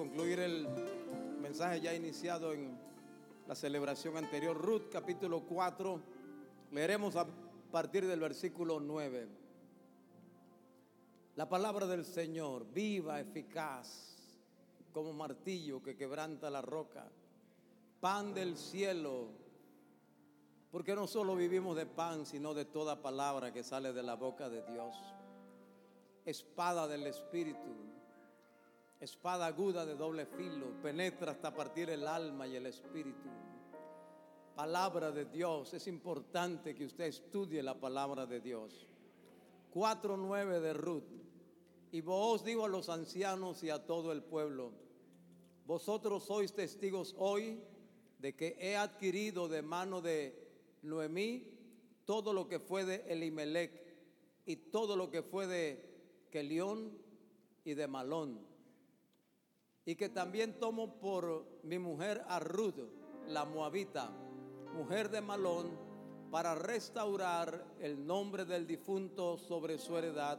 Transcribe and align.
concluir 0.00 0.40
el 0.40 0.66
mensaje 1.42 1.82
ya 1.82 1.94
iniciado 1.94 2.54
en 2.54 2.74
la 3.46 3.54
celebración 3.54 4.16
anterior. 4.16 4.56
Ruth 4.56 4.88
capítulo 4.90 5.42
4, 5.42 6.00
leeremos 6.72 7.16
a 7.16 7.26
partir 7.70 8.06
del 8.06 8.18
versículo 8.18 8.80
9. 8.80 9.28
La 11.36 11.46
palabra 11.50 11.86
del 11.86 12.06
Señor, 12.06 12.64
viva, 12.72 13.20
eficaz, 13.20 14.16
como 14.90 15.12
martillo 15.12 15.82
que 15.82 15.98
quebranta 15.98 16.48
la 16.48 16.62
roca, 16.62 17.06
pan 18.00 18.32
del 18.32 18.56
cielo, 18.56 19.28
porque 20.70 20.94
no 20.94 21.06
solo 21.08 21.36
vivimos 21.36 21.76
de 21.76 21.84
pan, 21.84 22.24
sino 22.24 22.54
de 22.54 22.64
toda 22.64 23.02
palabra 23.02 23.52
que 23.52 23.62
sale 23.62 23.92
de 23.92 24.02
la 24.02 24.14
boca 24.14 24.48
de 24.48 24.62
Dios. 24.62 24.94
Espada 26.24 26.88
del 26.88 27.06
Espíritu, 27.06 27.89
espada 29.00 29.46
aguda 29.46 29.86
de 29.86 29.96
doble 29.96 30.26
filo, 30.26 30.66
penetra 30.82 31.32
hasta 31.32 31.54
partir 31.54 31.88
el 31.88 32.06
alma 32.06 32.46
y 32.46 32.56
el 32.56 32.66
espíritu. 32.66 33.28
Palabra 34.54 35.10
de 35.10 35.24
Dios, 35.24 35.72
es 35.72 35.86
importante 35.86 36.74
que 36.74 36.84
usted 36.84 37.04
estudie 37.04 37.62
la 37.62 37.80
palabra 37.80 38.26
de 38.26 38.40
Dios. 38.40 38.86
4.9 39.72 40.60
de 40.60 40.72
Ruth. 40.74 41.04
Y 41.92 42.02
vos 42.02 42.44
digo 42.44 42.66
a 42.66 42.68
los 42.68 42.90
ancianos 42.90 43.62
y 43.64 43.70
a 43.70 43.86
todo 43.86 44.12
el 44.12 44.22
pueblo, 44.22 44.72
vosotros 45.66 46.24
sois 46.24 46.52
testigos 46.52 47.14
hoy 47.18 47.58
de 48.18 48.36
que 48.36 48.56
he 48.60 48.76
adquirido 48.76 49.48
de 49.48 49.62
mano 49.62 50.02
de 50.02 50.36
Noemí 50.82 51.46
todo 52.04 52.32
lo 52.32 52.48
que 52.48 52.58
fue 52.58 52.84
de 52.84 53.04
Elimelech 53.08 53.72
y 54.44 54.56
todo 54.56 54.94
lo 54.96 55.10
que 55.10 55.22
fue 55.22 55.46
de 55.46 56.28
Kelión 56.30 56.98
y 57.64 57.74
de 57.74 57.86
Malón 57.86 58.49
y 59.84 59.94
que 59.94 60.08
también 60.08 60.58
tomo 60.58 60.98
por 61.00 61.46
mi 61.62 61.78
mujer 61.78 62.22
a 62.28 62.38
Ruth, 62.40 62.78
la 63.26 63.44
moabita, 63.44 64.10
mujer 64.74 65.10
de 65.10 65.20
Malón, 65.20 65.90
para 66.30 66.54
restaurar 66.54 67.64
el 67.80 68.06
nombre 68.06 68.44
del 68.44 68.66
difunto 68.66 69.36
sobre 69.36 69.78
su 69.78 69.96
heredad, 69.96 70.38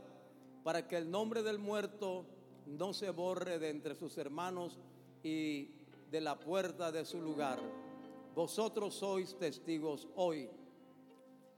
para 0.63 0.87
que 0.87 0.97
el 0.97 1.09
nombre 1.09 1.43
del 1.43 1.59
muerto 1.59 2.25
no 2.65 2.93
se 2.93 3.09
borre 3.09 3.59
de 3.59 3.69
entre 3.69 3.95
sus 3.95 4.17
hermanos 4.17 4.79
y 5.23 5.69
de 6.09 6.21
la 6.21 6.39
puerta 6.39 6.91
de 6.91 7.05
su 7.05 7.21
lugar. 7.21 7.59
Vosotros 8.35 8.93
sois 8.95 9.37
testigos 9.37 10.07
hoy. 10.15 10.49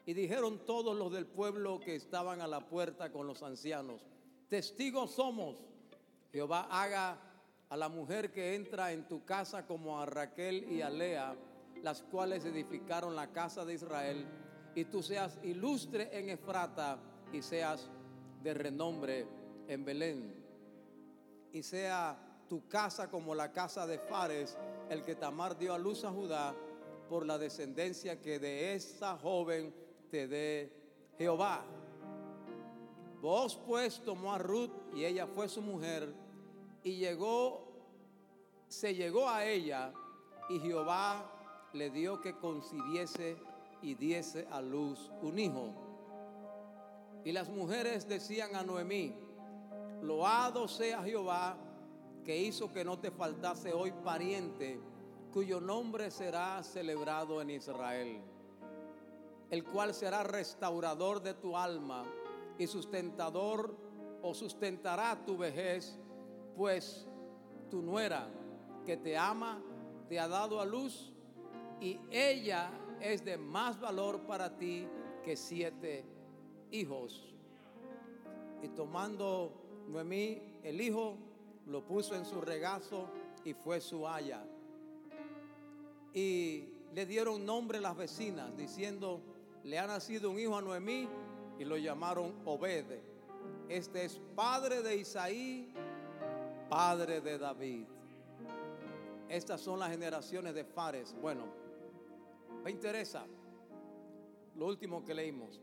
Y 0.06 0.14
dijeron 0.14 0.66
todos 0.66 0.97
los 0.97 1.12
del 1.14 1.25
pueblo 1.25 1.80
que 1.80 1.95
estaban 1.95 2.42
a 2.42 2.47
la 2.47 2.68
puerta 2.68 3.12
con 3.12 3.28
los 3.28 3.42
ancianos, 3.44 4.06
testigos 4.50 5.12
somos. 5.12 5.64
Jehová 6.31 6.68
haga 6.70 7.33
a 7.73 7.75
la 7.75 7.89
mujer 7.89 8.31
que 8.31 8.53
entra 8.53 8.91
en 8.91 9.07
tu 9.07 9.25
casa 9.25 9.66
como 9.66 9.99
a 9.99 10.05
Raquel 10.05 10.71
y 10.71 10.83
a 10.83 10.91
Lea, 10.91 11.35
las 11.81 12.03
cuales 12.03 12.45
edificaron 12.45 13.16
la 13.16 13.31
casa 13.31 13.66
de 13.66 13.73
Israel, 13.73 14.27
y 14.75 14.85
tú 14.85 15.02
seas 15.02 15.39
ilustre 15.41 16.07
en 16.16 16.29
Efrata 16.29 16.99
y 17.31 17.41
seas 17.41 17.89
de 18.44 18.53
renombre 18.53 19.25
en 19.67 19.83
Belén. 19.83 20.35
Y 21.51 21.63
sea 21.63 22.16
tu 22.47 22.67
casa 22.67 23.09
como 23.09 23.33
la 23.33 23.51
casa 23.51 23.88
de 23.88 23.97
Fares, 23.97 24.55
el 24.91 25.01
que 25.01 25.16
Tamar 25.16 25.57
dio 25.57 25.73
a 25.73 25.79
luz 25.79 26.03
a 26.03 26.11
Judá, 26.11 26.53
por 27.09 27.25
la 27.25 27.39
descendencia 27.39 28.21
que 28.21 28.38
de 28.38 28.75
esa 28.75 29.17
joven 29.17 29.73
te 30.11 30.27
dé 30.27 30.71
Jehová. 31.17 31.66
Vos 33.19 33.59
pues 33.66 33.99
tomó 34.01 34.31
a 34.31 34.38
Ruth 34.38 34.69
y 34.94 35.05
ella 35.05 35.25
fue 35.25 35.49
su 35.49 35.63
mujer 35.63 36.21
y 36.83 36.97
llegó, 36.97 37.62
se 38.73 38.95
llegó 38.95 39.29
a 39.29 39.45
ella 39.45 39.93
y 40.49 40.59
Jehová 40.59 41.23
le 41.73 41.91
dio 41.91 42.19
que 42.19 42.35
concibiese 42.35 43.38
y 43.84 43.94
diese 43.94 44.47
a 44.51 44.61
luz 44.61 45.11
un 45.22 45.38
hijo. 45.38 45.69
Y 47.23 47.31
las 47.31 47.50
mujeres 47.50 48.07
decían 48.07 48.56
a 48.56 48.63
Noemí, 48.63 49.16
loado 50.01 50.67
sea 50.67 51.03
Jehová 51.03 51.56
que 52.25 52.35
hizo 52.35 52.72
que 52.72 52.83
no 52.83 52.97
te 52.97 53.12
faltase 53.12 53.72
hoy 53.72 53.91
pariente 54.03 54.79
cuyo 55.31 55.62
nombre 55.62 56.09
será 56.09 56.62
celebrado 56.63 57.41
en 57.41 57.51
Israel, 57.51 58.22
el 59.51 59.63
cual 59.63 59.94
será 59.94 60.23
restaurador 60.23 61.22
de 61.22 61.35
tu 61.35 61.56
alma 61.56 62.06
y 62.57 62.66
sustentador 62.66 63.75
o 64.23 64.33
sustentará 64.33 65.23
tu 65.25 65.38
vejez 65.38 65.95
pues 66.56 67.07
tu 67.69 67.81
nuera 67.81 68.28
que 68.85 68.97
te 68.97 69.17
ama 69.17 69.61
te 70.07 70.19
ha 70.19 70.27
dado 70.27 70.59
a 70.59 70.66
luz 70.66 71.11
y 71.79 71.99
ella 72.11 72.71
es 73.01 73.23
de 73.25 73.38
más 73.38 73.79
valor 73.79 74.21
para 74.21 74.57
ti 74.57 74.88
que 75.23 75.35
siete 75.35 76.05
hijos. 76.71 77.33
Y 78.61 78.69
tomando 78.69 79.51
Noemí 79.88 80.41
el 80.63 80.79
hijo, 80.79 81.17
lo 81.67 81.85
puso 81.85 82.16
en 82.16 82.25
su 82.25 82.41
regazo 82.41 83.09
y 83.44 83.53
fue 83.53 83.81
su 83.81 84.07
haya. 84.07 84.45
Y 86.13 86.65
le 86.94 87.05
dieron 87.05 87.45
nombre 87.45 87.81
las 87.81 87.97
vecinas, 87.97 88.55
diciendo, 88.55 89.21
le 89.63 89.79
ha 89.79 89.88
nacido 89.88 90.31
un 90.31 90.39
hijo 90.39 90.55
a 90.55 90.61
Noemí 90.61 91.07
y 91.59 91.65
lo 91.65 91.77
llamaron 91.77 92.33
Obed. 92.45 92.85
Este 93.67 94.05
es 94.05 94.21
padre 94.35 94.81
de 94.81 94.97
Isaí 94.97 95.73
padre 96.73 97.21
de 97.21 97.38
David. 97.38 97.85
Estas 99.33 99.61
son 99.61 99.79
las 99.79 99.89
generaciones 99.89 100.53
de 100.53 100.63
Fares. 100.63 101.16
Bueno, 101.19 101.47
me 102.63 102.69
interesa 102.69 103.25
lo 104.55 104.67
último 104.67 105.03
que 105.03 105.16
leímos. 105.16 105.59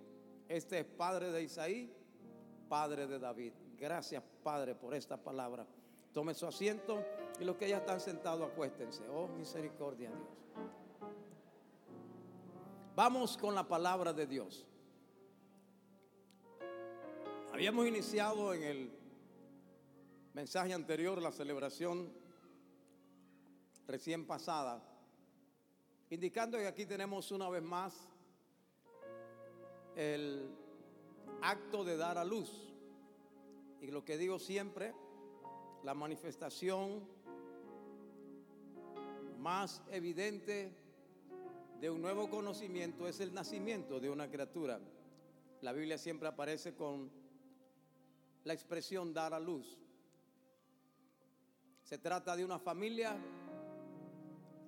Este 0.48 0.80
es 0.80 0.84
padre 0.84 1.30
de 1.30 1.44
Isaí, 1.44 1.88
padre 2.68 3.06
de 3.06 3.20
David. 3.20 3.52
Gracias, 3.78 4.24
Padre, 4.42 4.74
por 4.74 4.92
esta 4.92 5.16
palabra. 5.16 5.64
Tome 6.12 6.34
su 6.34 6.48
asiento 6.48 7.00
y 7.38 7.44
los 7.44 7.54
que 7.54 7.68
ya 7.68 7.76
están 7.76 8.00
sentados, 8.00 8.50
acuéstense. 8.50 9.08
Oh, 9.08 9.28
misericordia, 9.28 10.10
Dios. 10.10 10.20
Vamos 12.96 13.38
con 13.38 13.54
la 13.54 13.68
palabra 13.68 14.12
de 14.12 14.26
Dios. 14.26 14.66
Habíamos 17.52 17.86
iniciado 17.86 18.52
en 18.52 18.64
el 18.64 18.90
mensaje 20.34 20.74
anterior, 20.74 21.22
la 21.22 21.30
celebración 21.30 22.19
recién 23.90 24.24
pasada, 24.24 24.80
indicando 26.10 26.56
que 26.58 26.66
aquí 26.66 26.86
tenemos 26.86 27.32
una 27.32 27.48
vez 27.48 27.62
más 27.62 28.08
el 29.96 30.48
acto 31.42 31.82
de 31.82 31.96
dar 31.96 32.16
a 32.16 32.24
luz. 32.24 32.72
Y 33.80 33.88
lo 33.88 34.04
que 34.04 34.16
digo 34.16 34.38
siempre, 34.38 34.94
la 35.82 35.94
manifestación 35.94 37.04
más 39.38 39.82
evidente 39.90 40.72
de 41.80 41.90
un 41.90 42.00
nuevo 42.00 42.30
conocimiento 42.30 43.08
es 43.08 43.18
el 43.20 43.34
nacimiento 43.34 43.98
de 43.98 44.10
una 44.10 44.30
criatura. 44.30 44.78
La 45.62 45.72
Biblia 45.72 45.98
siempre 45.98 46.28
aparece 46.28 46.74
con 46.74 47.10
la 48.44 48.52
expresión 48.52 49.12
dar 49.12 49.34
a 49.34 49.40
luz. 49.40 49.78
Se 51.82 51.98
trata 51.98 52.36
de 52.36 52.44
una 52.44 52.58
familia 52.60 53.18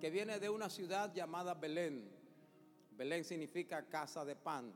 que 0.03 0.11
viene 0.11 0.41
de 0.41 0.51
una 0.51 0.69
ciudad 0.69 1.15
llamada 1.15 1.55
Belén. 1.55 2.11
Belén 2.91 3.23
significa 3.23 3.89
casa 3.89 4.25
de 4.25 4.35
pan. 4.35 4.75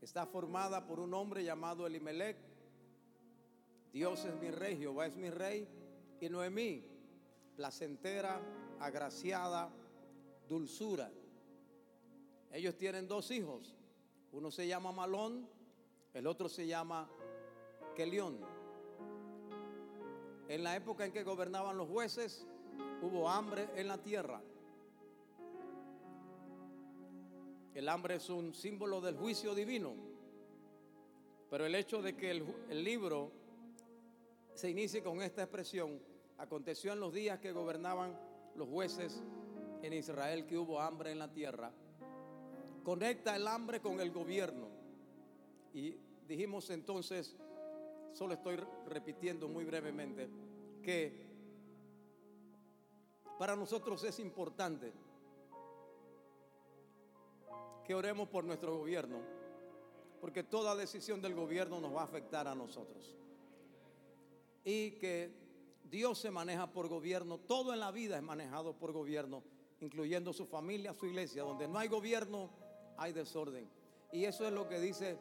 Está 0.00 0.24
formada 0.24 0.86
por 0.86 1.00
un 1.00 1.12
hombre 1.14 1.42
llamado 1.42 1.84
Elimelech. 1.84 2.36
Dios 3.92 4.24
es 4.24 4.36
mi 4.36 4.52
rey, 4.52 4.76
Jehová 4.76 5.08
es 5.08 5.16
mi 5.16 5.30
rey. 5.30 5.66
Y 6.20 6.28
Noemí, 6.28 6.84
placentera, 7.56 8.40
agraciada, 8.78 9.68
dulzura. 10.48 11.10
Ellos 12.52 12.76
tienen 12.76 13.08
dos 13.08 13.32
hijos. 13.32 13.74
Uno 14.30 14.52
se 14.52 14.68
llama 14.68 14.92
Malón, 14.92 15.48
el 16.14 16.28
otro 16.28 16.48
se 16.48 16.68
llama 16.68 17.10
Kelión. 17.96 18.38
En 20.46 20.62
la 20.62 20.76
época 20.76 21.04
en 21.04 21.10
que 21.10 21.24
gobernaban 21.24 21.76
los 21.76 21.88
jueces, 21.88 22.46
hubo 23.02 23.28
hambre 23.28 23.68
en 23.76 23.88
la 23.88 23.98
tierra. 23.98 24.40
El 27.74 27.88
hambre 27.88 28.16
es 28.16 28.28
un 28.28 28.54
símbolo 28.54 29.00
del 29.00 29.16
juicio 29.16 29.54
divino. 29.54 29.94
Pero 31.50 31.64
el 31.64 31.74
hecho 31.74 32.02
de 32.02 32.16
que 32.16 32.30
el, 32.30 32.84
libro 32.84 33.30
se 34.54 34.70
inicie 34.70 35.02
con 35.02 35.22
esta 35.22 35.42
expresión, 35.42 35.98
aconteció 36.36 36.92
en 36.92 37.00
los 37.00 37.12
días 37.12 37.38
que 37.38 37.52
gobernaban 37.52 38.18
los 38.54 38.68
jueces 38.68 39.22
en 39.82 39.92
Israel 39.92 40.44
que 40.46 40.58
hubo 40.58 40.80
hambre 40.80 41.12
en 41.12 41.18
la 41.18 41.32
tierra, 41.32 41.72
conecta 42.82 43.36
el 43.36 43.46
hambre 43.46 43.80
con 43.80 44.00
el 44.00 44.10
gobierno. 44.10 44.68
Y 45.72 45.96
dijimos 46.26 46.68
entonces 46.70 47.36
Solo 48.18 48.34
estoy 48.34 48.56
repitiendo 48.88 49.48
muy 49.48 49.64
brevemente 49.64 50.28
que 50.82 51.27
para 53.38 53.54
nosotros 53.54 54.02
es 54.02 54.18
importante 54.18 54.92
que 57.84 57.94
oremos 57.94 58.28
por 58.28 58.44
nuestro 58.44 58.76
gobierno, 58.76 59.20
porque 60.20 60.42
toda 60.42 60.74
decisión 60.74 61.22
del 61.22 61.34
gobierno 61.34 61.80
nos 61.80 61.94
va 61.94 62.00
a 62.00 62.04
afectar 62.04 62.48
a 62.48 62.54
nosotros. 62.54 63.16
Y 64.64 64.92
que 64.98 65.32
Dios 65.84 66.18
se 66.18 66.30
maneja 66.30 66.70
por 66.70 66.88
gobierno, 66.88 67.38
todo 67.38 67.72
en 67.72 67.80
la 67.80 67.92
vida 67.92 68.16
es 68.16 68.22
manejado 68.22 68.74
por 68.74 68.92
gobierno, 68.92 69.42
incluyendo 69.80 70.32
su 70.32 70.44
familia, 70.44 70.92
su 70.92 71.06
iglesia. 71.06 71.44
Donde 71.44 71.68
no 71.68 71.78
hay 71.78 71.88
gobierno, 71.88 72.50
hay 72.98 73.12
desorden. 73.12 73.70
Y 74.12 74.24
eso 74.24 74.46
es 74.46 74.52
lo 74.52 74.68
que 74.68 74.80
dice 74.80 75.16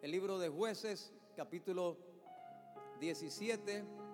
el 0.00 0.10
libro 0.10 0.38
de 0.38 0.48
jueces, 0.48 1.12
capítulo 1.36 1.98
17 2.98 4.07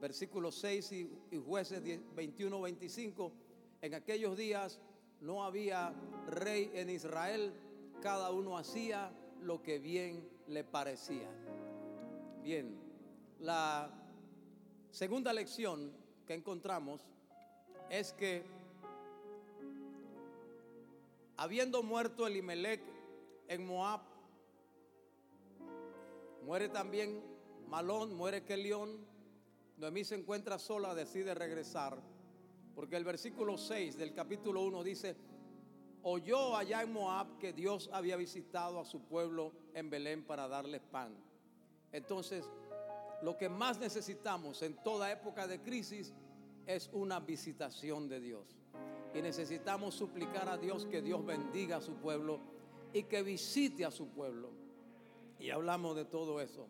versículos 0.00 0.54
6 0.56 0.92
y, 0.92 1.38
jueces 1.44 1.82
21, 2.14 2.60
25, 2.60 3.32
en 3.82 3.94
aquellos 3.94 4.36
días 4.36 4.80
no 5.20 5.44
había 5.44 5.94
rey 6.26 6.70
en 6.74 6.88
Israel, 6.88 7.52
cada 8.00 8.30
uno 8.30 8.56
hacía 8.56 9.12
lo 9.42 9.62
que 9.62 9.78
bien 9.78 10.26
le 10.46 10.64
parecía. 10.64 11.28
Bien, 12.42 12.74
la 13.38 13.90
segunda 14.90 15.32
lección 15.32 15.92
que 16.26 16.34
encontramos 16.34 17.06
es 17.90 18.12
que 18.14 18.42
habiendo 21.36 21.82
muerto 21.82 22.26
Elimelech 22.26 22.80
en 23.48 23.66
Moab, 23.66 24.00
muere 26.44 26.68
también 26.68 27.22
Malón, 27.68 28.14
muere 28.14 28.44
Kelión, 28.44 28.98
Noemí 29.80 30.04
se 30.04 30.14
encuentra 30.14 30.58
sola, 30.58 30.94
decide 30.94 31.34
regresar, 31.34 31.98
porque 32.74 32.96
el 32.96 33.04
versículo 33.04 33.56
6 33.56 33.96
del 33.96 34.12
capítulo 34.12 34.62
1 34.64 34.84
dice, 34.84 35.16
oyó 36.02 36.54
allá 36.54 36.82
en 36.82 36.92
Moab 36.92 37.38
que 37.38 37.54
Dios 37.54 37.88
había 37.90 38.18
visitado 38.18 38.78
a 38.78 38.84
su 38.84 39.00
pueblo 39.00 39.54
en 39.72 39.88
Belén 39.88 40.22
para 40.22 40.48
darles 40.48 40.82
pan. 40.82 41.16
Entonces, 41.92 42.44
lo 43.22 43.38
que 43.38 43.48
más 43.48 43.80
necesitamos 43.80 44.60
en 44.60 44.76
toda 44.82 45.10
época 45.10 45.46
de 45.46 45.62
crisis 45.62 46.12
es 46.66 46.90
una 46.92 47.18
visitación 47.18 48.06
de 48.06 48.20
Dios. 48.20 48.58
Y 49.14 49.22
necesitamos 49.22 49.94
suplicar 49.94 50.50
a 50.50 50.58
Dios 50.58 50.84
que 50.84 51.00
Dios 51.00 51.24
bendiga 51.24 51.78
a 51.78 51.80
su 51.80 51.94
pueblo 51.94 52.38
y 52.92 53.04
que 53.04 53.22
visite 53.22 53.86
a 53.86 53.90
su 53.90 54.08
pueblo. 54.08 54.50
Y 55.38 55.48
hablamos 55.48 55.96
de 55.96 56.04
todo 56.04 56.38
eso. 56.38 56.68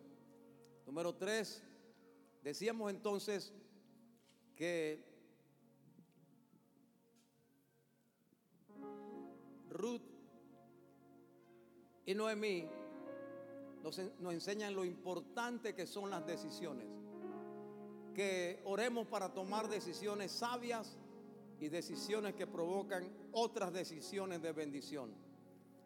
Número 0.87 1.17
3, 1.17 1.65
Decíamos 2.43 2.91
entonces 2.91 3.53
que 4.57 5.05
Ruth 9.69 10.03
y 12.07 12.15
Noemí 12.15 12.67
nos, 13.83 13.99
nos, 14.21 14.33
enseñan 14.33 14.75
lo 14.75 14.85
importante 14.85 15.75
que 15.75 15.87
son 15.87 16.11
las 16.11 16.27
decisiones. 16.27 16.87
Que 18.15 18.61
oremos 18.65 19.07
para 19.07 19.33
tomar 19.33 19.69
decisiones 19.69 20.33
sabias 20.33 20.97
y 21.61 21.69
decisiones 21.69 22.35
que 22.35 22.47
provocan 22.47 23.09
otras 23.33 23.73
decisiones 23.73 24.41
de 24.41 24.53
bendición. 24.53 25.15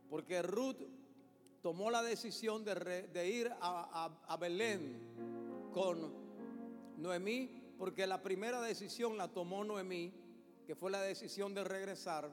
Porque 0.08 0.40
Ruth 0.40 0.82
tomó 1.62 1.90
la 1.90 2.02
decisión 2.02 2.64
de, 2.64 3.28
ir 3.28 3.50
a, 3.60 4.18
a 4.26 4.36
Belén 4.36 5.00
con 5.72 6.23
Noemí, 6.96 7.74
porque 7.78 8.06
la 8.06 8.22
primera 8.22 8.60
decisión 8.60 9.16
la 9.16 9.28
tomó 9.28 9.64
Noemí, 9.64 10.12
que 10.66 10.74
fue 10.74 10.90
la 10.90 11.02
decisión 11.02 11.54
de 11.54 11.64
regresar. 11.64 12.30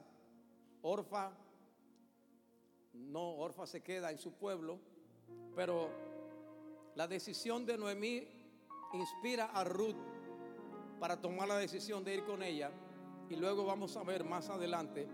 Orfa, 0.82 1.32
no, 2.92 3.36
Orfa 3.36 3.66
se 3.66 3.82
queda 3.82 4.10
en 4.10 4.18
su 4.18 4.32
pueblo, 4.32 4.78
pero 5.54 5.90
la 6.94 7.06
decisión 7.06 7.66
de 7.66 7.78
Noemí 7.78 8.28
inspira 8.94 9.46
a 9.46 9.64
Ruth 9.64 9.96
para 11.00 11.20
tomar 11.20 11.48
la 11.48 11.58
decisión 11.58 12.04
de 12.04 12.14
ir 12.14 12.24
con 12.24 12.42
ella. 12.42 12.70
Y 13.28 13.36
luego 13.36 13.64
vamos 13.64 13.96
a 13.96 14.02
ver 14.02 14.24
más 14.24 14.48
adelante 14.48 15.08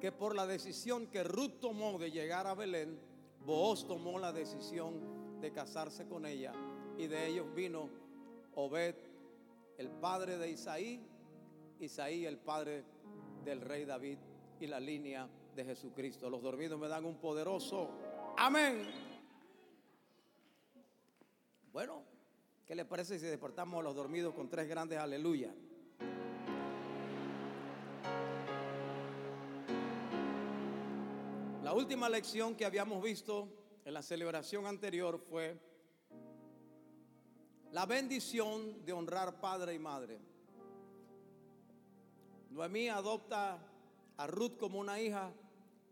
que 0.00 0.12
por 0.12 0.34
la 0.34 0.46
decisión 0.46 1.06
que 1.06 1.24
Ruth 1.24 1.60
tomó 1.60 1.98
de 1.98 2.10
llegar 2.10 2.46
a 2.46 2.54
Belén, 2.54 2.98
Booz 3.44 3.86
tomó 3.86 4.18
la 4.18 4.32
decisión 4.32 5.40
de 5.40 5.52
casarse 5.52 6.06
con 6.06 6.26
ella 6.26 6.52
y 6.98 7.06
de 7.06 7.26
ellos 7.28 7.46
vino 7.54 7.88
Obed, 8.56 8.94
el 9.76 9.90
padre 9.90 10.38
de 10.38 10.50
Isaí, 10.50 11.06
Isaí, 11.78 12.24
el 12.24 12.38
padre 12.38 12.84
del 13.44 13.60
rey 13.60 13.84
David 13.84 14.18
y 14.58 14.66
la 14.66 14.80
línea 14.80 15.28
de 15.54 15.64
Jesucristo. 15.64 16.30
Los 16.30 16.42
dormidos 16.42 16.80
me 16.80 16.88
dan 16.88 17.04
un 17.04 17.16
poderoso 17.16 17.90
amén. 18.38 18.82
Bueno, 21.70 22.02
¿qué 22.66 22.74
les 22.74 22.86
parece 22.86 23.18
si 23.18 23.26
despertamos 23.26 23.80
a 23.80 23.82
los 23.82 23.94
dormidos 23.94 24.32
con 24.32 24.48
tres 24.48 24.66
grandes 24.66 24.98
aleluya? 24.98 25.54
La 31.62 31.74
última 31.74 32.08
lección 32.08 32.54
que 32.54 32.64
habíamos 32.64 33.02
visto 33.02 33.48
en 33.84 33.92
la 33.92 34.00
celebración 34.00 34.66
anterior 34.66 35.18
fue 35.18 35.58
la 37.76 37.84
bendición 37.84 38.86
de 38.86 38.94
honrar 38.94 39.38
padre 39.38 39.74
y 39.74 39.78
madre. 39.78 40.18
Noemí 42.48 42.88
adopta 42.88 43.58
a 44.16 44.26
Ruth 44.26 44.56
como 44.58 44.78
una 44.78 44.98
hija 44.98 45.30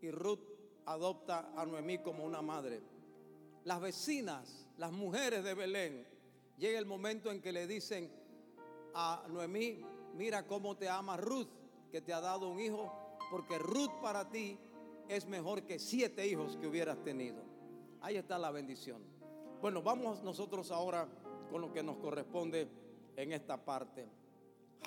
y 0.01 0.09
Ruth 0.09 0.39
adopta 0.87 1.51
a 1.55 1.63
Noemí 1.63 1.99
como 1.99 2.25
una 2.25 2.41
madre. 2.41 2.81
Las 3.65 3.79
vecinas, 3.81 4.67
las 4.79 4.91
mujeres 4.93 5.43
de 5.43 5.53
Belén, 5.53 6.07
llega 6.57 6.79
el 6.79 6.87
momento 6.87 7.31
en 7.31 7.39
que 7.39 7.51
le 7.51 7.67
dicen 7.67 8.11
a 8.95 9.23
Noemí, 9.29 9.85
mira 10.15 10.47
cómo 10.47 10.75
te 10.75 10.89
ama 10.89 11.17
Ruth, 11.17 11.51
que 11.91 12.01
te 12.01 12.13
ha 12.13 12.19
dado 12.19 12.49
un 12.49 12.59
hijo, 12.59 12.91
porque 13.29 13.59
Ruth 13.59 14.01
para 14.01 14.27
ti 14.27 14.57
es 15.07 15.27
mejor 15.27 15.67
que 15.67 15.77
siete 15.77 16.27
hijos 16.27 16.57
que 16.57 16.65
hubieras 16.65 17.03
tenido. 17.03 17.43
Ahí 18.01 18.15
está 18.17 18.39
la 18.39 18.49
bendición. 18.49 19.03
Bueno, 19.61 19.83
vamos 19.83 20.23
nosotros 20.23 20.71
ahora 20.71 21.07
con 21.51 21.61
lo 21.61 21.71
que 21.71 21.83
nos 21.83 21.97
corresponde 21.97 22.67
en 23.15 23.31
esta 23.31 23.63
parte. 23.63 24.07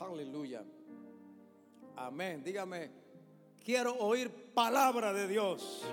Aleluya. 0.01 0.65
Amén. 1.97 2.43
Dígame, 2.45 2.91
quiero 3.65 3.95
oír 3.97 4.53
palabra 4.55 5.13
de 5.13 5.27
Dios. 5.27 5.85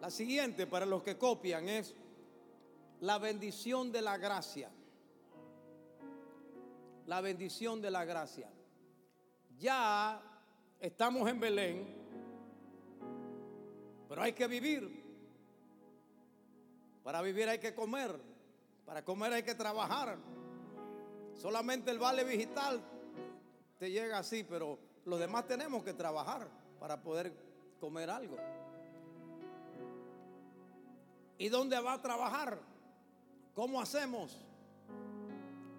La 0.00 0.10
siguiente 0.10 0.66
para 0.66 0.86
los 0.86 1.02
que 1.02 1.18
copian 1.18 1.68
es 1.68 1.94
la 3.00 3.18
bendición 3.18 3.92
de 3.92 4.02
la 4.02 4.16
gracia. 4.16 4.70
La 7.06 7.20
bendición 7.20 7.80
de 7.80 7.90
la 7.90 8.04
gracia. 8.04 8.50
Ya 9.58 10.20
estamos 10.80 11.28
en 11.28 11.40
Belén, 11.40 11.86
pero 14.08 14.22
hay 14.22 14.32
que 14.32 14.46
vivir. 14.46 15.05
Para 17.06 17.22
vivir 17.22 17.48
hay 17.48 17.60
que 17.60 17.72
comer. 17.72 18.20
Para 18.84 19.04
comer 19.04 19.32
hay 19.32 19.44
que 19.44 19.54
trabajar. 19.54 20.18
Solamente 21.34 21.92
el 21.92 22.00
vale 22.00 22.24
digital 22.24 22.82
te 23.78 23.92
llega 23.92 24.18
así, 24.18 24.42
pero 24.42 24.76
los 25.04 25.20
demás 25.20 25.46
tenemos 25.46 25.84
que 25.84 25.94
trabajar 25.94 26.48
para 26.80 27.00
poder 27.00 27.32
comer 27.78 28.10
algo. 28.10 28.36
¿Y 31.38 31.48
dónde 31.48 31.78
va 31.78 31.92
a 31.92 32.02
trabajar? 32.02 32.58
¿Cómo 33.54 33.80
hacemos? 33.80 34.44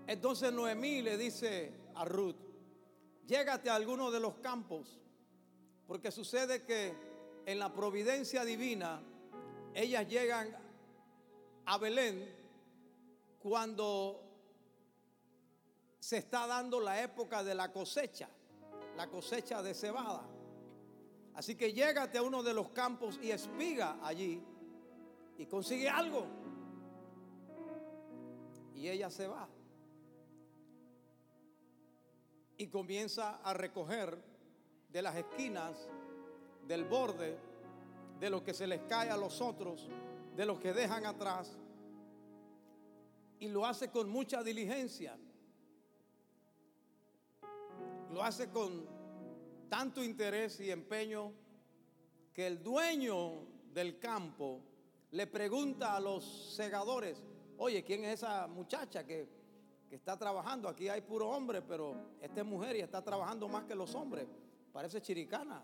Entonces 0.08 0.54
Noemí 0.54 1.02
le 1.02 1.18
dice 1.18 1.74
a 1.96 2.06
Ruth, 2.06 2.38
llégate 3.26 3.70
a 3.70 3.76
alguno 3.76 4.12
de 4.12 4.22
los 4.22 4.36
campos, 4.36 4.98
porque 5.88 6.10
sucede 6.10 6.64
que 6.64 6.94
en 7.46 7.60
la 7.60 7.74
providencia 7.74 8.46
divina 8.46 9.02
ellas 9.74 10.08
llegan 10.08 10.67
a 11.68 11.78
Belén 11.78 12.26
cuando 13.40 14.24
se 16.00 16.18
está 16.18 16.48
dando 16.48 16.80
la 16.80 17.02
época 17.02 17.44
de 17.44 17.54
la 17.54 17.72
cosecha, 17.72 18.30
la 18.96 19.08
cosecha 19.10 19.62
de 19.62 19.74
cebada. 19.74 20.26
Así 21.36 21.56
que 21.56 21.74
llégate 21.74 22.18
a 22.18 22.24
uno 22.24 22.42
de 22.42 22.54
los 22.54 22.70
campos 22.70 23.20
y 23.22 23.32
espiga 23.32 24.00
allí 24.02 24.42
y 25.38 25.46
consigue 25.46 25.90
algo. 25.90 26.26
Y 28.74 28.88
ella 28.88 29.10
se 29.10 29.28
va. 29.28 29.48
Y 32.58 32.68
comienza 32.68 33.42
a 33.44 33.54
recoger 33.54 34.18
de 34.90 35.02
las 35.02 35.16
esquinas, 35.16 35.90
del 36.66 36.86
borde, 36.86 37.38
de 38.20 38.30
lo 38.30 38.44
que 38.44 38.54
se 38.54 38.66
les 38.66 38.82
cae 38.84 39.10
a 39.10 39.18
los 39.18 39.42
otros 39.42 39.90
de 40.38 40.46
los 40.46 40.60
que 40.60 40.72
dejan 40.72 41.03
atrás 41.03 41.58
y 43.39 43.48
lo 43.48 43.65
hace 43.65 43.89
con 43.89 44.08
mucha 44.08 44.44
diligencia. 44.44 45.17
lo 48.12 48.24
hace 48.24 48.50
con 48.50 48.86
tanto 49.67 50.03
interés 50.03 50.60
y 50.62 50.72
empeño 50.72 51.34
que 52.34 52.48
el 52.48 52.63
dueño 52.63 53.46
del 53.74 54.00
campo 54.00 54.62
le 55.12 55.27
pregunta 55.27 55.96
a 55.96 56.00
los 56.00 56.53
segadores, 56.56 57.22
oye, 57.58 57.84
¿quién 57.84 58.06
es 58.06 58.24
esa 58.24 58.48
muchacha 58.48 59.06
que, 59.06 59.27
que 59.89 59.96
está 59.96 60.17
trabajando? 60.17 60.70
Aquí 60.70 60.88
hay 60.88 61.01
puro 61.01 61.29
hombre, 61.29 61.62
pero 61.62 61.96
esta 62.22 62.41
es 62.41 62.46
mujer 62.46 62.75
y 62.77 62.79
está 62.79 63.03
trabajando 63.03 63.48
más 63.50 63.65
que 63.65 63.75
los 63.75 63.94
hombres. 63.94 64.27
Parece 64.72 65.01
chiricana. 65.01 65.63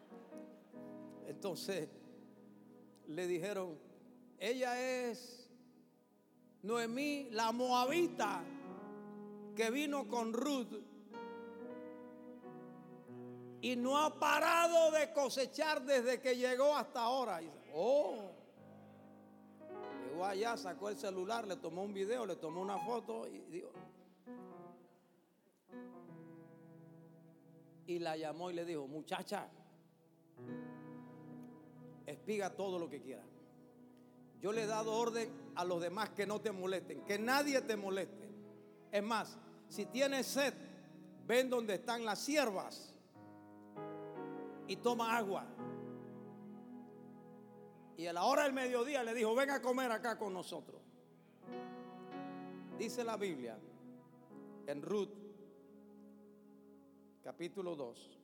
Entonces 1.26 1.88
le 3.08 3.26
dijeron, 3.26 3.78
ella 4.38 4.80
es 4.80 5.48
Noemí 6.62 7.28
la 7.30 7.52
moabita 7.52 8.42
que 9.56 9.70
vino 9.70 10.08
con 10.08 10.32
Ruth 10.32 10.72
y 13.60 13.76
no 13.76 13.96
ha 13.96 14.18
parado 14.18 14.90
de 14.90 15.12
cosechar 15.12 15.82
desde 15.82 16.20
que 16.20 16.36
llegó 16.36 16.74
hasta 16.76 17.00
ahora. 17.00 17.40
oh, 17.72 18.32
llegó 20.04 20.24
allá, 20.24 20.56
sacó 20.56 20.88
el 20.88 20.96
celular, 20.96 21.46
le 21.46 21.56
tomó 21.56 21.82
un 21.82 21.94
video, 21.94 22.26
le 22.26 22.36
tomó 22.36 22.60
una 22.60 22.78
foto 22.78 23.26
y 23.28 23.38
dijo, 23.50 23.70
y 27.86 27.98
la 27.98 28.16
llamó 28.16 28.50
y 28.50 28.54
le 28.54 28.64
dijo, 28.64 28.86
muchacha, 28.88 29.48
espiga 32.06 32.50
todo 32.50 32.78
lo 32.78 32.88
que 32.88 33.00
quiera. 33.00 33.22
Yo 34.40 34.52
le 34.52 34.64
he 34.64 34.66
dado 34.66 34.92
orden 34.92 35.30
a 35.54 35.64
los 35.64 35.80
demás 35.80 36.10
que 36.10 36.26
no 36.26 36.40
te 36.40 36.50
molesten, 36.50 37.02
que 37.04 37.18
nadie 37.18 37.60
te 37.62 37.76
moleste. 37.76 38.28
Es 38.90 39.02
más, 39.02 39.38
si 39.68 39.86
tienes 39.86 40.26
sed, 40.26 40.52
ven 41.26 41.48
donde 41.48 41.74
están 41.74 42.04
las 42.04 42.18
siervas 42.18 42.92
y 44.66 44.76
toma 44.76 45.16
agua. 45.16 45.46
Y 47.96 48.06
a 48.06 48.12
la 48.12 48.24
hora 48.24 48.42
del 48.42 48.52
mediodía 48.52 49.04
le 49.04 49.14
dijo, 49.14 49.34
ven 49.34 49.50
a 49.50 49.62
comer 49.62 49.92
acá 49.92 50.18
con 50.18 50.32
nosotros. 50.32 50.80
Dice 52.78 53.04
la 53.04 53.16
Biblia 53.16 53.56
en 54.66 54.82
Ruth, 54.82 55.14
capítulo 57.22 57.76
2, 57.76 58.18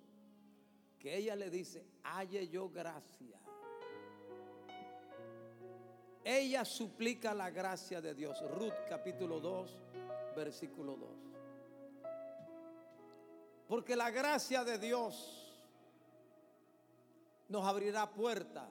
que 0.99 1.17
ella 1.17 1.37
le 1.37 1.49
dice, 1.49 1.87
halle 2.03 2.49
yo 2.49 2.69
gracia 2.71 3.39
ella 6.29 6.63
suplica 6.63 7.33
la 7.33 7.49
gracia 7.49 8.03
de 8.03 8.15
Dios. 8.15 8.39
Ruth 8.51 8.75
capítulo 8.87 9.41
2, 9.41 9.79
versículo 10.37 10.95
2. 10.95 11.09
Porque 13.67 13.97
la 13.97 14.11
gracia 14.11 14.63
de 14.63 14.77
Dios 14.79 15.51
nos 17.49 17.67
abrirá 17.67 18.11
puertas. 18.11 18.69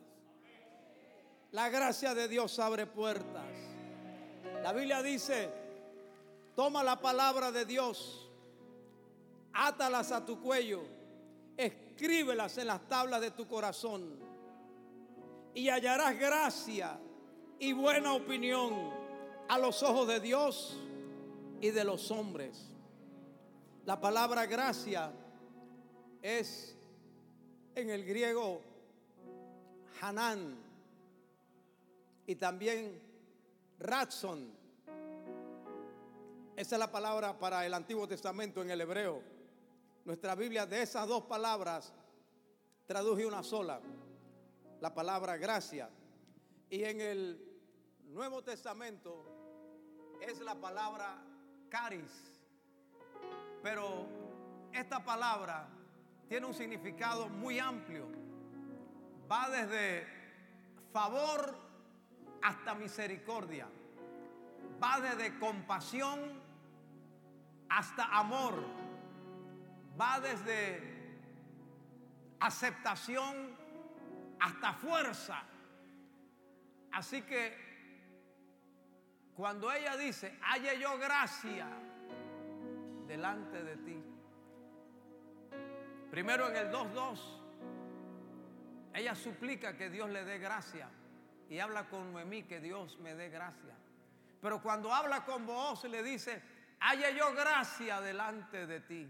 La 1.52 1.70
gracia 1.70 2.14
de 2.14 2.28
Dios 2.28 2.60
abre 2.60 2.86
puertas. 2.86 3.48
La 4.62 4.72
Biblia 4.72 5.02
dice, 5.02 5.50
toma 6.56 6.84
la 6.84 7.02
palabra 7.02 7.52
de 7.52 7.66
Dios, 7.66 8.30
átalas 9.52 10.12
a 10.12 10.24
tu 10.24 10.40
cuello, 10.40 10.84
escríbelas 11.58 12.56
en 12.60 12.68
las 12.68 12.88
tablas 12.88 13.20
de 13.20 13.32
tu 13.32 13.48
corazón 13.48 14.20
y 15.56 15.70
hallarás 15.70 16.20
gracia 16.20 17.00
y 17.60 17.74
buena 17.74 18.14
opinión 18.14 18.92
a 19.48 19.58
los 19.58 19.82
ojos 19.84 20.08
de 20.08 20.20
Dios 20.20 20.78
y 21.62 21.72
de 21.72 21.84
los 21.84 22.12
hombres. 22.12 22.68
La 23.86 24.00
palabra 24.00 24.46
gracia 24.46 25.12
es 26.22 26.76
en 27.76 27.90
el 27.90 28.06
griego 28.06 28.62
Hanan 30.02 30.58
y 32.26 32.36
también 32.36 33.02
Ratson. 33.80 34.52
Esa 36.56 36.76
es 36.76 36.80
la 36.80 36.92
palabra 36.92 37.38
para 37.38 37.66
el 37.66 37.74
Antiguo 37.74 38.08
Testamento 38.08 38.62
en 38.62 38.72
el 38.72 38.82
hebreo. 38.82 39.22
Nuestra 40.06 40.36
Biblia 40.36 40.66
de 40.66 40.82
esas 40.82 41.08
dos 41.08 41.24
palabras 41.24 41.94
traduce 42.86 43.26
una 43.26 43.44
sola, 43.44 43.80
la 44.82 44.94
palabra 44.94 45.38
gracia. 45.38 45.90
Y 46.70 46.84
en 46.84 47.00
el 47.00 47.47
Nuevo 48.18 48.42
Testamento 48.42 49.24
es 50.20 50.40
la 50.40 50.56
palabra 50.56 51.22
caris. 51.70 52.42
Pero 53.62 54.08
esta 54.74 55.06
palabra 55.06 55.68
tiene 56.28 56.48
un 56.48 56.54
significado 56.56 57.30
muy 57.30 57.60
amplio. 57.60 58.08
Va 59.32 59.48
desde 59.52 60.08
favor 60.92 61.60
hasta 62.42 62.74
misericordia. 62.74 63.68
Va 64.84 65.00
desde 65.00 65.38
compasión 65.38 66.42
hasta 67.70 68.04
amor. 68.06 68.56
Va 70.02 70.20
desde 70.22 71.20
aceptación 72.40 73.56
hasta 74.40 74.74
fuerza. 74.74 75.44
Así 76.92 77.22
que 77.22 77.67
cuando 79.38 79.72
ella 79.72 79.96
dice, 79.96 80.36
halle 80.42 80.80
yo 80.80 80.98
gracia 80.98 81.68
delante 83.06 83.64
de 83.64 83.78
ti. 83.78 84.04
Primero 86.10 86.50
en 86.50 86.56
el 86.56 86.72
2.2, 86.72 87.20
ella 88.96 89.14
suplica 89.14 89.78
que 89.78 89.92
Dios 89.92 90.10
le 90.10 90.26
dé 90.26 90.40
gracia 90.40 90.90
y 91.52 91.60
habla 91.60 91.88
con 91.88 92.12
Noemí 92.12 92.44
que 92.44 92.60
Dios 92.60 92.98
me 92.98 93.14
dé 93.14 93.30
gracia. 93.30 93.76
Pero 94.42 94.60
cuando 94.60 94.92
habla 94.92 95.24
con 95.24 95.46
Boaz 95.46 95.84
le 95.84 96.02
dice, 96.02 96.42
halle 96.80 97.16
yo 97.16 97.32
gracia 97.36 98.02
delante 98.02 98.66
de 98.66 98.80
ti. 98.80 99.08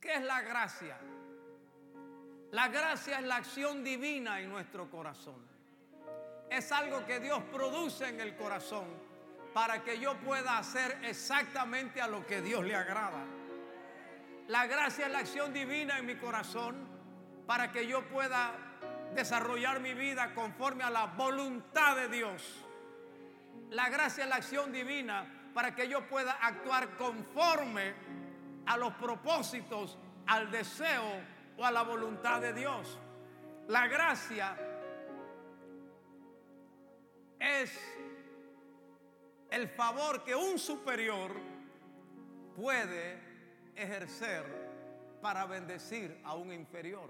¿Qué 0.00 0.14
es 0.14 0.22
la 0.22 0.40
gracia? 0.40 0.96
La 2.52 2.68
gracia 2.68 3.18
es 3.18 3.26
la 3.26 3.36
acción 3.36 3.84
divina 3.84 4.40
en 4.40 4.48
nuestro 4.48 4.90
corazón. 4.90 5.46
Es 6.48 6.72
algo 6.72 7.04
que 7.04 7.20
Dios 7.20 7.42
produce 7.52 8.08
en 8.08 8.22
el 8.22 8.36
corazón 8.36 9.03
para 9.54 9.84
que 9.84 10.00
yo 10.00 10.16
pueda 10.18 10.58
hacer 10.58 10.98
exactamente 11.04 12.02
a 12.02 12.08
lo 12.08 12.26
que 12.26 12.42
Dios 12.42 12.64
le 12.64 12.74
agrada. 12.74 13.24
La 14.48 14.66
gracia 14.66 15.06
es 15.06 15.12
la 15.12 15.20
acción 15.20 15.54
divina 15.54 15.96
en 15.96 16.06
mi 16.06 16.16
corazón 16.16 16.76
para 17.46 17.70
que 17.70 17.86
yo 17.86 18.06
pueda 18.08 18.52
desarrollar 19.14 19.78
mi 19.80 19.94
vida 19.94 20.34
conforme 20.34 20.82
a 20.82 20.90
la 20.90 21.06
voluntad 21.06 21.94
de 21.94 22.08
Dios. 22.08 22.64
La 23.70 23.88
gracia 23.88 24.24
es 24.24 24.30
la 24.30 24.36
acción 24.36 24.72
divina 24.72 25.24
para 25.54 25.72
que 25.72 25.88
yo 25.88 26.06
pueda 26.08 26.32
actuar 26.32 26.96
conforme 26.96 27.94
a 28.66 28.76
los 28.76 28.92
propósitos, 28.94 29.96
al 30.26 30.50
deseo 30.50 31.22
o 31.56 31.64
a 31.64 31.70
la 31.70 31.82
voluntad 31.82 32.40
de 32.40 32.52
Dios. 32.54 32.98
La 33.68 33.86
gracia 33.86 34.56
es 37.38 37.78
el 39.54 39.68
favor 39.68 40.24
que 40.24 40.34
un 40.34 40.58
superior 40.58 41.30
puede 42.56 43.20
ejercer 43.76 44.44
para 45.22 45.46
bendecir 45.46 46.20
a 46.24 46.34
un 46.34 46.52
inferior. 46.52 47.08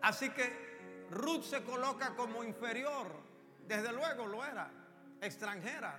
Así 0.00 0.30
que 0.30 1.06
Ruth 1.10 1.42
se 1.42 1.64
coloca 1.64 2.14
como 2.14 2.44
inferior, 2.44 3.08
desde 3.66 3.92
luego 3.92 4.26
lo 4.26 4.44
era, 4.44 4.70
extranjera, 5.20 5.98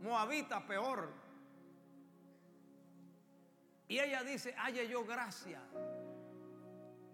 moabita 0.00 0.64
peor. 0.64 1.12
Y 3.88 3.98
ella 3.98 4.22
dice, 4.22 4.54
halle 4.56 4.86
yo 4.88 5.04
gracia 5.04 5.60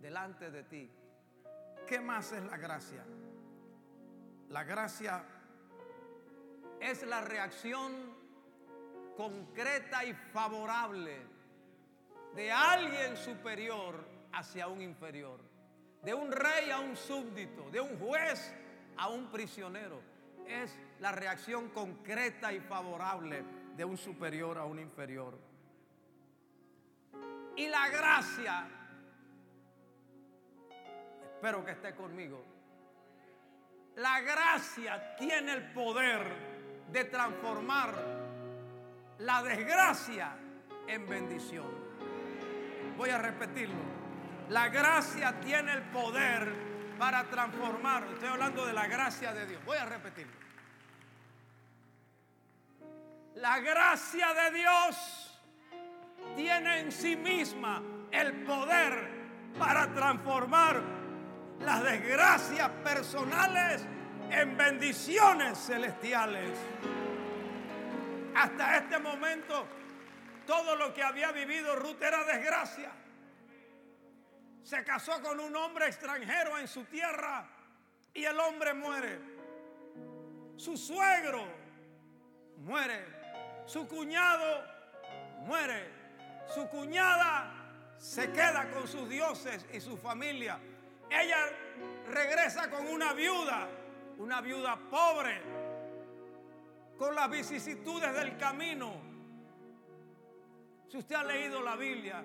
delante 0.02 0.50
de 0.50 0.64
ti. 0.64 0.90
¿Qué 1.86 1.98
más 1.98 2.30
es 2.32 2.44
la 2.44 2.58
gracia? 2.58 3.02
La 4.50 4.64
gracia 4.64 5.24
es 6.80 7.02
la 7.02 7.20
reacción 7.20 7.92
concreta 9.16 10.04
y 10.04 10.14
favorable 10.14 11.18
de 12.34 12.50
alguien 12.50 13.16
superior 13.16 14.02
hacia 14.32 14.68
un 14.68 14.80
inferior, 14.80 15.40
de 16.02 16.14
un 16.14 16.32
rey 16.32 16.70
a 16.70 16.78
un 16.78 16.96
súbdito, 16.96 17.70
de 17.70 17.80
un 17.80 17.98
juez 17.98 18.54
a 18.96 19.08
un 19.08 19.26
prisionero. 19.30 20.00
Es 20.46 20.76
la 21.00 21.12
reacción 21.12 21.68
concreta 21.68 22.52
y 22.52 22.60
favorable 22.60 23.44
de 23.76 23.84
un 23.84 23.96
superior 23.96 24.58
a 24.58 24.64
un 24.64 24.78
inferior. 24.78 25.38
Y 27.56 27.68
la 27.68 27.88
gracia, 27.88 28.68
espero 31.34 31.64
que 31.64 31.72
esté 31.72 31.94
conmigo, 31.94 32.42
la 33.96 34.20
gracia 34.20 35.16
tiene 35.16 35.52
el 35.52 35.72
poder 35.72 36.59
de 36.92 37.04
transformar 37.04 37.94
la 39.18 39.42
desgracia 39.42 40.36
en 40.86 41.06
bendición. 41.08 41.68
Voy 42.96 43.10
a 43.10 43.18
repetirlo. 43.18 44.00
La 44.48 44.68
gracia 44.68 45.38
tiene 45.40 45.72
el 45.72 45.82
poder 45.82 46.52
para 46.98 47.24
transformar. 47.24 48.04
Estoy 48.12 48.28
hablando 48.28 48.66
de 48.66 48.72
la 48.72 48.86
gracia 48.86 49.32
de 49.32 49.46
Dios. 49.46 49.64
Voy 49.64 49.78
a 49.78 49.84
repetirlo. 49.84 50.32
La 53.36 53.60
gracia 53.60 54.34
de 54.34 54.58
Dios 54.58 55.40
tiene 56.36 56.80
en 56.80 56.92
sí 56.92 57.16
misma 57.16 57.82
el 58.10 58.42
poder 58.42 59.20
para 59.58 59.92
transformar 59.94 60.82
las 61.60 61.82
desgracias 61.82 62.68
personales 62.82 63.86
en 64.30 64.56
bendiciones 64.56 65.58
celestiales. 65.58 66.50
Hasta 68.34 68.78
este 68.78 68.98
momento, 68.98 69.66
todo 70.46 70.76
lo 70.76 70.94
que 70.94 71.02
había 71.02 71.32
vivido 71.32 71.76
Ruth 71.76 72.00
era 72.02 72.24
desgracia. 72.24 72.90
Se 74.62 74.84
casó 74.84 75.20
con 75.22 75.40
un 75.40 75.54
hombre 75.56 75.86
extranjero 75.86 76.58
en 76.58 76.68
su 76.68 76.84
tierra 76.84 77.46
y 78.14 78.24
el 78.24 78.38
hombre 78.38 78.74
muere. 78.74 79.18
Su 80.56 80.76
suegro 80.76 81.44
muere. 82.58 83.04
Su 83.66 83.86
cuñado 83.88 84.64
muere. 85.40 85.90
Su 86.54 86.68
cuñada 86.68 87.52
se 87.98 88.30
queda 88.32 88.70
con 88.70 88.86
sus 88.86 89.08
dioses 89.08 89.66
y 89.72 89.80
su 89.80 89.96
familia. 89.96 90.58
Ella 91.10 91.48
regresa 92.08 92.70
con 92.70 92.86
una 92.86 93.12
viuda, 93.12 93.68
una 94.20 94.42
viuda 94.42 94.76
pobre, 94.90 95.40
con 96.98 97.14
las 97.14 97.30
vicisitudes 97.30 98.12
del 98.12 98.36
camino. 98.36 98.92
Si 100.88 100.98
usted 100.98 101.14
ha 101.14 101.24
leído 101.24 101.62
la 101.62 101.74
Biblia, 101.74 102.22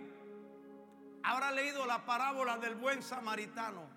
habrá 1.24 1.52
leído 1.52 1.86
la 1.86 2.06
parábola 2.06 2.58
del 2.58 2.76
buen 2.76 3.02
samaritano. 3.02 3.88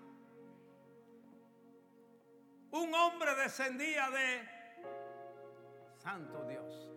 Un 2.71 2.93
hombre 2.93 3.35
descendía 3.35 4.09
de, 4.11 4.47
santo 5.97 6.45
Dios, 6.45 6.89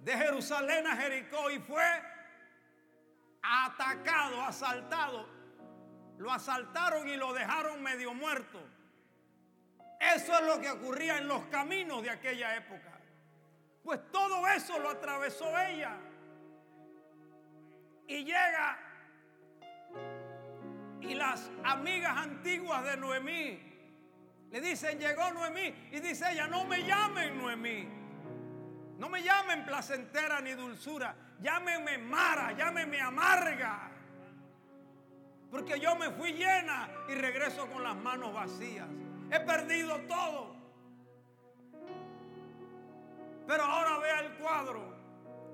de 0.00 0.16
Jerusalén 0.16 0.86
a 0.86 0.94
Jericó 0.94 1.50
y 1.50 1.58
fue 1.58 1.82
atacado, 3.42 4.40
asaltado. 4.42 5.26
Lo 6.18 6.30
asaltaron 6.30 7.08
y 7.08 7.16
lo 7.16 7.32
dejaron 7.32 7.82
medio 7.82 8.14
muerto. 8.14 8.75
Eso 10.14 10.38
es 10.38 10.46
lo 10.46 10.60
que 10.60 10.70
ocurría 10.70 11.18
en 11.18 11.28
los 11.28 11.44
caminos 11.46 12.02
de 12.02 12.10
aquella 12.10 12.56
época. 12.56 12.92
Pues 13.82 14.00
todo 14.10 14.46
eso 14.48 14.78
lo 14.78 14.90
atravesó 14.90 15.46
ella. 15.58 15.96
Y 18.06 18.24
llega 18.24 18.78
y 21.00 21.14
las 21.14 21.50
amigas 21.64 22.16
antiguas 22.16 22.84
de 22.84 22.96
Noemí 22.96 23.66
le 24.50 24.60
dicen, 24.60 24.98
llegó 24.98 25.30
Noemí. 25.32 25.88
Y 25.92 26.00
dice 26.00 26.32
ella, 26.32 26.46
no 26.46 26.64
me 26.64 26.82
llamen 26.84 27.38
Noemí. 27.38 27.88
No 28.98 29.08
me 29.08 29.22
llamen 29.22 29.64
placentera 29.64 30.40
ni 30.40 30.52
dulzura. 30.52 31.14
Llámenme 31.40 31.98
Mara, 31.98 32.52
llámenme 32.52 33.00
amarga. 33.00 33.90
Porque 35.50 35.78
yo 35.78 35.94
me 35.96 36.10
fui 36.10 36.32
llena 36.32 36.88
y 37.08 37.14
regreso 37.14 37.68
con 37.68 37.82
las 37.82 37.96
manos 37.96 38.32
vacías. 38.32 38.88
He 39.30 39.40
perdido 39.40 39.98
todo. 40.08 40.54
Pero 43.46 43.62
ahora 43.62 43.98
vea 43.98 44.20
el 44.20 44.34
cuadro, 44.38 44.94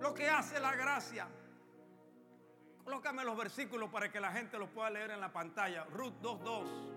lo 0.01 0.15
que 0.15 0.29
hace 0.29 0.59
la 0.61 0.75
gracia. 0.75 1.29
Colócame 2.85 3.25
los 3.25 3.37
versículos 3.37 3.91
para 3.91 4.11
que 4.11 4.19
la 4.19 4.33
gente 4.33 4.59
los 4.59 4.69
pueda 4.71 4.91
leer 4.91 5.13
en 5.13 5.21
la 5.21 5.33
pantalla. 5.33 5.85
Ruth 5.85 6.15
2.2 6.23 6.93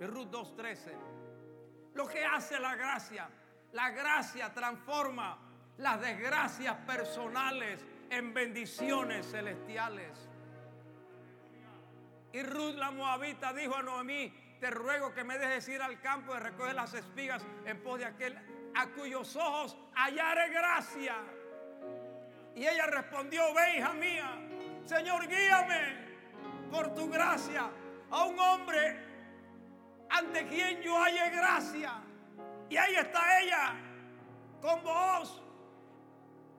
y 0.00 0.04
Ruth 0.06 0.28
2.13. 0.30 0.92
Lo 1.94 2.06
que 2.06 2.24
hace 2.24 2.58
la 2.58 2.76
gracia. 2.76 3.28
La 3.72 3.90
gracia 3.90 4.52
transforma 4.54 5.38
las 5.78 6.00
desgracias 6.00 6.76
personales 6.86 7.84
en 8.08 8.32
bendiciones 8.32 9.30
celestiales. 9.30 10.28
Y 12.32 12.42
Ruth 12.42 12.76
la 12.76 12.90
Moabita 12.90 13.52
dijo 13.52 13.74
a 13.74 13.82
Noemí, 13.82 14.32
te 14.60 14.70
ruego 14.70 15.12
que 15.14 15.24
me 15.24 15.38
dejes 15.38 15.68
ir 15.68 15.82
al 15.82 16.00
campo 16.00 16.34
y 16.34 16.38
recoger 16.38 16.74
las 16.74 16.92
espigas 16.94 17.44
en 17.64 17.82
pos 17.82 17.98
de 17.98 18.06
aquel 18.06 18.36
a 18.74 18.86
cuyos 18.88 19.34
ojos 19.36 19.76
hallaré 19.94 20.50
gracia. 20.50 21.16
Y 22.54 22.66
ella 22.66 22.86
respondió, 22.86 23.54
ve 23.54 23.78
hija 23.78 23.92
mía, 23.92 24.30
Señor, 24.84 25.28
guíame 25.28 26.08
por 26.70 26.94
tu 26.94 27.08
gracia 27.08 27.70
a 28.10 28.24
un 28.24 28.38
hombre 28.38 28.98
ante 30.10 30.46
quien 30.46 30.82
yo 30.82 30.98
halle 30.98 31.30
gracia. 31.30 32.02
Y 32.68 32.76
ahí 32.76 32.94
está 32.96 33.40
ella 33.40 33.74
con 34.60 34.82
vos. 34.82 35.42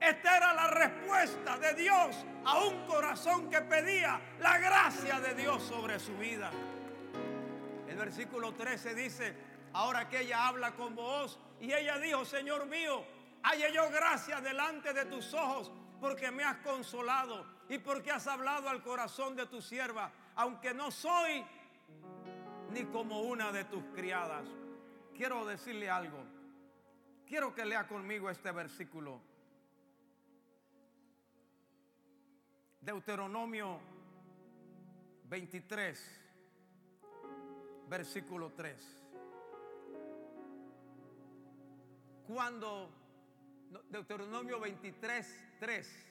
Esta 0.00 0.36
era 0.38 0.54
la 0.54 0.68
respuesta 0.68 1.58
de 1.58 1.74
Dios 1.74 2.24
a 2.46 2.64
un 2.64 2.86
corazón 2.86 3.50
que 3.50 3.60
pedía 3.60 4.18
la 4.38 4.58
gracia 4.58 5.20
de 5.20 5.34
Dios 5.34 5.62
sobre 5.62 5.98
su 5.98 6.16
vida. 6.16 6.50
Versículo 8.00 8.54
13 8.54 8.94
dice, 8.94 9.36
ahora 9.74 10.08
que 10.08 10.22
ella 10.22 10.48
habla 10.48 10.72
con 10.74 10.94
vos 10.94 11.38
y 11.60 11.70
ella 11.70 11.98
dijo, 11.98 12.24
Señor 12.24 12.64
mío, 12.64 13.04
haya 13.42 13.68
yo 13.68 13.90
gracia 13.90 14.40
delante 14.40 14.94
de 14.94 15.04
tus 15.04 15.34
ojos 15.34 15.70
porque 16.00 16.30
me 16.30 16.42
has 16.42 16.56
consolado 16.60 17.44
y 17.68 17.76
porque 17.76 18.10
has 18.10 18.26
hablado 18.26 18.70
al 18.70 18.82
corazón 18.82 19.36
de 19.36 19.44
tu 19.44 19.60
sierva, 19.60 20.10
aunque 20.34 20.72
no 20.72 20.90
soy 20.90 21.44
ni 22.70 22.84
como 22.84 23.20
una 23.20 23.52
de 23.52 23.64
tus 23.64 23.84
criadas. 23.94 24.48
Quiero 25.14 25.44
decirle 25.44 25.90
algo. 25.90 26.24
Quiero 27.26 27.54
que 27.54 27.66
lea 27.66 27.86
conmigo 27.86 28.30
este 28.30 28.50
versículo. 28.50 29.20
Deuteronomio 32.80 33.78
23, 35.24 36.19
versículo 37.90 38.52
3. 38.52 39.02
Cuando, 42.28 42.88
Deuteronomio 43.88 44.60
23, 44.60 45.56
3. 45.58 46.06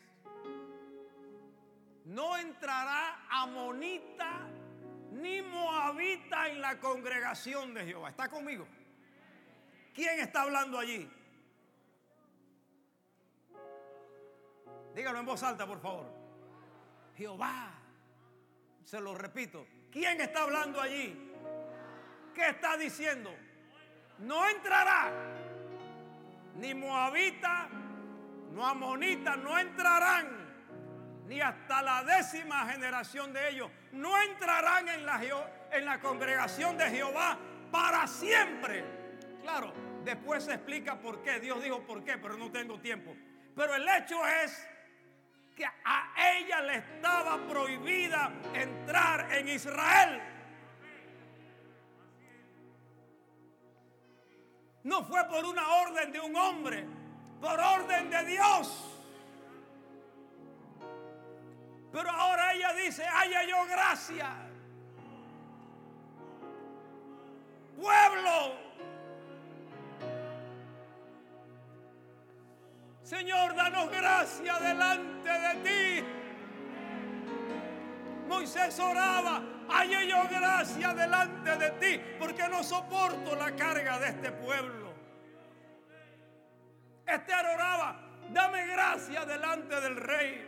No 2.06 2.38
entrará 2.38 3.26
amonita 3.30 4.42
ni 5.13 5.42
moabita 5.42 6.50
en 6.50 6.60
la 6.60 6.78
congregación 6.80 7.74
de 7.74 7.86
Jehová. 7.86 8.10
¿Está 8.10 8.28
conmigo? 8.30 8.68
¿Quién 9.94 10.20
está 10.20 10.42
hablando 10.42 10.78
allí? 10.78 11.10
Dígalo 14.96 15.20
en 15.20 15.26
voz 15.26 15.42
alta, 15.44 15.65
por 15.65 15.80
favor. 15.80 16.12
Jehová. 17.15 17.72
Se 18.84 19.00
lo 19.00 19.15
repito. 19.15 19.65
¿Quién 19.92 20.20
está 20.20 20.44
hablando 20.44 20.82
allí? 20.82 21.29
¿Qué 22.39 22.47
está 22.47 22.78
diciendo? 22.78 23.36
No 24.19 24.47
entrará. 24.47 25.12
Ni 26.56 26.73
moabita, 26.73 27.67
no 28.54 28.65
amonita, 28.65 29.36
no 29.36 29.60
entrarán. 29.60 30.47
Ni 31.28 31.41
hasta 31.41 31.82
la 31.82 32.02
décima 32.06 32.65
generación 32.71 33.34
de 33.34 33.49
ellos. 33.49 33.69
No 33.91 34.17
entrarán 34.21 34.88
en 34.88 35.86
la 35.86 35.99
congregación 35.99 36.78
de 36.78 36.89
Jehová 36.89 37.38
para 37.73 38.08
siempre. 38.08 38.86
Claro, 39.41 39.73
después 40.06 40.45
se 40.45 40.54
explica 40.54 40.97
por 40.97 41.21
qué. 41.21 41.41
Dios 41.41 41.62
dijo 41.62 41.86
por 41.86 42.06
qué, 42.06 42.17
pero 42.17 42.38
no 42.38 42.49
tengo 42.49 42.80
tiempo. 42.80 43.13
Pero 43.54 43.75
el 43.75 43.86
hecho 43.86 44.25
es 44.25 44.65
que 45.58 45.65
a 45.65 46.38
ella 46.38 46.62
le 46.62 46.75
estaba 46.78 47.45
prohibida 47.49 48.32
entrar 48.54 49.30
en 49.34 49.49
Israel. 49.49 50.21
No 54.84 55.04
fue 55.04 55.24
por 55.26 55.46
una 55.46 55.68
orden 55.68 56.12
de 56.12 56.20
un 56.20 56.36
hombre, 56.36 56.86
por 57.42 57.60
orden 57.60 58.10
de 58.10 58.26
Dios. 58.26 58.86
Pero 61.92 62.10
ahora 62.10 62.54
ella 62.54 62.74
dice, 62.74 63.06
haya 63.06 63.44
yo 63.46 63.65
gracia. 63.65 64.30
Pueblo, 67.80 68.56
Señor, 73.04 73.56
danos 73.56 73.89
gracia 73.89 74.60
delante 74.60 75.30
de 75.30 75.56
ti. 75.63 76.08
Moisés 78.28 78.80
oraba, 78.80 79.42
hay 79.71 80.08
yo 80.08 80.27
gracia 80.29 80.93
delante 80.93 81.55
de 81.58 81.71
ti, 81.71 82.01
porque 82.19 82.47
no 82.47 82.63
soporto 82.63 83.36
la 83.36 83.55
carga 83.55 83.99
de 83.99 84.10
este 84.10 84.32
pueblo. 84.32 84.93
Esther 87.05 87.45
oraba, 87.45 87.99
dame 88.32 88.67
gracia 88.67 89.25
delante 89.25 89.79
del 89.82 89.95
rey. 89.95 90.45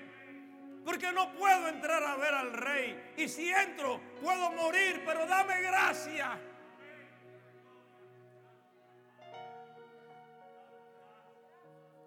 Porque 0.86 1.12
no 1.12 1.32
puedo 1.34 1.68
entrar 1.68 2.04
a 2.04 2.16
ver 2.16 2.34
al 2.34 2.54
rey. 2.54 3.14
Y 3.18 3.28
si 3.28 3.52
entro, 3.52 4.02
puedo 4.20 4.52
morir, 4.52 5.04
pero 5.06 5.28
dame 5.28 5.62
gracia. 5.62 6.40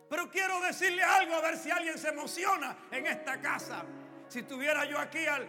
Pero 0.09 0.31
quiero 0.31 0.61
decirle 0.61 1.03
algo 1.03 1.35
a 1.35 1.41
ver 1.41 1.57
si 1.57 1.71
alguien 1.71 1.99
se 1.99 2.09
emociona 2.09 2.77
en 2.91 3.07
esta 3.07 3.41
casa. 3.41 3.85
Si 4.29 4.43
tuviera 4.43 4.85
yo 4.85 4.99
aquí 4.99 5.25
a 5.27 5.41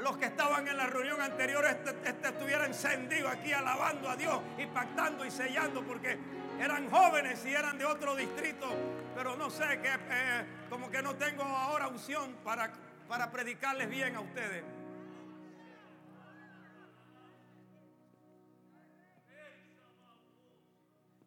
los 0.00 0.16
que 0.16 0.26
estaban 0.26 0.66
en 0.68 0.76
la 0.76 0.86
reunión 0.86 1.20
anterior, 1.20 1.64
este, 1.64 1.90
este, 2.04 2.28
estuviera 2.28 2.66
encendido 2.66 3.28
aquí 3.28 3.52
alabando 3.52 4.08
a 4.08 4.16
Dios 4.16 4.40
y 4.56 4.66
pactando 4.66 5.24
y 5.24 5.30
sellando 5.30 5.82
porque 5.82 6.18
eran 6.60 6.90
jóvenes 6.90 7.44
y 7.44 7.54
eran 7.54 7.78
de 7.78 7.84
otro 7.84 8.14
distrito. 8.14 8.66
Pero 9.14 9.36
no 9.36 9.50
sé, 9.50 9.80
que 9.80 9.88
eh, 9.88 10.46
como 10.70 10.90
que 10.90 11.02
no 11.02 11.14
tengo 11.16 11.42
ahora 11.42 11.88
unción 11.88 12.34
para, 12.44 12.72
para 13.08 13.30
predicarles 13.30 13.88
bien 13.88 14.16
a 14.16 14.20
ustedes. 14.20 14.64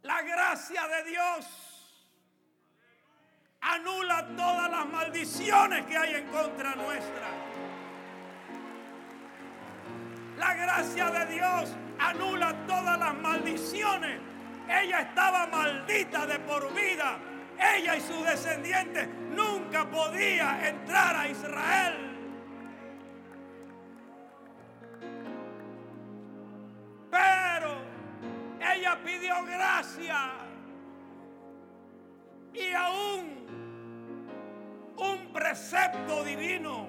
La 0.04 0.22
gracia 0.24 0.88
de 0.88 1.04
Dios 1.12 1.72
anula 3.62 4.28
todas 4.36 4.72
las 4.72 4.86
maldiciones 4.88 5.86
que 5.86 5.96
hay 5.96 6.16
en 6.16 6.28
contra 6.28 6.76
nuestra. 6.76 7.51
La 10.42 10.56
gracia 10.56 11.12
de 11.12 11.34
Dios 11.36 11.78
anula 12.00 12.56
todas 12.66 12.98
las 12.98 13.14
maldiciones. 13.14 14.20
Ella 14.68 15.02
estaba 15.02 15.46
maldita 15.46 16.26
de 16.26 16.40
por 16.40 16.74
vida. 16.74 17.20
Ella 17.60 17.96
y 17.96 18.02
sus 18.02 18.26
descendientes 18.26 19.08
nunca 19.36 19.88
podía 19.88 20.68
entrar 20.68 21.16
a 21.16 21.28
Israel. 21.28 21.96
Pero 27.12 27.78
ella 28.60 28.98
pidió 29.06 29.46
gracia 29.46 30.32
y 32.52 32.74
aún 32.74 33.46
un 34.98 35.34
precepto 35.34 36.24
divino, 36.24 36.88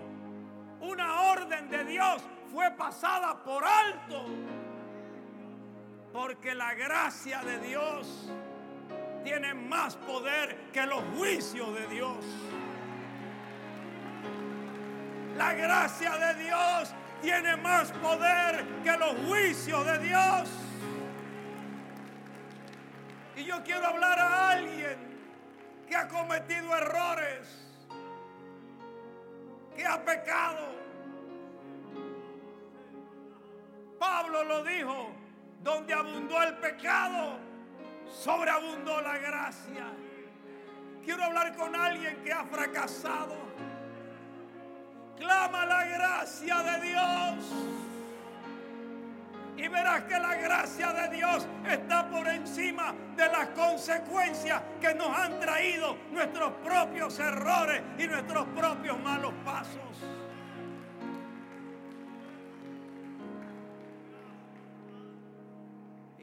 una 0.80 1.20
orden 1.32 1.68
de 1.68 1.84
Dios 1.84 2.22
fue 2.52 2.70
pasada 2.72 3.42
por 3.42 3.64
alto. 3.64 4.26
Porque 6.12 6.54
la 6.54 6.74
gracia 6.74 7.42
de 7.42 7.58
Dios 7.60 8.30
tiene 9.24 9.54
más 9.54 9.96
poder 9.96 10.70
que 10.72 10.84
los 10.86 11.02
juicios 11.16 11.74
de 11.74 11.86
Dios. 11.86 12.24
La 15.36 15.54
gracia 15.54 16.10
de 16.18 16.44
Dios 16.44 16.94
tiene 17.22 17.56
más 17.56 17.90
poder 17.92 18.64
que 18.84 18.96
los 18.98 19.14
juicios 19.26 19.86
de 19.86 19.98
Dios. 20.00 20.50
Y 23.36 23.44
yo 23.44 23.62
quiero 23.64 23.86
hablar 23.86 24.18
a 24.18 24.50
alguien 24.50 24.98
que 25.88 25.96
ha 25.96 26.06
cometido 26.06 26.76
errores, 26.76 27.48
que 29.74 29.86
ha 29.86 30.04
pecado. 30.04 30.81
Pablo 34.02 34.42
lo 34.42 34.64
dijo, 34.64 35.12
donde 35.62 35.94
abundó 35.94 36.42
el 36.42 36.54
pecado, 36.54 37.38
sobreabundó 38.12 39.00
la 39.00 39.16
gracia. 39.16 39.84
Quiero 41.04 41.22
hablar 41.22 41.54
con 41.54 41.76
alguien 41.76 42.16
que 42.24 42.32
ha 42.32 42.44
fracasado. 42.46 43.36
Clama 45.16 45.66
la 45.66 45.84
gracia 45.84 46.62
de 46.64 46.88
Dios 46.88 47.44
y 49.56 49.68
verás 49.68 50.02
que 50.02 50.18
la 50.18 50.34
gracia 50.34 50.92
de 50.92 51.16
Dios 51.16 51.46
está 51.70 52.08
por 52.08 52.26
encima 52.26 52.92
de 53.14 53.26
las 53.28 53.50
consecuencias 53.50 54.62
que 54.80 54.92
nos 54.96 55.16
han 55.16 55.38
traído 55.38 55.96
nuestros 56.10 56.54
propios 56.64 57.20
errores 57.20 57.80
y 57.96 58.08
nuestros 58.08 58.48
propios 58.48 58.98
malos 58.98 59.32
pasos. 59.44 60.21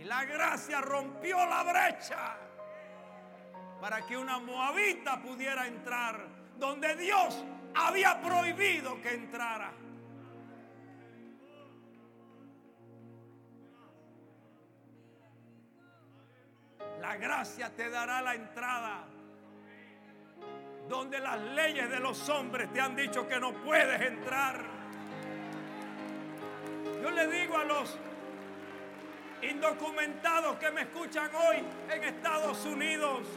La 0.09 0.25
gracia 0.25 0.81
rompió 0.81 1.37
la 1.45 1.61
brecha 1.61 2.35
para 3.79 4.01
que 4.07 4.17
una 4.17 4.39
moabita 4.39 5.21
pudiera 5.21 5.67
entrar 5.67 6.25
donde 6.57 6.95
Dios 6.95 7.45
había 7.75 8.19
prohibido 8.19 8.99
que 9.03 9.13
entrara. 9.13 9.71
La 16.99 17.15
gracia 17.17 17.69
te 17.75 17.91
dará 17.91 18.23
la 18.23 18.33
entrada. 18.33 19.05
Donde 20.87 21.19
las 21.19 21.39
leyes 21.39 21.87
de 21.87 21.99
los 21.99 22.27
hombres 22.29 22.73
te 22.73 22.81
han 22.81 22.95
dicho 22.95 23.27
que 23.27 23.39
no 23.39 23.53
puedes 23.63 24.01
entrar. 24.01 24.59
Yo 26.99 27.11
le 27.11 27.27
digo 27.27 27.57
a 27.57 27.63
los 27.63 27.99
indocumentados 29.69 30.57
que 30.57 30.71
me 30.71 30.81
escuchan 30.81 31.29
hoy 31.35 31.57
en 31.91 32.03
Estados 32.03 32.65
Unidos. 32.65 33.27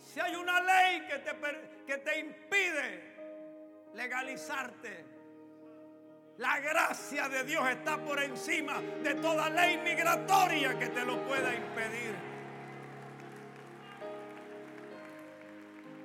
Si 0.00 0.20
hay 0.20 0.34
una 0.36 0.60
ley 0.60 1.06
que 1.08 1.18
te, 1.18 1.32
que 1.86 1.98
te 1.98 2.18
impide 2.18 3.16
legalizarte, 3.94 5.04
la 6.38 6.58
gracia 6.60 7.28
de 7.28 7.44
Dios 7.44 7.68
está 7.68 7.98
por 7.98 8.22
encima 8.22 8.80
de 9.02 9.14
toda 9.14 9.50
ley 9.50 9.78
migratoria 9.78 10.78
que 10.78 10.88
te 10.88 11.04
lo 11.04 11.22
pueda 11.24 11.54
impedir. 11.54 12.14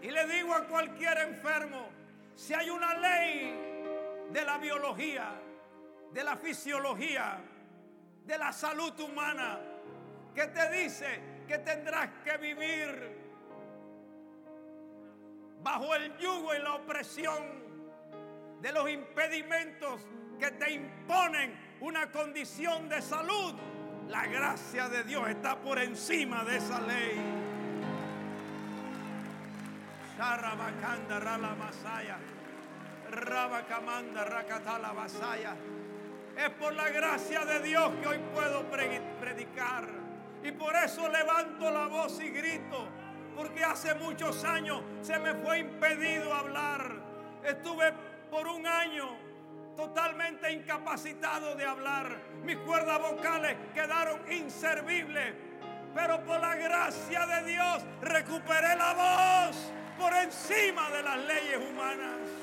Y 0.02 0.10
le 0.10 0.26
digo 0.28 0.56
a 0.56 0.66
cualquier 0.66 1.18
enfermo, 1.20 1.90
si 2.36 2.54
hay 2.54 2.70
una 2.70 2.96
ley 2.96 3.71
de 4.32 4.46
la 4.46 4.58
biología, 4.58 5.34
de 6.12 6.24
la 6.24 6.38
fisiología, 6.38 7.40
de 8.26 8.38
la 8.38 8.52
salud 8.54 8.98
humana, 9.00 9.60
que 10.34 10.48
te 10.48 10.70
dice 10.72 11.22
que 11.48 11.58
tendrás 11.60 12.10
que 12.24 12.38
vivir 12.38 13.20
bajo 15.62 15.94
el 15.96 16.18
yugo 16.18 16.56
y 16.56 16.60
la 16.60 16.76
opresión 16.76 17.62
de 18.62 18.72
los 18.72 18.90
impedimentos 18.90 20.02
que 20.40 20.52
te 20.52 20.72
imponen 20.72 21.78
una 21.82 22.12
condición 22.12 22.88
de 22.88 23.02
salud, 23.02 23.56
la 24.08 24.26
gracia 24.28 24.88
de 24.88 25.04
Dios 25.04 25.28
está 25.30 25.60
por 25.60 25.80
encima 25.80 26.44
de 26.44 26.58
esa 26.58 26.80
ley. 26.82 27.20
Es 36.36 36.50
por 36.52 36.74
la 36.74 36.90
gracia 36.90 37.46
de 37.46 37.60
Dios 37.60 37.92
que 38.02 38.08
hoy 38.08 38.20
puedo 38.34 38.64
predicar. 38.70 39.88
Y 40.44 40.52
por 40.52 40.76
eso 40.76 41.08
levanto 41.10 41.70
la 41.70 41.88
voz 41.88 42.20
y 42.20 42.30
grito. 42.30 42.88
Porque 43.36 43.64
hace 43.64 43.94
muchos 43.96 44.44
años 44.44 44.82
se 45.02 45.20
me 45.20 45.34
fue 45.36 45.60
impedido 45.60 46.34
hablar. 46.34 46.96
Estuve 47.44 47.94
por 48.30 48.48
un 48.48 48.66
año 48.66 49.18
totalmente 49.76 50.52
incapacitado 50.52 51.56
de 51.56 51.66
hablar. 51.66 52.18
Mis 52.44 52.58
cuerdas 52.58 53.00
vocales 53.00 53.58
quedaron 53.74 54.20
inservibles. 54.32 55.34
Pero 55.94 56.24
por 56.24 56.40
la 56.40 56.56
gracia 56.56 57.26
de 57.26 57.52
Dios 57.52 57.84
recuperé 58.02 58.76
la 58.78 58.94
voz 58.94 59.72
por 60.00 60.14
encima 60.14 60.90
de 60.90 61.04
las 61.04 61.18
leyes 61.18 61.58
humanas. 61.70 62.41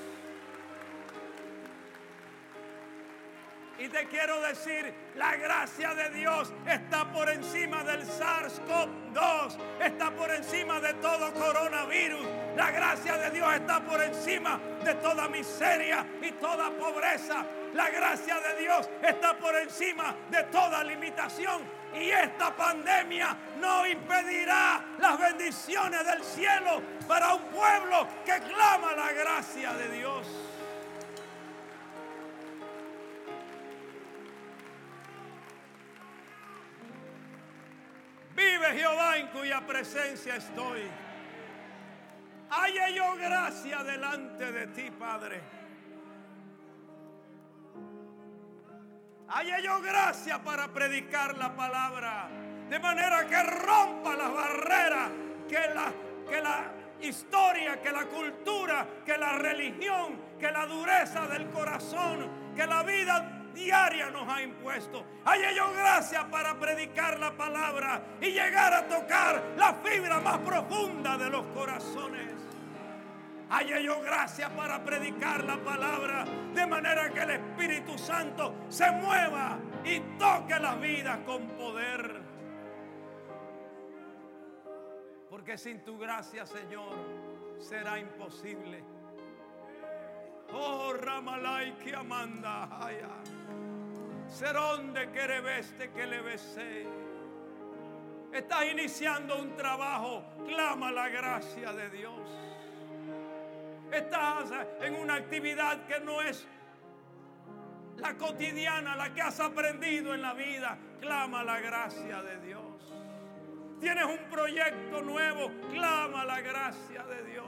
Y 3.79 3.89
te 3.89 4.09
quiero 4.09 4.41
decir, 4.41 4.93
la 5.15 5.37
gracia 5.37 5.95
de 5.95 6.11
Dios 6.11 6.53
está 6.69 7.13
por 7.13 7.31
encima 7.31 7.85
del 7.85 8.03
SARS-CoV-2, 8.05 9.57
está 9.81 10.11
por 10.11 10.29
encima 10.33 10.81
de 10.81 10.95
todo 10.95 11.33
coronavirus. 11.33 12.27
La 12.57 12.73
gracia 12.73 13.17
de 13.17 13.31
Dios 13.31 13.49
está 13.55 13.81
por 13.81 14.03
encima 14.03 14.59
de 14.83 14.95
toda 14.95 15.29
miseria 15.29 16.05
y 16.21 16.33
toda 16.33 16.71
pobreza. 16.71 17.47
La 17.75 17.89
gracia 17.91 18.41
de 18.41 18.63
Dios 18.63 18.91
está 19.01 19.39
por 19.39 19.55
encima 19.55 20.13
de 20.29 20.43
toda 20.45 20.83
limitación. 20.83 21.63
Y 21.95 22.11
esta 22.11 22.55
pandemia 22.57 23.37
no 23.61 23.87
impedirá 23.87 24.85
las 24.99 25.21
bendiciones 25.21 26.05
del 26.05 26.25
cielo 26.25 26.83
para 27.07 27.35
un 27.35 27.43
pueblo 27.45 28.09
que 28.25 28.41
clama 28.41 28.93
la 28.95 29.13
gracia 29.13 29.73
de 29.75 29.89
Dios. 29.91 30.27
En 39.19 39.27
cuya 39.29 39.61
presencia 39.67 40.37
estoy. 40.37 40.83
Haya 42.51 42.89
yo 42.91 43.17
gracia 43.17 43.83
delante 43.85 44.53
de 44.53 44.67
ti, 44.69 44.91
Padre. 44.91 45.41
Haya 49.29 49.59
yo 49.61 49.81
gracia 49.83 50.43
para 50.43 50.69
predicar 50.69 51.37
la 51.37 51.55
palabra. 51.55 52.31
De 52.71 52.79
manera 52.79 53.27
que 53.27 53.43
rompa 53.43 54.17
las 54.17 54.33
barreras 54.33 55.11
que 55.49 55.75
la, 55.75 55.93
que 56.29 56.41
la 56.41 56.73
historia, 57.01 57.81
que 57.81 57.93
la 57.93 58.07
cultura, 58.07 58.87
que 59.05 59.17
la 59.19 59.33
religión, 59.39 60.21
que 60.39 60.51
la 60.51 60.67
dureza 60.67 61.27
del 61.29 61.49
corazón, 61.51 62.55
que 62.55 62.67
la 62.67 62.83
vida 62.83 63.38
diaria 63.59 64.11
nos 64.11 64.29
ha 64.29 64.43
impuesto. 64.43 65.05
Hay 65.25 65.43
ello 65.45 65.73
gracia 65.73 66.29
para 66.31 66.59
predicar 66.59 67.19
la 67.19 67.37
palabra 67.37 68.03
y 68.21 68.31
llegar 68.31 68.73
a 68.73 68.89
tocar 68.89 69.43
la 69.57 69.75
fibra 69.75 70.21
más 70.21 70.39
profunda 70.39 71.19
de 71.19 71.31
los 71.31 71.45
corazones. 71.47 72.33
Hay 73.51 73.73
ello 73.73 74.01
gracia 74.03 74.51
para 74.51 74.85
predicar 74.85 75.43
la 75.45 75.57
palabra 75.57 76.25
de 76.55 76.67
manera 76.67 77.11
que 77.11 77.21
el 77.21 77.31
Espíritu 77.31 77.97
Santo 77.97 78.55
se 78.69 78.91
mueva 78.91 79.59
y 79.85 80.01
toque 80.19 80.59
la 80.59 80.75
vida 80.75 81.25
con 81.25 81.49
poder. 81.49 82.21
Porque 85.31 85.57
sin 85.57 85.83
tu 85.83 85.99
gracia, 85.99 86.45
Señor, 86.45 86.95
será 87.59 87.99
imposible. 87.99 88.85
Oh, 90.53 90.95
Ramalai 90.95 91.77
que 91.79 91.95
amanda. 91.95 92.69
De 93.47 93.48
quereveste 95.13 95.91
que 95.91 96.07
le 96.07 96.21
besé. 96.23 96.87
Estás 98.33 98.67
iniciando 98.67 99.37
un 99.37 99.57
trabajo, 99.57 100.23
clama 100.47 100.93
la 100.93 101.09
gracia 101.09 101.73
de 101.73 101.91
Dios. 101.91 102.29
Estás 103.91 104.51
en 104.83 104.95
una 104.95 105.15
actividad 105.15 105.87
que 105.87 106.01
no 106.01 106.21
es 106.21 106.47
la 107.97 108.17
cotidiana, 108.17 108.95
la 108.97 109.13
que 109.13 109.23
has 109.23 109.41
aprendido 109.41 110.15
en 110.15 110.23
la 110.23 110.35
vida, 110.35 110.79
clama 111.01 111.43
la 111.43 111.59
gracia 111.59 112.23
de 112.23 112.39
Dios. 112.47 112.95
Tienes 113.81 114.05
un 114.05 114.31
proyecto 114.31 115.03
nuevo, 115.03 115.51
clama 115.71 116.25
la 116.25 116.41
gracia 116.41 117.03
de 117.05 117.23
Dios. 117.25 117.45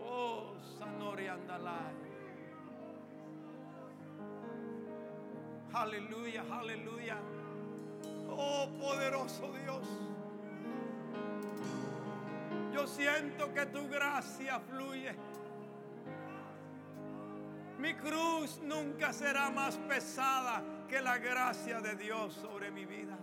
Oh, 0.00 0.54
Sanori 0.78 1.26
Andalai. 1.26 2.07
Aleluya, 5.78 6.42
aleluya. 6.50 7.16
Oh 8.28 8.68
poderoso 8.80 9.52
Dios. 9.62 9.86
Yo 12.74 12.84
siento 12.88 13.54
que 13.54 13.64
tu 13.66 13.88
gracia 13.88 14.58
fluye. 14.58 15.14
Mi 17.78 17.94
cruz 17.94 18.60
nunca 18.60 19.12
será 19.12 19.50
más 19.50 19.76
pesada 19.76 20.64
que 20.88 21.00
la 21.00 21.16
gracia 21.18 21.80
de 21.80 21.94
Dios 21.94 22.34
sobre 22.34 22.72
mi 22.72 22.84
vida. 22.84 23.16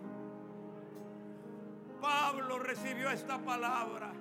Pablo 1.99 2.59
recibió 2.59 3.09
esta 3.09 3.37
palabra. 3.37 4.13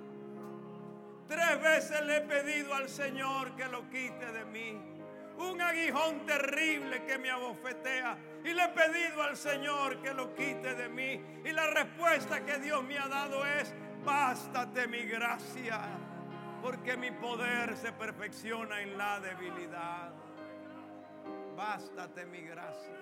Tres 1.29 1.61
veces 1.61 2.05
le 2.05 2.17
he 2.17 2.21
pedido 2.21 2.73
al 2.73 2.89
Señor 2.89 3.55
que 3.55 3.65
lo 3.69 3.89
quite 3.89 4.29
de 4.33 4.43
mí 4.43 4.94
un 5.37 5.61
aguijón 5.61 6.25
terrible 6.25 7.03
que 7.05 7.17
me 7.17 7.29
abofetea. 7.29 8.17
Y 8.43 8.53
le 8.53 8.63
he 8.63 8.69
pedido 8.69 9.23
al 9.23 9.35
Señor 9.35 10.01
que 10.01 10.13
lo 10.13 10.33
quite 10.33 10.75
de 10.75 10.89
mí. 10.89 11.21
Y 11.43 11.51
la 11.51 11.67
respuesta 11.67 12.45
que 12.45 12.59
Dios 12.59 12.83
me 12.83 12.97
ha 12.97 13.07
dado 13.07 13.45
es, 13.45 13.73
bástate 14.03 14.87
mi 14.87 15.03
gracia, 15.03 15.81
porque 16.61 16.95
mi 16.95 17.11
poder 17.11 17.75
se 17.75 17.91
perfecciona 17.91 18.81
en 18.81 18.97
la 18.97 19.19
debilidad. 19.19 20.13
Bástate 21.55 22.25
mi 22.25 22.41
gracia. 22.41 22.99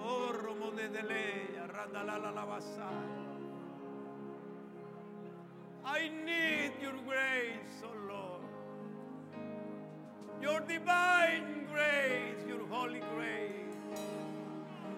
Oh, 0.00 0.32
de 0.72 1.02
ley, 1.02 1.58
randalala 1.68 2.30
la 2.30 2.44
I 5.86 6.08
need 6.08 6.72
your 6.80 6.96
grace, 7.04 7.82
oh 7.84 7.94
Lord 8.08 8.33
your 10.42 10.60
divine 10.60 11.66
grace, 11.72 12.44
your 12.46 12.66
holy 12.68 13.00
grace, 13.14 13.76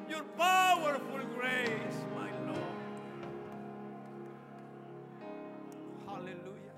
your 0.08 0.22
powerful 0.36 1.20
grace, 1.38 1.98
my 2.14 2.30
Lord. 2.46 2.80
Hallelujah. 6.06 6.76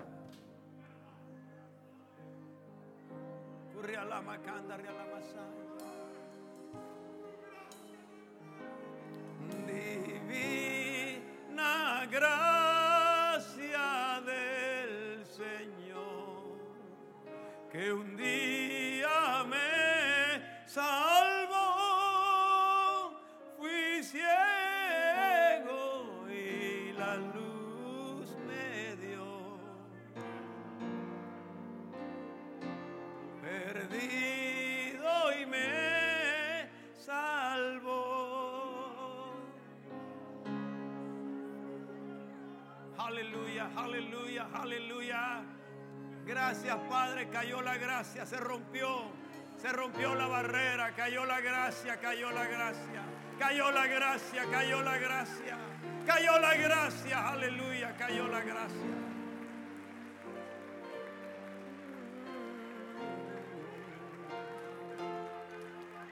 Divina 9.67 10.23
gracia 12.11 12.78
que 17.79 17.93
un 17.93 18.17
día 18.17 19.45
me 19.47 20.67
salvó, 20.67 21.55
fui 23.57 24.03
ciego 24.03 24.21
y 26.29 26.91
la 26.91 27.15
luz 27.15 28.35
me 28.45 28.97
dio. 28.97 29.59
Perdido 33.41 35.11
y 35.39 35.45
me 35.45 36.69
salvó. 36.97 37.95
Aleluya, 42.97 43.69
aleluya, 43.77 44.47
aleluya. 44.53 45.58
Gracias, 46.29 46.77
Padre, 46.87 47.27
cayó 47.29 47.59
la 47.63 47.75
gracia, 47.77 48.23
se 48.23 48.37
rompió, 48.37 49.01
se 49.59 49.71
rompió 49.71 50.13
la 50.13 50.27
barrera, 50.27 50.93
cayó 50.95 51.25
la 51.25 51.41
gracia, 51.41 51.99
cayó 51.99 52.29
la 52.29 52.45
gracia, 52.45 53.01
cayó 53.39 53.71
la 53.71 53.87
gracia, 53.87 54.45
cayó 54.51 54.83
la 54.83 54.97
gracia, 54.99 55.57
cayó 56.05 56.37
la 56.37 56.53
gracia, 56.53 57.29
aleluya, 57.29 57.95
cayó 57.97 58.27
la 58.27 58.41
gracia. 58.41 58.77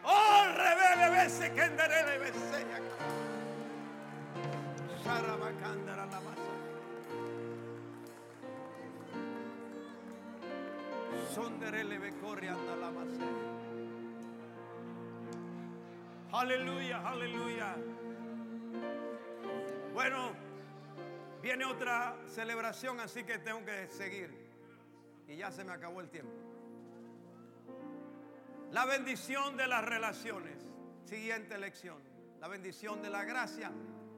Oh, 0.04 0.46
revele, 0.56 1.10
bese, 1.12 1.54
que 1.54 1.62
enderele, 1.62 2.17
Aleluya, 16.32 17.08
aleluya. 17.08 17.76
Bueno, 19.94 20.34
viene 21.42 21.66
otra 21.66 22.16
celebración, 22.28 23.00
así 23.00 23.24
que 23.24 23.40
tengo 23.40 23.64
que 23.66 23.88
seguir. 23.88 24.48
Y 25.28 25.38
ya 25.38 25.52
se 25.52 25.64
me 25.64 25.72
acabó 25.72 26.02
el 26.02 26.10
tiempo. 26.10 26.34
La 28.72 28.86
bendición 28.86 29.58
de 29.58 29.68
las 29.68 29.84
relaciones. 29.84 30.58
Siguiente 31.06 31.58
lección. 31.58 31.98
La 32.40 32.48
bendición 32.48 33.02
de 33.02 33.10
la 33.10 33.24
gracia. 33.24 33.72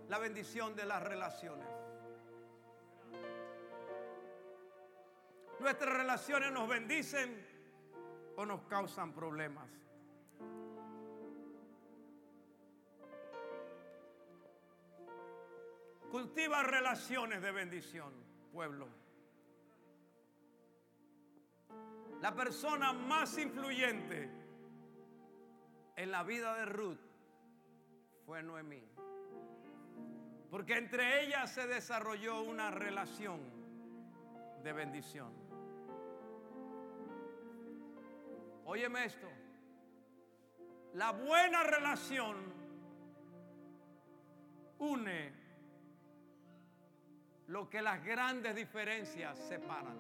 La 0.08 0.20
bendición 0.20 0.76
de 0.76 0.86
las 0.86 1.04
relaciones. 1.04 1.69
Nuestras 5.60 5.94
relaciones 5.94 6.52
nos 6.52 6.70
bendicen 6.70 7.46
o 8.38 8.46
nos 8.46 8.62
causan 8.64 9.14
problemas. 9.14 9.70
Cultiva 16.10 16.64
relaciones 16.64 17.42
de 17.42 17.52
bendición, 17.52 18.14
pueblo. 18.52 18.88
La 22.22 22.34
persona 22.34 22.94
más 22.94 23.38
influyente 23.38 24.30
en 25.96 26.12
la 26.12 26.24
vida 26.24 26.56
de 26.56 26.66
Ruth 26.66 27.00
fue 28.26 28.42
Noemí. 28.42 28.84
Porque 30.50 30.78
entre 30.78 31.24
ellas 31.24 31.52
se 31.52 31.68
desarrolló 31.68 32.42
una 32.42 32.72
relación 32.72 33.40
de 34.64 34.74
bendición. 34.74 35.39
Óyeme 38.70 39.06
esto. 39.06 39.28
La 40.94 41.12
buena 41.12 41.64
relación 41.64 42.38
une 44.78 45.34
lo 47.48 47.68
que 47.68 47.82
las 47.82 48.06
grandes 48.06 48.54
diferencias 48.56 49.40
separan. 49.40 49.98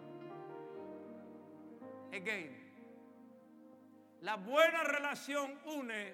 Again. 2.13 2.55
La 4.21 4.35
buena 4.35 4.83
relación 4.83 5.59
une 5.65 6.13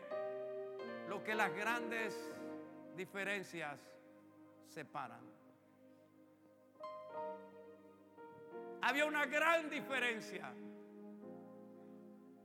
lo 1.10 1.22
que 1.26 1.36
las 1.36 1.54
grandes 1.54 2.16
diferencias 2.96 3.82
separan. 4.70 5.26
Había 8.82 9.06
una 9.06 9.26
gran 9.26 9.70
diferencia 9.70 10.54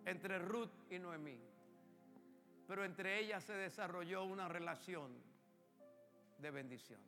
entre 0.04 0.38
Ruth 0.38 0.70
y 0.90 0.98
Noemí, 0.98 1.38
pero 2.66 2.84
entre 2.84 3.18
ellas 3.18 3.44
se 3.44 3.54
desarrolló 3.54 4.24
una 4.24 4.48
relación 4.48 5.12
de 6.38 6.50
bendición. 6.50 7.00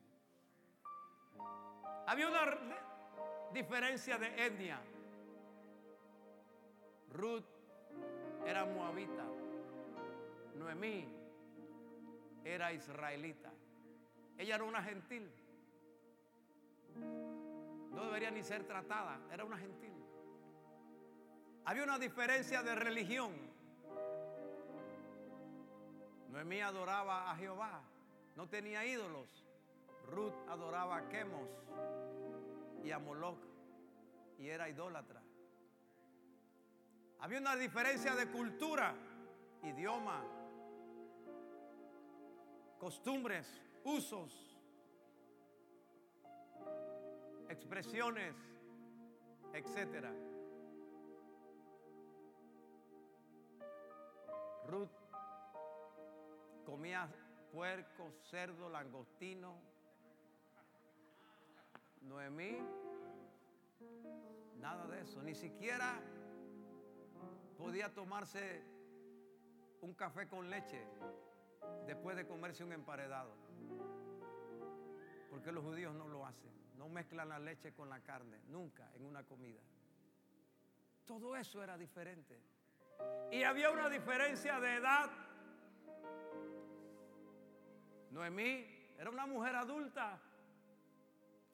Había 2.06 2.28
una 2.28 2.58
diferencia 3.52 4.18
de 4.18 4.46
etnia. 4.46 4.80
Ruth 7.12 7.44
era 8.46 8.64
moabita. 8.64 9.24
Noemí 10.56 11.08
era 12.44 12.72
israelita. 12.72 13.50
Ella 14.38 14.56
era 14.56 14.64
una 14.64 14.82
gentil. 14.82 15.30
No 17.92 18.04
debería 18.04 18.30
ni 18.30 18.42
ser 18.42 18.64
tratada, 18.64 19.20
era 19.30 19.44
una 19.44 19.58
gentil. 19.58 19.92
Había 21.64 21.84
una 21.84 21.98
diferencia 21.98 22.62
de 22.62 22.74
religión. 22.74 23.32
Noemí 26.30 26.60
adoraba 26.60 27.30
a 27.30 27.36
Jehová, 27.36 27.82
no 28.36 28.48
tenía 28.48 28.84
ídolos. 28.84 29.44
Ruth 30.08 30.34
adoraba 30.48 30.96
a 30.96 31.08
Chemos 31.08 31.48
y 32.82 32.90
a 32.90 32.98
Moloch 32.98 33.38
y 34.38 34.48
era 34.48 34.68
idólatra. 34.68 35.22
Había 37.20 37.38
una 37.38 37.54
diferencia 37.54 38.16
de 38.16 38.26
cultura, 38.26 38.94
idioma, 39.62 40.24
costumbres, 42.80 43.46
usos, 43.84 44.58
expresiones, 47.48 48.34
etcétera. 49.52 50.12
Ruth 54.66 54.90
comía 56.64 57.08
puerco, 57.52 58.12
cerdo, 58.30 58.68
langostino. 58.68 59.54
Noemí, 62.02 62.58
nada 64.58 64.86
de 64.86 65.00
eso, 65.02 65.22
ni 65.22 65.34
siquiera 65.34 66.00
podía 67.56 67.92
tomarse 67.94 68.62
un 69.82 69.94
café 69.94 70.28
con 70.28 70.50
leche 70.50 70.84
después 71.86 72.16
de 72.16 72.26
comerse 72.26 72.64
un 72.64 72.72
emparedado. 72.72 73.34
Porque 75.30 75.52
los 75.52 75.64
judíos 75.64 75.94
no 75.94 76.08
lo 76.08 76.26
hacen. 76.26 76.50
No 76.76 76.88
mezclan 76.88 77.28
la 77.28 77.38
leche 77.38 77.72
con 77.72 77.88
la 77.88 78.00
carne, 78.00 78.40
nunca 78.48 78.90
en 78.94 79.04
una 79.04 79.22
comida. 79.22 79.60
Todo 81.06 81.36
eso 81.36 81.62
era 81.62 81.78
diferente. 81.78 82.40
Y 83.30 83.42
había 83.44 83.70
una 83.70 83.88
diferencia 83.88 84.60
de 84.60 84.74
edad. 84.76 85.10
Noemí 88.10 88.66
era 88.98 89.10
una 89.10 89.26
mujer 89.26 89.56
adulta 89.56 90.20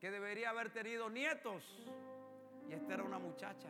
que 0.00 0.10
debería 0.10 0.50
haber 0.50 0.70
tenido 0.70 1.08
nietos. 1.08 1.64
Y 2.68 2.72
esta 2.72 2.94
era 2.94 3.04
una 3.04 3.18
muchacha 3.18 3.68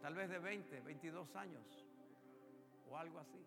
tal 0.00 0.14
vez 0.14 0.30
de 0.30 0.38
20, 0.38 0.80
22 0.80 1.36
años 1.36 1.86
o 2.88 2.96
algo 2.96 3.18
así. 3.18 3.44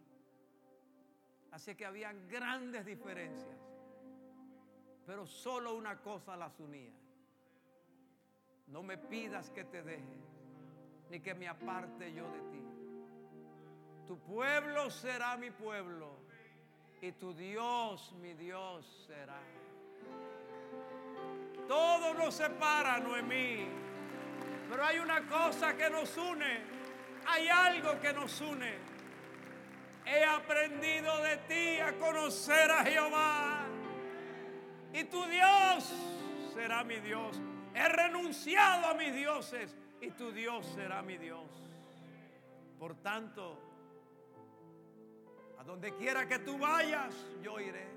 Así 1.52 1.76
que 1.76 1.86
había 1.86 2.14
grandes 2.14 2.86
diferencias, 2.86 3.58
pero 5.06 5.26
solo 5.28 5.76
una 5.76 6.02
cosa 6.02 6.36
las 6.36 6.60
unía. 6.60 6.94
No 8.68 8.82
me 8.82 8.98
pidas 8.98 9.50
que 9.52 9.66
te 9.66 9.84
deje, 9.84 10.23
ni 11.10 11.20
que 11.20 11.34
me 11.34 11.48
aparte 11.48 12.14
yo 12.14 12.30
de 12.32 12.40
ti. 12.52 12.64
Tu 14.08 14.18
pueblo 14.20 14.90
será 14.90 15.38
mi 15.38 15.52
pueblo 15.52 16.18
y 17.02 17.12
tu 17.14 17.34
Dios 17.34 18.14
mi 18.22 18.34
Dios 18.34 19.06
será. 19.08 19.40
Todo 21.68 22.14
nos 22.14 22.36
separa, 22.36 23.00
Noemí. 23.00 23.66
Pero 24.70 24.86
hay 24.86 25.00
una 25.00 25.28
cosa 25.28 25.76
que 25.76 25.90
nos 25.90 26.18
une. 26.18 26.62
Hay 27.28 27.48
algo 27.48 28.00
que 28.02 28.12
nos 28.12 28.42
une. 28.42 28.74
He 30.06 30.26
aprendido 30.26 31.18
de 31.24 31.38
ti 31.48 31.80
a 31.80 31.94
conocer 31.94 32.70
a 32.70 32.84
Jehová. 32.84 33.66
Y 34.94 35.06
tu 35.06 35.26
Dios 35.26 35.94
será 36.54 36.84
mi 36.84 37.00
Dios. 37.00 37.40
He 37.74 37.88
renunciado 37.88 38.88
a 38.88 38.94
mis 38.94 39.14
dioses 39.14 39.76
y 40.04 40.12
tu 40.12 40.32
Dios 40.32 40.66
será 40.76 41.02
mi 41.02 41.18
Dios. 41.18 41.50
Por 42.78 42.96
tanto, 42.96 43.58
a 45.58 45.64
donde 45.64 45.96
quiera 45.96 46.28
que 46.28 46.40
tú 46.40 46.58
vayas, 46.58 47.16
yo 47.42 47.60
iré. 47.60 47.88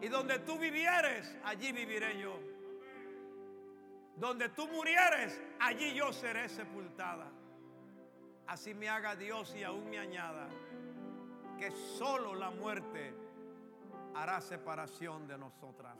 Y 0.00 0.08
donde 0.08 0.38
tú 0.38 0.58
vivieres, 0.58 1.36
allí 1.44 1.72
viviré 1.72 2.18
yo. 2.18 2.38
Donde 4.16 4.48
tú 4.48 4.66
murieres, 4.68 5.38
allí 5.58 5.92
yo 5.94 6.10
seré 6.12 6.48
sepultada. 6.48 7.30
Así 8.46 8.72
me 8.72 8.88
haga 8.88 9.14
Dios 9.14 9.54
y 9.54 9.62
aún 9.62 9.90
me 9.90 9.98
añada 9.98 10.48
que 11.58 11.70
solo 11.70 12.34
la 12.34 12.50
muerte 12.50 13.14
hará 14.14 14.40
separación 14.40 15.28
de 15.28 15.36
nosotras. 15.36 15.96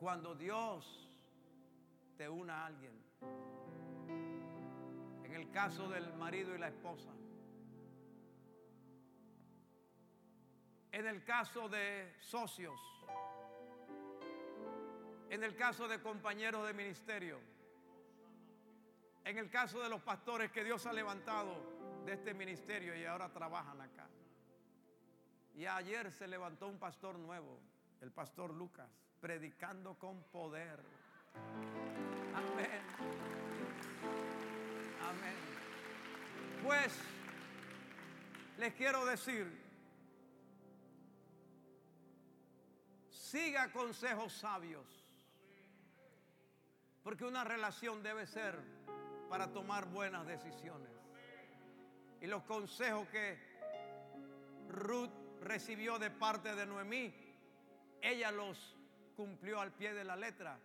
Cuando 0.00 0.34
Dios 0.34 1.10
te 2.16 2.26
una 2.26 2.62
a 2.62 2.66
alguien, 2.68 2.98
en 5.24 5.34
el 5.34 5.50
caso 5.50 5.90
del 5.90 6.14
marido 6.14 6.54
y 6.54 6.58
la 6.58 6.68
esposa, 6.68 7.10
en 10.90 11.06
el 11.06 11.22
caso 11.22 11.68
de 11.68 12.16
socios, 12.18 12.80
en 15.28 15.44
el 15.44 15.54
caso 15.54 15.86
de 15.86 16.00
compañeros 16.00 16.66
de 16.66 16.72
ministerio, 16.72 17.38
en 19.22 19.36
el 19.36 19.50
caso 19.50 19.82
de 19.82 19.90
los 19.90 20.00
pastores 20.00 20.50
que 20.50 20.64
Dios 20.64 20.86
ha 20.86 20.94
levantado 20.94 22.02
de 22.06 22.14
este 22.14 22.32
ministerio 22.32 22.96
y 22.96 23.04
ahora 23.04 23.28
trabajan 23.28 23.78
acá. 23.82 24.08
Y 25.54 25.66
ayer 25.66 26.10
se 26.10 26.26
levantó 26.26 26.68
un 26.68 26.78
pastor 26.78 27.18
nuevo, 27.18 27.60
el 28.00 28.10
pastor 28.10 28.54
Lucas, 28.54 28.88
predicando 29.20 29.94
con 29.98 30.22
poder. 30.24 30.80
Amén. 32.34 32.82
Amén. 35.08 35.34
Pues 36.64 36.98
les 38.58 38.74
quiero 38.74 39.04
decir, 39.04 39.50
siga 43.10 43.70
consejos 43.72 44.32
sabios. 44.32 44.86
Porque 47.02 47.24
una 47.24 47.44
relación 47.44 48.02
debe 48.02 48.26
ser 48.26 48.58
para 49.28 49.50
tomar 49.52 49.86
buenas 49.86 50.26
decisiones. 50.26 50.90
Y 52.20 52.26
los 52.26 52.42
consejos 52.42 53.08
que 53.08 53.38
Ruth 54.68 55.10
recibió 55.40 55.98
de 55.98 56.10
parte 56.10 56.54
de 56.54 56.66
Noemí, 56.66 57.14
ella 58.02 58.30
los 58.30 58.76
cumplió 59.20 59.60
al 59.60 59.70
pie 59.70 59.92
de 59.92 60.02
la 60.02 60.16
letra 60.16 60.58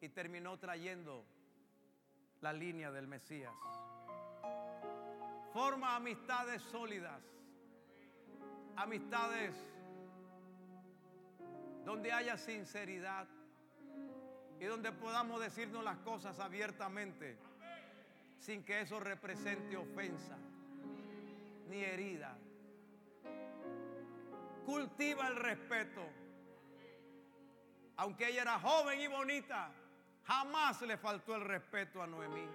y 0.00 0.08
terminó 0.08 0.58
trayendo 0.58 1.24
la 2.40 2.52
línea 2.52 2.90
del 2.90 3.06
Mesías. 3.06 3.54
Forma 5.52 5.94
amistades 5.94 6.60
sólidas, 6.62 7.22
amistades 8.74 9.54
donde 11.84 12.10
haya 12.10 12.36
sinceridad, 12.36 13.28
y 14.58 14.64
donde 14.64 14.90
podamos 14.90 15.40
decirnos 15.40 15.84
las 15.84 15.98
cosas 15.98 16.40
abiertamente 16.40 17.38
sin 18.40 18.64
que 18.64 18.80
eso 18.80 18.98
represente 18.98 19.76
ofensa 19.76 20.36
ni 21.68 21.84
herida. 21.84 22.36
Cultiva 24.66 25.28
el 25.28 25.36
respeto. 25.36 26.27
Aunque 27.98 28.28
ella 28.28 28.42
era 28.42 28.60
joven 28.60 29.00
y 29.00 29.08
bonita, 29.08 29.70
jamás 30.24 30.80
le 30.82 30.96
faltó 30.96 31.34
el 31.34 31.42
respeto 31.42 32.00
a 32.00 32.06
Noemí. 32.06 32.46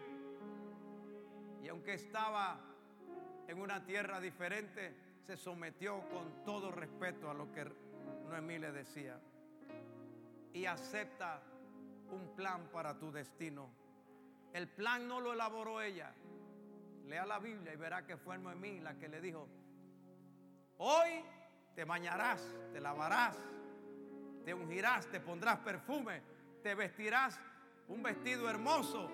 Y 1.61 1.67
aunque 1.67 1.95
estaba 1.95 2.57
en 3.47 3.59
una 3.59 3.85
tierra 3.85 4.21
diferente, 4.21 4.95
se 5.25 5.35
sometió 5.35 6.07
con 6.09 6.45
todo 6.45 6.71
respeto 6.71 7.29
a 7.29 7.33
lo 7.33 7.51
que 7.51 7.69
Noemí 8.25 8.57
le 8.57 8.71
decía. 8.71 9.19
Y 10.53 10.65
acepta 10.65 11.41
un 12.09 12.33
plan 12.35 12.69
para 12.71 12.97
tu 12.97 13.11
destino. 13.11 13.69
El 14.53 14.69
plan 14.69 15.09
no 15.09 15.19
lo 15.19 15.33
elaboró 15.33 15.81
ella. 15.81 16.13
Lea 17.05 17.25
la 17.25 17.39
Biblia 17.39 17.73
y 17.73 17.75
verá 17.75 18.05
que 18.05 18.15
fue 18.15 18.37
Noemí 18.37 18.79
la 18.79 18.93
que 18.97 19.09
le 19.09 19.19
dijo, 19.19 19.49
hoy 20.77 21.21
te 21.75 21.83
bañarás, 21.83 22.41
te 22.71 22.79
lavarás, 22.79 23.37
te 24.45 24.53
ungirás, 24.53 25.07
te 25.07 25.19
pondrás 25.19 25.59
perfume, 25.59 26.21
te 26.61 26.75
vestirás 26.75 27.39
un 27.87 28.03
vestido 28.03 28.49
hermoso 28.49 29.09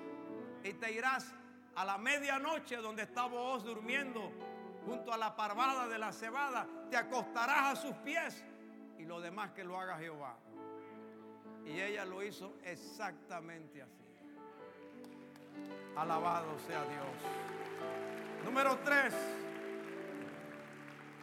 y 0.64 0.74
te 0.74 0.92
irás 0.92 1.34
a 1.76 1.86
la 1.86 1.98
medianoche 1.98 2.78
donde 2.78 3.04
estaba 3.04 3.28
vos 3.28 3.64
durmiendo 3.64 4.32
junto 4.86 5.14
a 5.14 5.18
la 5.18 5.36
parvada 5.36 5.88
de 5.88 5.98
la 5.98 6.12
cebada, 6.12 6.68
te 6.90 6.98
acostarás 6.98 7.78
a 7.78 7.82
sus 7.82 7.96
pies 7.98 8.44
y 8.98 9.06
lo 9.06 9.22
demás 9.22 9.52
que 9.52 9.64
lo 9.64 9.80
haga 9.80 9.98
Jehová. 9.98 10.36
Y 11.66 11.80
ella 11.80 12.06
lo 12.06 12.24
hizo 12.24 12.54
exactamente 12.64 13.82
así. 13.82 14.06
Alabado 15.96 16.58
sea 16.60 16.84
Dios. 16.84 18.46
Número 18.46 18.78
tres. 18.84 19.14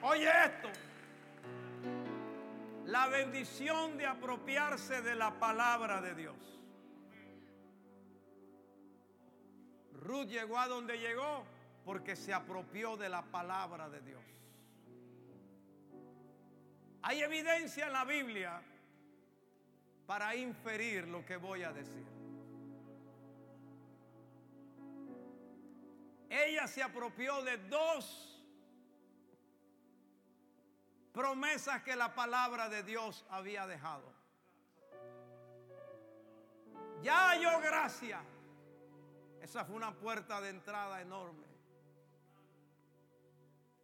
Oye 0.03 0.29
esto. 0.45 0.86
La 2.87 3.09
bendición 3.09 3.99
de 3.99 4.07
apropiarse 4.07 5.03
de 5.03 5.17
la 5.17 5.39
palabra 5.41 6.01
de 6.01 6.15
Dios. 6.15 6.37
Ruth 9.93 10.29
llegó 10.29 10.59
a 10.59 10.69
donde 10.69 10.97
llegó 10.99 11.45
porque 11.85 12.15
se 12.15 12.33
apropió 12.33 12.97
de 12.97 13.09
la 13.09 13.23
palabra 13.23 13.89
de 13.89 14.01
Dios. 14.03 14.23
Hay 17.03 17.23
evidencia 17.23 17.87
en 17.87 17.93
la 17.93 18.05
Biblia 18.05 18.63
para 20.07 20.37
inferir 20.37 21.09
lo 21.09 21.25
que 21.25 21.37
voy 21.37 21.65
a 21.65 21.73
decir. 21.73 22.07
Ella 26.31 26.67
se 26.69 26.83
apropió 26.83 27.43
de 27.43 27.57
dos 27.69 28.36
promesas 31.17 31.83
que 31.83 31.97
la 31.97 32.15
palabra 32.15 32.69
de 32.69 32.83
Dios 32.83 33.25
había 33.31 33.67
dejado. 33.67 34.13
Ya 37.03 37.31
halló 37.31 37.59
gracia. 37.61 38.21
Esa 39.41 39.65
fue 39.65 39.77
una 39.77 39.95
puerta 39.95 40.43
de 40.43 40.51
entrada 40.51 41.01
enorme. 41.01 41.47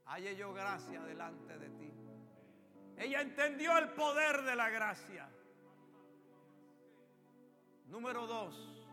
Hallé 0.05 0.37
yo 0.37 0.53
gracia 0.53 1.01
delante 1.05 1.57
de 1.57 1.70
ti. 1.70 1.91
Ella 2.99 3.22
entendió 3.22 3.78
el 3.78 3.89
poder 3.93 4.43
de 4.43 4.55
la 4.55 4.68
gracia. 4.68 5.26
Número 7.87 8.26
dos. 8.26 8.85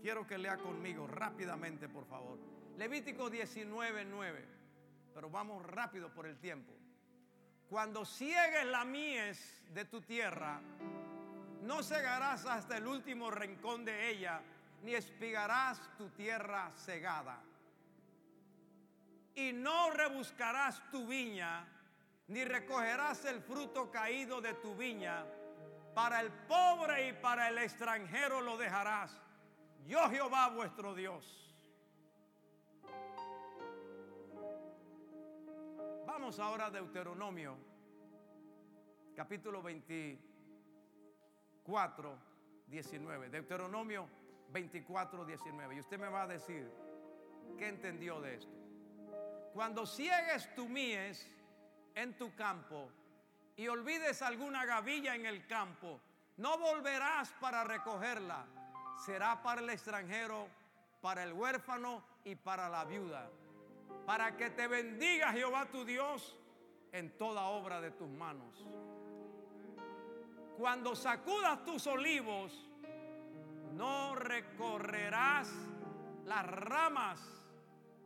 Quiero 0.00 0.26
que 0.26 0.38
lea 0.38 0.56
conmigo 0.56 1.06
rápidamente, 1.06 1.88
por 1.88 2.04
favor. 2.04 2.40
Levítico 2.76 3.30
19, 3.30 4.06
9. 4.06 4.48
Pero 5.14 5.30
vamos 5.30 5.64
rápido 5.64 6.12
por 6.12 6.26
el 6.26 6.36
tiempo. 6.40 6.81
Cuando 7.72 8.04
ciegues 8.04 8.66
la 8.66 8.84
mies 8.84 9.62
de 9.72 9.86
tu 9.86 10.02
tierra, 10.02 10.60
no 11.62 11.82
cegarás 11.82 12.44
hasta 12.44 12.76
el 12.76 12.86
último 12.86 13.30
rincón 13.30 13.82
de 13.86 14.10
ella, 14.10 14.42
ni 14.82 14.94
espigarás 14.94 15.80
tu 15.96 16.10
tierra 16.10 16.70
cegada. 16.76 17.40
Y 19.34 19.54
no 19.54 19.88
rebuscarás 19.90 20.82
tu 20.90 21.06
viña, 21.06 21.66
ni 22.28 22.44
recogerás 22.44 23.24
el 23.24 23.40
fruto 23.40 23.90
caído 23.90 24.42
de 24.42 24.52
tu 24.52 24.76
viña. 24.76 25.24
Para 25.94 26.20
el 26.20 26.30
pobre 26.30 27.08
y 27.08 27.14
para 27.14 27.48
el 27.48 27.56
extranjero 27.56 28.42
lo 28.42 28.58
dejarás 28.58 29.18
yo 29.86 30.10
Jehová 30.10 30.50
vuestro 30.50 30.94
Dios. 30.94 31.41
Vamos 36.22 36.38
ahora 36.38 36.66
a 36.66 36.70
Deuteronomio, 36.70 37.56
capítulo 39.16 39.60
24, 39.60 42.16
19. 42.68 43.28
Deuteronomio 43.28 44.08
24, 44.52 45.24
19. 45.24 45.74
Y 45.74 45.80
usted 45.80 45.98
me 45.98 46.08
va 46.08 46.22
a 46.22 46.28
decir, 46.28 46.70
¿qué 47.58 47.66
entendió 47.66 48.20
de 48.20 48.36
esto? 48.36 48.54
Cuando 49.52 49.84
ciegues 49.84 50.54
tu 50.54 50.68
mies 50.68 51.28
en 51.96 52.16
tu 52.16 52.32
campo 52.36 52.88
y 53.56 53.66
olvides 53.66 54.22
alguna 54.22 54.64
gavilla 54.64 55.16
en 55.16 55.26
el 55.26 55.44
campo, 55.48 55.98
no 56.36 56.56
volverás 56.56 57.32
para 57.40 57.64
recogerla 57.64 58.46
será 59.04 59.42
para 59.42 59.60
el 59.60 59.70
extranjero, 59.70 60.46
para 61.00 61.24
el 61.24 61.32
huérfano 61.32 62.04
y 62.22 62.36
para 62.36 62.68
la 62.68 62.84
viuda. 62.84 63.28
Para 64.06 64.36
que 64.36 64.50
te 64.50 64.66
bendiga 64.66 65.32
Jehová 65.32 65.66
tu 65.66 65.84
Dios 65.84 66.36
en 66.92 67.16
toda 67.16 67.42
obra 67.44 67.80
de 67.80 67.90
tus 67.90 68.08
manos. 68.08 68.66
Cuando 70.56 70.94
sacudas 70.94 71.64
tus 71.64 71.86
olivos, 71.86 72.52
no 73.74 74.14
recorrerás 74.14 75.50
las 76.24 76.46
ramas 76.46 77.20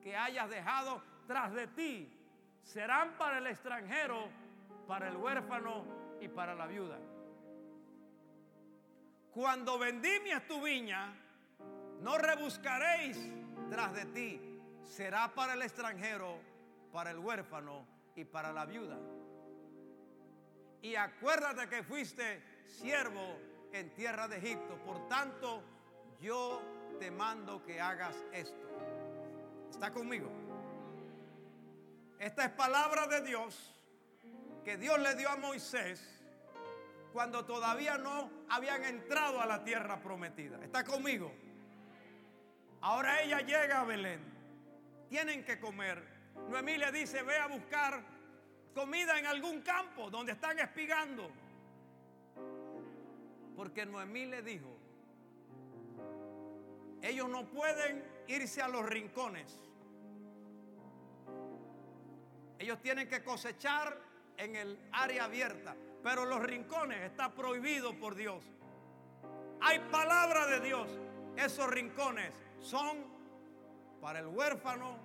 que 0.01 0.17
hayas 0.17 0.49
dejado 0.49 1.03
tras 1.27 1.53
de 1.53 1.67
ti. 1.67 2.13
Serán 2.63 3.17
para 3.19 3.39
el 3.39 3.47
extranjero, 3.47 4.29
para 4.87 5.09
el 5.09 5.17
huérfano 5.17 5.85
y 6.21 6.29
para 6.29 6.55
la 6.55 6.67
viuda. 6.67 6.99
Cuando 9.33 9.79
vendimias 9.79 10.47
tu 10.47 10.63
viña, 10.63 11.13
no 12.01 12.17
rebuscaréis 12.17 13.19
tras 13.69 13.93
de 13.95 14.07
ti. 14.07 14.56
Será 14.87 15.35
para 15.35 15.55
el 15.55 15.63
extranjero, 15.63 16.39
para 16.93 17.11
el 17.11 17.19
huérfano 17.19 17.87
y 18.15 18.25
para 18.25 18.53
la 18.53 18.65
viuda. 18.65 18.99
Y 20.81 20.95
acuérdate 20.95 21.69
que 21.69 21.83
fuiste 21.83 22.43
siervo 22.67 23.39
en 23.73 23.93
tierra 23.95 24.29
de 24.29 24.39
Egipto. 24.39 24.79
Por 24.85 25.09
tanto, 25.09 25.63
yo 26.21 26.63
te 26.99 27.11
mando 27.11 27.63
que 27.65 27.81
hagas 27.81 28.17
esto. 28.33 28.67
¿Está 29.71 29.93
conmigo? 29.93 30.31
Esta 32.19 32.45
es 32.45 32.51
palabra 32.53 33.07
de 33.07 33.21
Dios 33.21 33.75
que 34.65 34.77
Dios 34.77 34.99
le 34.99 35.15
dio 35.15 35.29
a 35.29 35.37
Moisés 35.37 36.03
cuando 37.13 37.45
todavía 37.45 37.99
no 37.99 38.31
habían 38.49 38.85
entrado 38.85 39.41
a 39.41 39.47
la 39.47 39.63
tierra 39.63 40.01
prometida. 40.01 40.59
¿Está 40.63 40.83
conmigo? 40.83 41.33
Ahora 42.81 43.23
ella 43.23 43.41
llega 43.41 43.81
a 43.81 43.85
Belén. 43.85 44.36
Tienen 45.09 45.45
que 45.45 45.59
comer. 45.59 46.03
Noemí 46.49 46.77
le 46.77 46.93
dice, 46.93 47.23
ve 47.23 47.37
a 47.37 47.47
buscar 47.47 48.03
comida 48.75 49.19
en 49.19 49.27
algún 49.27 49.63
campo 49.63 50.11
donde 50.11 50.33
están 50.33 50.59
espigando. 50.59 51.31
Porque 53.57 53.87
Noemí 53.87 54.27
le 54.27 54.43
dijo, 54.43 54.77
ellos 57.03 57.29
no 57.29 57.49
pueden 57.49 58.05
irse 58.27 58.61
a 58.61 58.69
los 58.69 58.85
rincones. 58.85 59.57
Ellos 62.59 62.81
tienen 62.81 63.09
que 63.09 63.23
cosechar 63.23 63.99
en 64.37 64.57
el 64.57 64.79
área 64.93 65.25
abierta. 65.25 65.75
Pero 66.03 66.25
los 66.25 66.43
rincones 66.43 67.01
está 67.01 67.33
prohibido 67.35 67.99
por 67.99 68.15
Dios. 68.15 68.45
Hay 69.61 69.79
palabra 69.91 70.47
de 70.47 70.61
Dios. 70.61 70.89
Esos 71.37 71.69
rincones 71.69 72.33
son 72.61 73.16
para 74.07 74.21
el 74.21 74.29
huérfano, 74.29 74.97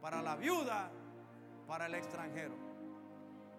para 0.00 0.20
la 0.20 0.34
viuda, 0.34 0.90
para 1.68 1.86
el 1.86 1.94
extranjero. 1.94 2.56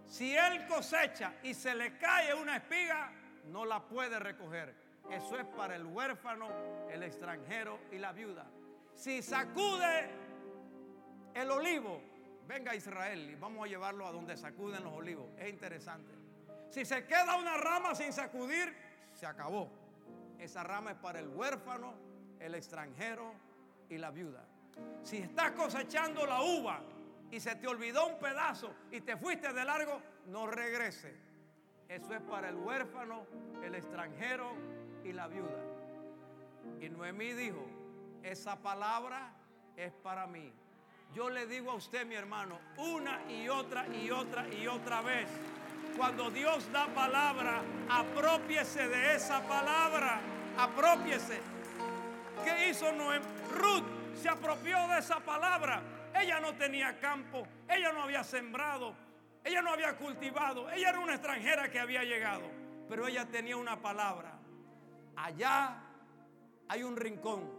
Si 0.05 0.35
él 0.35 0.67
cosecha 0.67 1.35
y 1.41 1.53
se 1.53 1.73
le 1.73 1.97
cae 1.97 2.33
una 2.33 2.57
espiga, 2.57 3.13
no 3.45 3.63
la 3.63 3.79
puede 3.79 4.19
recoger. 4.19 4.75
Eso 5.09 5.39
es 5.39 5.45
para 5.45 5.77
el 5.77 5.85
huérfano, 5.85 6.49
el 6.89 7.01
extranjero 7.03 7.79
y 7.93 7.97
la 7.97 8.11
viuda. 8.11 8.45
Si 8.93 9.21
sacude 9.21 10.09
el 11.33 11.49
olivo, 11.49 12.01
venga 12.45 12.75
Israel 12.75 13.29
y 13.29 13.35
vamos 13.35 13.63
a 13.63 13.69
llevarlo 13.69 14.05
a 14.05 14.11
donde 14.11 14.35
sacuden 14.35 14.83
los 14.83 14.91
olivos. 14.91 15.29
Es 15.37 15.49
interesante. 15.49 16.11
Si 16.71 16.83
se 16.83 17.05
queda 17.05 17.37
una 17.37 17.55
rama 17.55 17.95
sin 17.95 18.11
sacudir, 18.11 18.75
se 19.13 19.25
acabó. 19.25 19.71
Esa 20.39 20.61
rama 20.61 20.91
es 20.91 20.97
para 20.97 21.19
el 21.19 21.29
huérfano, 21.29 21.93
el 22.37 22.53
extranjero 22.53 23.49
y 23.91 23.97
la 23.97 24.09
viuda. 24.09 24.43
Si 25.03 25.17
estás 25.17 25.51
cosechando 25.51 26.25
la 26.25 26.41
uva 26.41 26.81
y 27.29 27.39
se 27.39 27.55
te 27.55 27.67
olvidó 27.67 28.07
un 28.07 28.17
pedazo 28.17 28.73
y 28.89 29.01
te 29.01 29.17
fuiste 29.17 29.53
de 29.53 29.65
largo, 29.65 30.01
no 30.27 30.47
regrese. 30.47 31.13
Eso 31.87 32.13
es 32.13 32.21
para 32.21 32.49
el 32.49 32.55
huérfano, 32.55 33.25
el 33.61 33.75
extranjero 33.75 34.53
y 35.03 35.11
la 35.11 35.27
viuda. 35.27 35.61
Y 36.79 36.89
Noemí 36.89 37.33
dijo, 37.33 37.65
esa 38.23 38.55
palabra 38.55 39.33
es 39.75 39.91
para 39.91 40.25
mí. 40.25 40.51
Yo 41.13 41.29
le 41.29 41.45
digo 41.45 41.71
a 41.71 41.75
usted, 41.75 42.05
mi 42.05 42.15
hermano, 42.15 42.59
una 42.77 43.29
y 43.29 43.49
otra 43.49 43.85
y 43.87 44.09
otra 44.09 44.47
y 44.47 44.67
otra 44.67 45.01
vez. 45.01 45.27
Cuando 45.97 46.31
Dios 46.31 46.71
da 46.71 46.87
palabra, 46.87 47.61
apropiese 47.89 48.87
de 48.87 49.15
esa 49.15 49.41
palabra. 49.41 50.21
Apropiese. 50.57 51.41
¿Qué 52.45 52.69
hizo 52.69 52.89
Noé? 52.93 53.19
Ruth 53.51 53.83
se 54.15 54.29
apropió 54.29 54.87
de 54.87 54.99
esa 54.99 55.19
palabra. 55.19 55.81
Ella 56.19 56.39
no 56.39 56.53
tenía 56.55 56.99
campo, 56.99 57.47
ella 57.69 57.91
no 57.91 58.03
había 58.03 58.23
sembrado, 58.23 58.95
ella 59.43 59.61
no 59.61 59.71
había 59.71 59.95
cultivado, 59.97 60.69
ella 60.69 60.89
era 60.89 60.99
una 60.99 61.13
extranjera 61.13 61.69
que 61.69 61.79
había 61.79 62.03
llegado, 62.03 62.43
pero 62.89 63.07
ella 63.07 63.25
tenía 63.25 63.57
una 63.57 63.81
palabra. 63.81 64.33
Allá 65.15 65.77
hay 66.67 66.83
un 66.83 66.95
rincón 66.95 67.49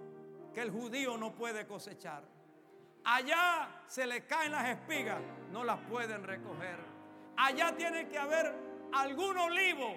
que 0.55 0.61
el 0.61 0.71
judío 0.71 1.17
no 1.17 1.33
puede 1.33 1.67
cosechar. 1.67 2.23
Allá 3.05 3.83
se 3.87 4.07
le 4.07 4.27
caen 4.27 4.53
las 4.53 4.69
espigas, 4.69 5.21
no 5.51 5.65
las 5.65 5.79
pueden 5.81 6.23
recoger. 6.23 6.79
Allá 7.37 7.75
tiene 7.75 8.09
que 8.09 8.19
haber 8.19 8.55
algún 8.93 9.37
olivo 9.39 9.97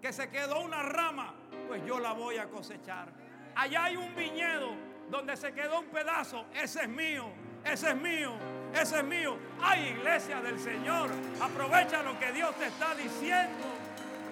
que 0.00 0.12
se 0.12 0.30
quedó 0.30 0.60
una 0.62 0.82
rama, 0.82 1.34
pues 1.68 1.84
yo 1.86 2.00
la 2.00 2.12
voy 2.12 2.38
a 2.38 2.48
cosechar. 2.48 3.12
Allá 3.54 3.84
hay 3.84 3.96
un 3.96 4.14
viñedo 4.16 4.74
donde 5.10 5.36
se 5.36 5.52
quedó 5.52 5.80
un 5.80 5.86
pedazo, 5.86 6.46
ese 6.54 6.82
es 6.82 6.88
mío, 6.88 7.26
ese 7.64 7.90
es 7.90 7.96
mío, 7.96 8.32
ese 8.74 8.98
es 8.98 9.04
mío. 9.04 9.36
Hay 9.62 9.88
iglesia 9.88 10.40
del 10.40 10.58
Señor, 10.58 11.10
aprovecha 11.40 12.02
lo 12.02 12.18
que 12.18 12.32
Dios 12.32 12.54
te 12.56 12.66
está 12.66 12.94
diciendo. 12.94 13.64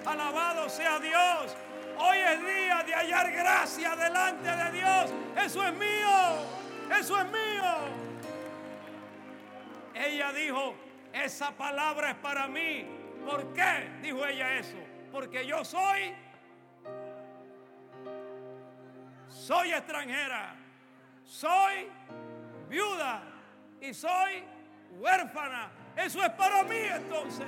Alabado 0.05 0.69
sea 0.69 0.99
Dios. 0.99 1.57
Hoy 1.99 2.19
es 2.19 2.41
día 2.41 2.83
de 2.85 2.95
hallar 2.95 3.31
gracia 3.31 3.95
delante 3.95 4.51
de 4.51 4.73
Dios. 4.73 5.13
Eso 5.37 5.67
es 5.67 5.75
mío 5.75 6.63
eso 6.99 7.19
es 7.19 7.27
mío. 7.27 7.75
Ella 9.95 10.33
dijo, 10.33 10.75
esa 11.13 11.51
palabra 11.53 12.11
es 12.11 12.17
para 12.17 12.47
mí. 12.49 12.87
¿Por 13.25 13.53
qué 13.55 13.91
dijo 14.03 14.25
ella 14.27 14.59
eso? 14.59 14.77
Porque 15.11 15.47
yo 15.47 15.65
soy, 15.65 16.15
soy 19.29 19.73
extranjera, 19.73 20.57
soy 21.25 21.89
viuda 22.69 23.23
y 23.81 23.95
soy 23.95 24.45
huérfana. 24.99 25.71
Eso 25.97 26.23
es 26.23 26.31
para 26.31 26.63
mí 26.65 26.77
entonces. 26.77 27.47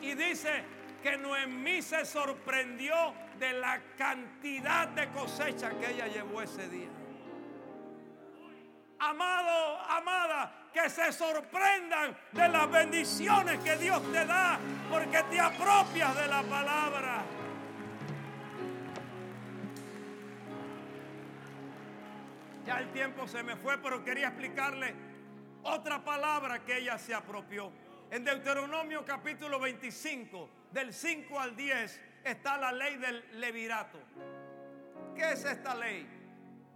Y 0.00 0.14
dice 0.14 0.64
que 1.02 1.16
Noemí 1.16 1.82
se 1.82 2.04
sorprendió 2.04 3.14
de 3.38 3.52
la 3.52 3.80
cantidad 3.96 4.88
de 4.88 5.08
cosecha 5.10 5.70
que 5.70 5.90
ella 5.90 6.06
llevó 6.06 6.42
ese 6.42 6.68
día. 6.68 6.88
Amado, 8.98 9.78
amada, 9.90 10.70
que 10.72 10.88
se 10.88 11.12
sorprendan 11.12 12.16
de 12.32 12.48
las 12.48 12.70
bendiciones 12.70 13.58
que 13.60 13.76
Dios 13.76 14.00
te 14.10 14.24
da 14.24 14.58
porque 14.90 15.22
te 15.24 15.38
apropias 15.38 16.16
de 16.16 16.26
la 16.26 16.42
palabra. 16.42 17.22
Ya 22.66 22.80
el 22.80 22.90
tiempo 22.90 23.28
se 23.28 23.44
me 23.44 23.54
fue, 23.54 23.78
pero 23.78 24.02
quería 24.02 24.26
explicarle 24.26 24.92
otra 25.62 26.04
palabra 26.04 26.64
que 26.64 26.78
ella 26.78 26.98
se 26.98 27.14
apropió. 27.14 27.70
En 28.10 28.24
Deuteronomio 28.24 29.04
capítulo 29.04 29.60
25, 29.60 30.50
del 30.72 30.92
5 30.92 31.38
al 31.38 31.54
10, 31.54 32.00
está 32.24 32.56
la 32.56 32.72
ley 32.72 32.96
del 32.96 33.24
levirato. 33.40 33.98
¿Qué 35.14 35.32
es 35.32 35.44
esta 35.44 35.76
ley? 35.76 36.08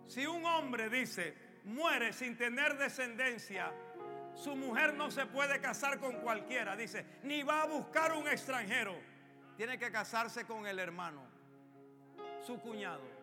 Si 0.06 0.24
un 0.26 0.44
hombre 0.46 0.88
dice, 0.88 1.34
muere 1.64 2.12
sin 2.12 2.36
tener 2.36 2.78
descendencia, 2.78 3.72
su 4.34 4.54
mujer 4.54 4.94
no 4.94 5.10
se 5.10 5.26
puede 5.26 5.60
casar 5.60 5.98
con 5.98 6.20
cualquiera, 6.20 6.76
dice, 6.76 7.04
ni 7.24 7.42
va 7.42 7.62
a 7.62 7.66
buscar 7.66 8.12
un 8.12 8.28
extranjero. 8.28 8.96
Tiene 9.56 9.76
que 9.76 9.90
casarse 9.90 10.46
con 10.46 10.68
el 10.68 10.78
hermano, 10.78 11.22
su 12.46 12.60
cuñado. 12.60 13.19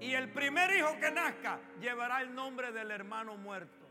Y 0.00 0.14
el 0.14 0.30
primer 0.30 0.74
hijo 0.74 0.98
que 0.98 1.10
nazca 1.10 1.60
llevará 1.80 2.22
el 2.22 2.34
nombre 2.34 2.72
del 2.72 2.90
hermano 2.90 3.36
muerto. 3.36 3.86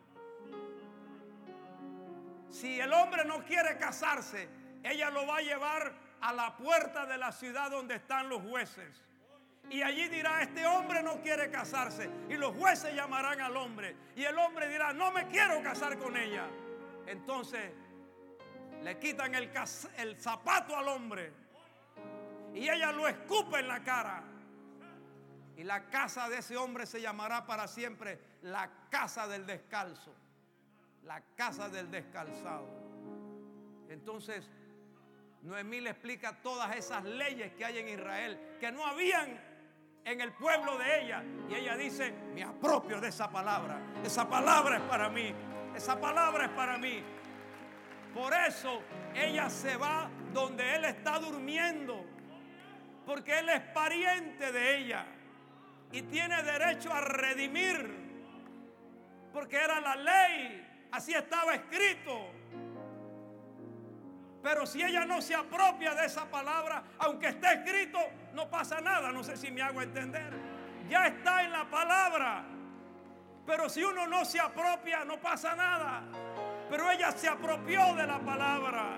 Si 2.49 2.79
el 2.79 2.91
hombre 2.93 3.23
no 3.25 3.43
quiere 3.45 3.77
casarse, 3.77 4.49
ella 4.83 5.11
lo 5.11 5.27
va 5.27 5.37
a 5.37 5.41
llevar 5.41 5.93
a 6.21 6.33
la 6.33 6.57
puerta 6.57 7.05
de 7.05 7.17
la 7.17 7.31
ciudad 7.31 7.69
donde 7.69 7.95
están 7.95 8.27
los 8.27 8.41
jueces. 8.41 9.05
Y 9.69 9.83
allí 9.83 10.07
dirá, 10.07 10.41
este 10.41 10.65
hombre 10.65 11.03
no 11.03 11.21
quiere 11.21 11.51
casarse. 11.51 12.09
Y 12.27 12.33
los 12.33 12.55
jueces 12.55 12.93
llamarán 12.95 13.39
al 13.39 13.55
hombre. 13.55 13.95
Y 14.15 14.23
el 14.23 14.37
hombre 14.37 14.67
dirá, 14.67 14.93
no 14.93 15.11
me 15.11 15.27
quiero 15.27 15.61
casar 15.61 15.97
con 15.99 16.17
ella. 16.17 16.47
Entonces 17.05 17.71
le 18.83 18.97
quitan 18.97 19.35
el, 19.35 19.51
zapato 20.19 20.75
al 20.75 20.87
hombre. 20.87 21.31
Y 22.55 22.67
ella 22.67 22.91
lo 22.91 23.07
escupe 23.07 23.59
en 23.59 23.67
la 23.67 23.83
cara. 23.83 24.23
Y 25.59 25.65
la 25.65 25.89
casa 25.89 26.29
de 26.29 26.37
ese 26.37 26.55
hombre 26.55 26.85
se 26.85 27.01
llamará 27.01 27.45
para 27.45 27.67
siempre 27.67 28.17
la 28.43 28.71
casa 28.89 29.27
del 29.27 29.45
descalzo. 29.45 30.15
La 31.03 31.19
casa 31.35 31.67
del 31.67 31.91
descalzado. 31.91 32.65
Entonces, 33.89 34.49
Noemí 35.41 35.81
le 35.81 35.89
explica 35.89 36.41
todas 36.41 36.73
esas 36.77 37.03
leyes 37.03 37.51
que 37.55 37.65
hay 37.65 37.79
en 37.79 37.89
Israel, 37.89 38.55
que 38.61 38.71
no 38.71 38.85
habían 38.85 39.37
en 40.05 40.21
el 40.21 40.31
pueblo 40.31 40.77
de 40.77 41.01
ella. 41.01 41.25
Y 41.49 41.55
ella 41.55 41.75
dice, 41.75 42.13
me 42.33 42.41
apropio 42.41 43.01
de 43.01 43.09
esa 43.09 43.29
palabra. 43.29 43.81
Esa 44.01 44.29
palabra 44.29 44.77
es 44.77 44.83
para 44.83 45.09
mí. 45.09 45.35
Esa 45.75 45.99
palabra 45.99 46.45
es 46.45 46.51
para 46.51 46.77
mí. 46.77 47.03
Por 48.13 48.33
eso 48.33 48.81
ella 49.13 49.49
se 49.49 49.75
va 49.75 50.09
donde 50.31 50.75
él 50.75 50.85
está 50.85 51.19
durmiendo. 51.19 52.05
Porque 53.05 53.39
él 53.39 53.49
es 53.49 53.59
pariente 53.59 54.53
de 54.53 54.77
ella. 54.77 55.05
Y 55.91 56.03
tiene 56.03 56.41
derecho 56.43 56.93
a 56.93 57.01
redimir. 57.01 58.09
Porque 59.33 59.57
era 59.57 59.79
la 59.79 59.95
ley. 59.95 60.87
Así 60.91 61.13
estaba 61.13 61.53
escrito. 61.55 62.31
Pero 64.41 64.65
si 64.65 64.81
ella 64.81 65.05
no 65.05 65.21
se 65.21 65.35
apropia 65.35 65.93
de 65.93 66.05
esa 66.05 66.25
palabra, 66.25 66.83
aunque 66.99 67.27
esté 67.27 67.53
escrito, 67.55 67.99
no 68.33 68.49
pasa 68.49 68.79
nada. 68.79 69.11
No 69.11 69.23
sé 69.23 69.35
si 69.35 69.51
me 69.51 69.61
hago 69.61 69.81
entender. 69.81 70.33
Ya 70.89 71.07
está 71.07 71.43
en 71.43 71.51
la 71.51 71.69
palabra. 71.69 72.45
Pero 73.45 73.67
si 73.67 73.83
uno 73.83 74.07
no 74.07 74.25
se 74.25 74.39
apropia, 74.39 75.03
no 75.03 75.19
pasa 75.19 75.55
nada. 75.55 76.03
Pero 76.69 76.89
ella 76.91 77.11
se 77.11 77.27
apropió 77.27 77.95
de 77.95 78.05
la 78.05 78.19
palabra. 78.19 78.97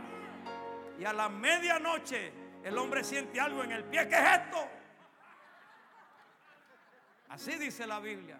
Y 0.99 1.05
a 1.05 1.13
la 1.13 1.29
medianoche 1.29 2.33
el 2.63 2.77
hombre 2.77 3.03
siente 3.03 3.39
algo 3.39 3.63
en 3.63 3.71
el 3.71 3.83
pie. 3.85 4.07
¿Qué 4.07 4.15
es 4.15 4.39
esto? 4.39 4.80
Así 7.31 7.57
dice 7.57 7.87
la 7.87 7.99
Biblia. 7.99 8.37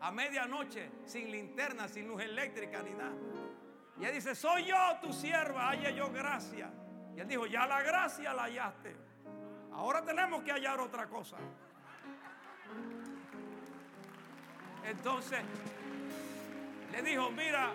A 0.00 0.12
medianoche, 0.12 0.90
sin 1.04 1.30
linterna, 1.30 1.88
sin 1.88 2.06
luz 2.06 2.22
eléctrica 2.22 2.80
ni 2.82 2.92
nada. 2.92 3.16
Y 4.00 4.04
él 4.04 4.14
dice, 4.14 4.36
soy 4.36 4.66
yo 4.66 4.76
tu 5.02 5.12
sierva, 5.12 5.70
haya 5.70 5.90
yo 5.90 6.10
gracia. 6.12 6.70
Y 7.16 7.20
él 7.20 7.26
dijo, 7.26 7.46
ya 7.46 7.66
la 7.66 7.82
gracia 7.82 8.32
la 8.32 8.44
hallaste. 8.44 8.94
Ahora 9.72 10.04
tenemos 10.04 10.44
que 10.44 10.52
hallar 10.52 10.78
otra 10.78 11.08
cosa. 11.08 11.36
Entonces, 14.84 15.40
le 16.92 17.02
dijo, 17.02 17.32
mira, 17.32 17.72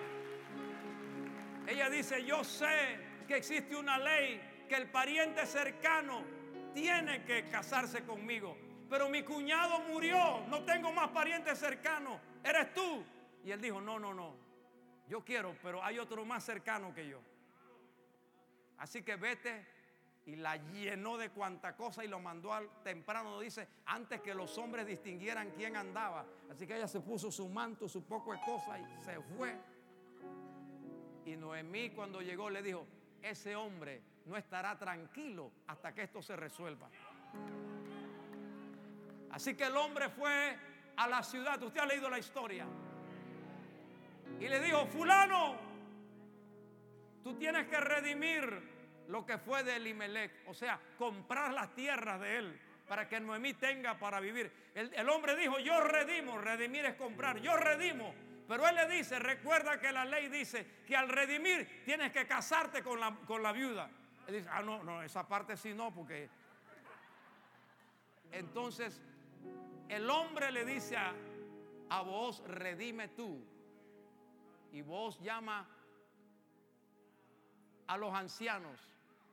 ella 1.67 1.89
dice, 1.89 2.23
yo 2.23 2.41
sé 2.45 2.99
que 3.27 3.35
existe 3.35 3.75
una 3.75 3.97
ley 3.97 4.65
que 4.69 4.75
el 4.75 4.89
pariente 4.89 5.45
cercano 5.45 6.23
tiene 6.73 7.25
que 7.25 7.49
casarse 7.49 8.05
conmigo. 8.05 8.57
Pero 8.93 9.09
mi 9.09 9.23
cuñado 9.23 9.79
murió, 9.89 10.45
no 10.49 10.63
tengo 10.65 10.91
más 10.91 11.09
parientes 11.09 11.57
cercanos, 11.57 12.21
eres 12.43 12.75
tú. 12.75 13.03
Y 13.43 13.49
él 13.49 13.59
dijo, 13.59 13.81
no, 13.81 13.97
no, 13.97 14.13
no, 14.13 14.35
yo 15.07 15.25
quiero, 15.25 15.55
pero 15.63 15.83
hay 15.83 15.97
otro 15.97 16.23
más 16.25 16.43
cercano 16.43 16.93
que 16.93 17.07
yo. 17.07 17.19
Así 18.77 19.01
que 19.01 19.15
vete 19.15 19.65
y 20.27 20.35
la 20.35 20.57
llenó 20.57 21.17
de 21.17 21.31
cuanta 21.31 21.75
cosa 21.75 22.05
y 22.05 22.07
lo 22.07 22.19
mandó 22.19 22.53
al 22.53 22.69
temprano. 22.83 23.39
Dice, 23.39 23.67
antes 23.87 24.21
que 24.21 24.35
los 24.35 24.59
hombres 24.59 24.85
distinguieran 24.85 25.49
quién 25.57 25.75
andaba. 25.75 26.23
Así 26.51 26.67
que 26.67 26.75
ella 26.75 26.87
se 26.87 26.99
puso 26.99 27.31
su 27.31 27.49
manto, 27.49 27.89
su 27.89 28.03
poco 28.03 28.31
de 28.31 28.41
cosas 28.41 28.79
y 28.79 29.03
se 29.03 29.19
fue. 29.35 29.57
Y 31.25 31.35
Noemí 31.35 31.89
cuando 31.89 32.21
llegó 32.21 32.47
le 32.51 32.61
dijo, 32.61 32.85
ese 33.23 33.55
hombre 33.55 34.03
no 34.27 34.37
estará 34.37 34.77
tranquilo 34.77 35.51
hasta 35.65 35.95
que 35.95 36.03
esto 36.03 36.21
se 36.21 36.35
resuelva. 36.35 36.91
Así 39.33 39.55
que 39.55 39.63
el 39.63 39.75
hombre 39.75 40.09
fue 40.09 40.55
a 40.95 41.07
la 41.07 41.23
ciudad. 41.23 41.61
Usted 41.61 41.79
ha 41.79 41.87
leído 41.87 42.07
la 42.07 42.19
historia. 42.19 42.67
Y 44.39 44.47
le 44.47 44.59
dijo, 44.59 44.85
fulano, 44.85 45.55
tú 47.23 47.33
tienes 47.35 47.67
que 47.67 47.79
redimir 47.79 49.05
lo 49.07 49.25
que 49.25 49.39
fue 49.39 49.63
de 49.63 49.77
Elimelech, 49.77 50.31
o 50.47 50.53
sea, 50.53 50.79
comprar 50.97 51.51
las 51.51 51.73
tierras 51.73 52.21
de 52.21 52.37
él, 52.37 52.61
para 52.87 53.09
que 53.09 53.19
Noemí 53.19 53.55
tenga 53.55 53.97
para 53.97 54.19
vivir. 54.19 54.51
El, 54.75 54.93
el 54.93 55.09
hombre 55.09 55.35
dijo, 55.35 55.57
yo 55.59 55.81
redimo, 55.81 56.37
redimir 56.37 56.85
es 56.85 56.95
comprar, 56.95 57.39
yo 57.39 57.57
redimo. 57.57 58.13
Pero 58.47 58.67
él 58.67 58.75
le 58.75 58.87
dice, 58.87 59.17
recuerda 59.17 59.79
que 59.79 59.91
la 59.91 60.05
ley 60.05 60.27
dice 60.27 60.83
que 60.85 60.95
al 60.95 61.09
redimir 61.09 61.83
tienes 61.85 62.11
que 62.11 62.27
casarte 62.27 62.83
con 62.83 62.99
la, 62.99 63.15
con 63.25 63.41
la 63.41 63.51
viuda. 63.51 63.89
Él 64.27 64.35
dice, 64.35 64.49
ah, 64.51 64.61
no, 64.61 64.83
no, 64.83 65.01
esa 65.01 65.27
parte 65.27 65.57
sí 65.57 65.73
no, 65.73 65.91
porque... 65.91 66.29
Entonces, 68.31 69.01
el 69.89 70.09
hombre 70.09 70.51
le 70.51 70.65
dice 70.65 70.97
a, 70.97 71.13
a 71.89 72.01
vos, 72.01 72.43
redime 72.45 73.09
tú. 73.09 73.43
Y 74.71 74.81
vos 74.81 75.19
llama 75.21 75.67
a 77.87 77.97
los 77.97 78.13
ancianos, 78.13 78.79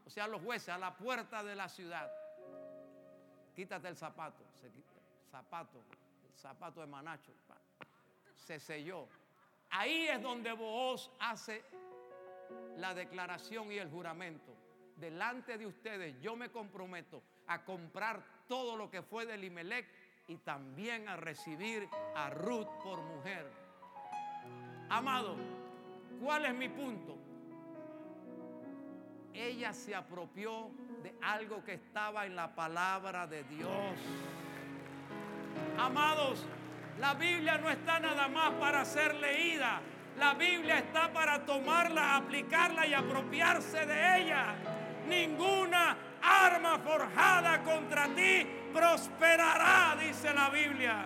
o 0.05 0.11
sea, 0.11 0.25
a 0.25 0.29
los 0.29 0.43
jueces, 0.43 0.69
a 0.69 0.79
la 0.79 0.97
puerta 0.97 1.43
de 1.43 1.55
la 1.55 1.69
ciudad. 1.69 2.11
Quítate 3.55 3.89
el 3.89 3.97
zapato, 3.97 4.45
zapato, 5.31 5.79
el 6.29 6.35
zapato 6.37 6.81
de 6.81 6.87
manacho, 6.87 7.33
se 8.35 8.61
selló. 8.61 9.09
Ahí 9.71 10.09
es 10.09 10.21
donde 10.21 10.53
vos 10.53 11.11
hace 11.21 11.65
la 12.77 12.95
declaración 12.95 13.71
y 13.73 13.79
el 13.79 13.89
juramento. 13.89 14.53
Delante 14.97 15.57
de 15.57 15.67
ustedes 15.67 16.21
yo 16.21 16.37
me 16.37 16.51
comprometo 16.51 17.23
a 17.47 17.65
comprar 17.65 18.23
todo 18.49 18.77
lo 18.77 18.91
que 18.91 19.03
fue 19.03 19.25
de 19.27 19.37
Limelec 19.37 19.87
y 20.31 20.37
también 20.37 21.09
a 21.09 21.17
recibir 21.17 21.89
a 22.15 22.31
Ruth 22.31 22.69
por 22.85 23.03
mujer. 23.03 23.51
Amado, 24.89 25.35
¿cuál 26.23 26.47
es 26.47 26.55
mi 26.55 26.69
punto? 26.69 27.19
Ella 29.35 29.73
se 29.73 29.93
apropió 29.93 30.71
de 31.03 31.17
algo 31.21 31.65
que 31.65 31.75
estaba 31.75 32.27
en 32.27 32.37
la 32.37 32.55
palabra 32.55 33.27
de 33.27 33.43
Dios. 33.43 33.99
Amados, 35.77 36.47
la 37.01 37.15
Biblia 37.15 37.59
no 37.59 37.69
está 37.69 37.99
nada 37.99 38.29
más 38.29 38.53
para 38.53 38.85
ser 38.85 39.17
leída. 39.17 39.81
La 40.17 40.35
Biblia 40.35 40.79
está 40.79 41.13
para 41.13 41.45
tomarla, 41.45 42.15
aplicarla 42.15 42.87
y 42.87 42.95
apropiarse 42.95 43.85
de 43.85 44.21
ella. 44.21 44.55
Ninguna 45.09 45.97
arma 46.23 46.79
forjada 46.79 47.65
contra 47.65 48.07
ti 48.15 48.60
prosperará, 48.73 49.97
dice 50.01 50.33
la 50.35 50.49
Biblia. 50.51 51.05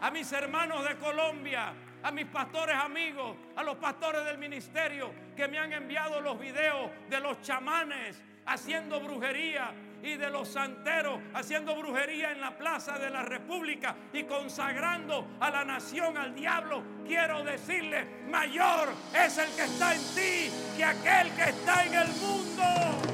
A 0.00 0.10
mis 0.10 0.30
hermanos 0.32 0.86
de 0.86 0.96
Colombia, 0.96 1.72
a 2.02 2.10
mis 2.10 2.26
pastores 2.26 2.76
amigos, 2.76 3.36
a 3.56 3.62
los 3.62 3.76
pastores 3.76 4.24
del 4.24 4.38
ministerio 4.38 5.10
que 5.34 5.48
me 5.48 5.58
han 5.58 5.72
enviado 5.72 6.20
los 6.20 6.38
videos 6.38 6.90
de 7.08 7.20
los 7.20 7.40
chamanes 7.40 8.22
haciendo 8.46 9.00
brujería 9.00 9.72
y 10.02 10.16
de 10.16 10.28
los 10.28 10.48
santeros 10.48 11.18
haciendo 11.32 11.74
brujería 11.76 12.32
en 12.32 12.40
la 12.42 12.58
plaza 12.58 12.98
de 12.98 13.08
la 13.08 13.22
República 13.22 13.96
y 14.12 14.24
consagrando 14.24 15.26
a 15.40 15.50
la 15.50 15.64
nación 15.64 16.18
al 16.18 16.34
diablo, 16.34 16.82
quiero 17.06 17.42
decirle, 17.42 18.04
mayor 18.30 18.90
es 19.14 19.38
el 19.38 19.50
que 19.56 19.62
está 19.62 19.94
en 19.94 20.02
ti 20.14 20.52
que 20.76 20.84
aquel 20.84 21.32
que 21.34 21.44
está 21.44 21.86
en 21.86 21.94
el 21.94 22.08
mundo. 22.08 23.13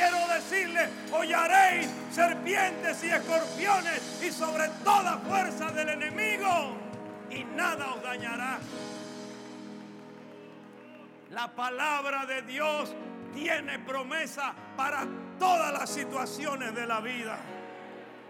Quiero 0.00 0.26
decirle, 0.28 0.88
hollaréis 1.12 1.86
serpientes 2.10 3.04
y 3.04 3.10
escorpiones 3.10 4.22
y 4.22 4.32
sobre 4.32 4.66
toda 4.82 5.18
fuerza 5.18 5.70
del 5.72 5.90
enemigo 5.90 6.74
y 7.28 7.44
nada 7.44 7.92
os 7.92 8.02
dañará. 8.02 8.60
La 11.28 11.54
palabra 11.54 12.24
de 12.24 12.40
Dios 12.40 12.94
tiene 13.34 13.78
promesa 13.80 14.54
para 14.74 15.06
todas 15.38 15.70
las 15.70 15.90
situaciones 15.90 16.74
de 16.74 16.86
la 16.86 17.02
vida. 17.02 17.36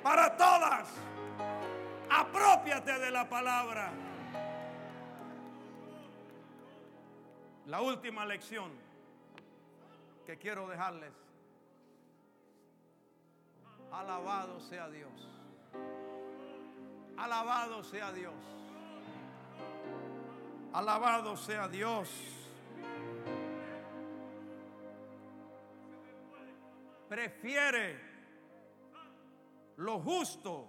Para 0.03 0.37
todas. 0.37 0.89
Apropiate 2.11 2.99
de 2.99 3.13
la 3.13 3.29
palabra. 3.29 3.93
La 7.67 7.81
última 7.81 8.27
lección 8.27 8.73
que 10.27 10.37
quiero 10.37 10.67
dejarles. 10.67 11.30
Alabado 13.93 14.61
sea 14.61 14.89
Dios. 14.89 15.29
Alabado 17.17 17.83
sea 17.83 18.13
Dios. 18.13 18.35
Alabado 20.73 21.37
sea 21.37 21.69
Dios. 21.69 22.09
Prefiere 27.09 28.01
lo 29.77 29.99
justo 29.99 30.69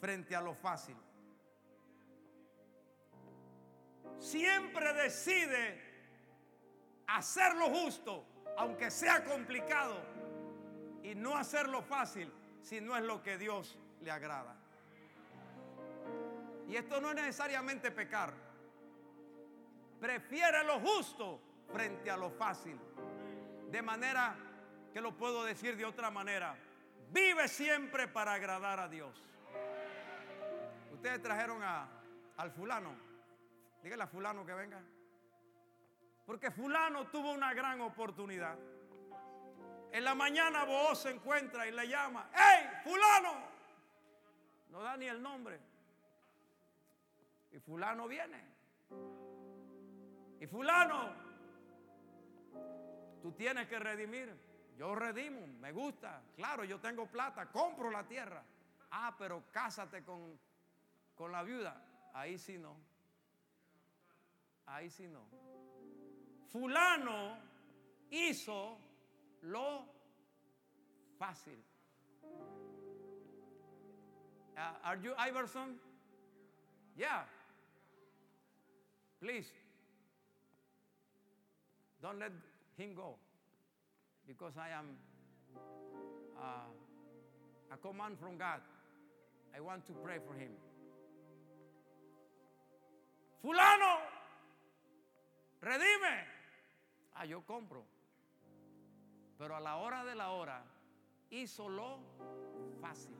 frente 0.00 0.34
a 0.34 0.40
lo 0.40 0.54
fácil. 0.54 0.96
Siempre 4.18 4.92
decide 4.94 5.80
hacer 7.06 7.54
lo 7.54 7.68
justo, 7.68 8.24
aunque 8.56 8.90
sea 8.90 9.24
complicado, 9.24 10.15
y 11.06 11.14
no 11.14 11.36
hacerlo 11.36 11.82
fácil 11.82 12.32
si 12.60 12.80
no 12.80 12.96
es 12.96 13.04
lo 13.04 13.22
que 13.22 13.38
Dios 13.38 13.78
le 14.00 14.10
agrada. 14.10 14.56
Y 16.68 16.74
esto 16.74 17.00
no 17.00 17.10
es 17.10 17.14
necesariamente 17.14 17.92
pecar. 17.92 18.34
Prefiere 20.00 20.64
lo 20.64 20.80
justo 20.80 21.40
frente 21.72 22.10
a 22.10 22.16
lo 22.16 22.30
fácil. 22.30 22.76
De 23.70 23.82
manera 23.82 24.36
que 24.92 25.00
lo 25.00 25.16
puedo 25.16 25.44
decir 25.44 25.76
de 25.76 25.84
otra 25.84 26.10
manera. 26.10 26.56
Vive 27.12 27.46
siempre 27.46 28.08
para 28.08 28.32
agradar 28.34 28.80
a 28.80 28.88
Dios. 28.88 29.14
Ustedes 30.92 31.22
trajeron 31.22 31.62
a, 31.62 31.88
al 32.36 32.50
fulano. 32.50 32.96
Dígale 33.80 34.02
a 34.02 34.08
fulano 34.08 34.44
que 34.44 34.54
venga. 34.54 34.82
Porque 36.26 36.50
fulano 36.50 37.06
tuvo 37.06 37.30
una 37.30 37.54
gran 37.54 37.80
oportunidad. 37.80 38.58
En 39.92 40.04
la 40.04 40.14
mañana 40.14 40.64
vos 40.64 41.00
se 41.00 41.10
encuentra 41.10 41.66
y 41.66 41.72
le 41.72 41.88
llama, 41.88 42.30
¡Hey, 42.34 42.68
fulano! 42.84 43.56
No 44.70 44.82
da 44.82 44.96
ni 44.96 45.06
el 45.06 45.22
nombre. 45.22 45.58
Y 47.52 47.58
fulano 47.58 48.06
viene. 48.06 48.44
Y 50.38 50.46
fulano, 50.46 51.14
tú 53.22 53.32
tienes 53.32 53.66
que 53.68 53.78
redimir. 53.78 54.36
Yo 54.76 54.94
redimo, 54.94 55.46
me 55.46 55.72
gusta. 55.72 56.22
Claro, 56.34 56.64
yo 56.64 56.78
tengo 56.78 57.06
plata, 57.06 57.46
compro 57.46 57.90
la 57.90 58.06
tierra. 58.06 58.42
Ah, 58.90 59.14
pero 59.18 59.44
cásate 59.50 60.04
con, 60.04 60.38
con 61.14 61.32
la 61.32 61.42
viuda. 61.42 61.82
Ahí 62.12 62.36
sí 62.36 62.58
no. 62.58 62.76
Ahí 64.66 64.90
sí 64.90 65.08
no. 65.08 65.24
Fulano 66.48 67.38
hizo 68.10 68.78
lo 69.42 69.84
fácil. 71.18 71.58
Uh, 74.56 74.60
are 74.84 74.98
you 75.02 75.12
Iverson? 75.18 75.76
Yeah. 76.96 77.24
Please. 79.20 79.50
Don't 82.02 82.18
let 82.18 82.32
him 82.76 82.94
go. 82.94 83.16
Because 84.26 84.54
I 84.56 84.70
am 84.70 84.96
uh, 86.36 86.68
a 87.72 87.76
command 87.76 88.18
from 88.18 88.36
God. 88.38 88.60
I 89.56 89.60
want 89.60 89.86
to 89.86 89.92
pray 90.04 90.18
for 90.26 90.34
him. 90.34 90.50
Fulano, 93.42 94.00
redime. 95.62 96.16
Ah, 97.14 97.24
yo 97.24 97.42
compro. 97.46 97.95
Pero 99.38 99.54
a 99.54 99.60
la 99.60 99.76
hora 99.76 100.04
de 100.04 100.14
la 100.14 100.30
hora 100.30 100.64
hizo 101.30 101.68
lo 101.68 101.98
fácil. 102.80 103.16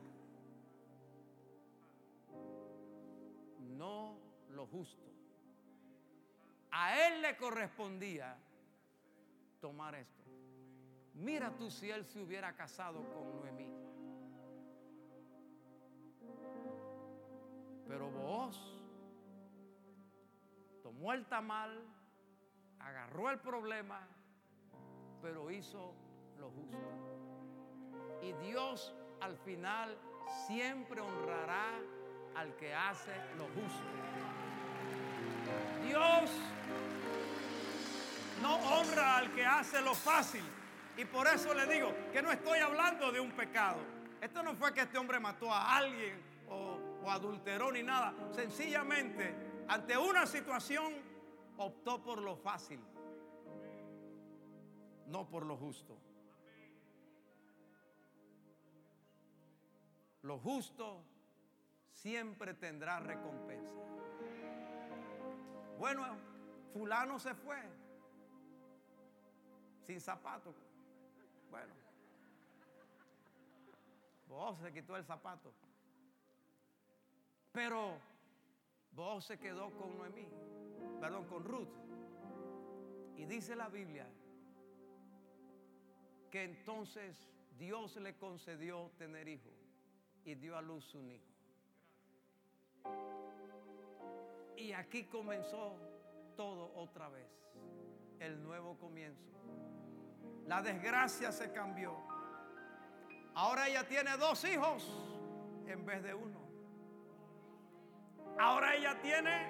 No 3.77 4.17
lo 4.49 4.65
justo. 4.65 5.03
A 6.71 7.07
él 7.07 7.21
le 7.21 7.37
correspondía 7.37 8.37
tomar 9.61 9.95
esto. 9.95 10.23
Mira 11.13 11.55
tú 11.55 11.69
si 11.71 11.89
él 11.89 12.05
se 12.05 12.19
hubiera 12.21 12.55
casado 12.55 13.03
con 13.13 13.35
Noemí. 13.35 13.71
Pero 17.87 18.11
vos 18.11 18.77
tomó 20.83 21.13
el 21.13 21.25
tamal, 21.25 21.83
agarró 22.79 23.29
el 23.29 23.39
problema, 23.39 24.07
pero 25.21 25.49
hizo 25.49 25.95
lo 26.39 26.49
justo. 26.51 26.77
Y 28.21 28.33
Dios 28.45 28.93
al 29.21 29.37
final 29.37 29.97
siempre 30.47 31.01
honrará 31.01 31.79
al 32.35 32.55
que 32.55 32.73
hace 32.73 33.11
lo 33.37 33.45
justo. 33.45 33.87
Dios 35.85 36.29
no 38.41 38.55
honra 38.55 39.17
al 39.17 39.33
que 39.33 39.45
hace 39.45 39.81
lo 39.81 39.93
fácil. 39.93 40.43
Y 40.97 41.05
por 41.05 41.27
eso 41.27 41.53
le 41.53 41.65
digo 41.67 41.93
que 42.11 42.21
no 42.21 42.31
estoy 42.31 42.59
hablando 42.59 43.11
de 43.11 43.19
un 43.19 43.31
pecado. 43.31 43.77
Esto 44.19 44.41
no 44.41 44.55
fue 44.55 44.73
que 44.73 44.81
este 44.81 44.97
hombre 44.97 45.19
mató 45.19 45.51
a 45.51 45.77
alguien 45.77 46.19
o, 46.49 46.77
o 47.03 47.11
adulteró 47.11 47.71
ni 47.71 47.83
nada. 47.83 48.13
Sencillamente, 48.31 49.35
ante 49.67 49.97
una 49.97 50.25
situación, 50.25 50.93
optó 51.57 52.01
por 52.01 52.21
lo 52.21 52.35
fácil, 52.35 52.79
no 55.07 55.27
por 55.27 55.45
lo 55.45 55.55
justo. 55.57 55.97
Lo 60.27 60.37
justo 60.39 61.01
siempre 61.89 62.53
tendrá 62.53 62.99
recompensa. 62.99 63.73
Bueno, 65.79 66.03
fulano 66.73 67.17
se 67.17 67.33
fue 67.33 67.57
sin 69.85 70.01
zapatos. 70.01 70.53
Bueno, 71.49 71.73
vos 74.27 74.57
se 74.57 74.73
quitó 74.73 74.97
el 74.97 75.05
zapato. 75.05 75.53
Pero 77.53 77.97
vos 78.91 79.23
se 79.23 79.39
quedó 79.39 79.71
con 79.77 79.97
Noemí, 79.97 80.27
perdón, 80.99 81.25
con 81.27 81.45
Ruth. 81.45 81.73
Y 83.15 83.23
dice 83.23 83.55
la 83.55 83.69
Biblia 83.69 84.05
que 86.29 86.43
entonces 86.43 87.29
Dios 87.57 87.95
le 87.95 88.17
concedió 88.17 88.91
tener 88.97 89.29
hijo 89.29 89.56
y 90.27 90.35
dio 90.35 90.57
a 90.57 90.61
luz 90.61 90.93
un 90.93 91.09
hijo. 91.09 91.23
Y 94.57 94.73
aquí 94.73 95.05
comenzó 95.05 95.77
todo 96.35 96.73
otra 96.75 97.07
vez, 97.07 97.29
el 98.19 98.43
nuevo 98.43 98.77
comienzo. 98.77 99.31
La 100.45 100.61
desgracia 100.61 101.31
se 101.31 101.53
cambió. 101.53 101.95
Ahora 103.35 103.69
ella 103.69 103.87
tiene 103.87 104.17
dos 104.17 104.43
hijos 104.43 104.91
en 105.65 105.85
vez 105.85 106.03
de 106.03 106.13
uno. 106.13 106.41
Ahora 108.37 108.75
ella 108.75 108.99
tiene 109.01 109.47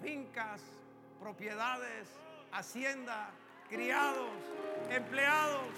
fincas, 0.00 0.62
propiedades, 1.20 2.08
hacienda, 2.50 3.30
criados, 3.68 4.30
empleados. 4.88 5.68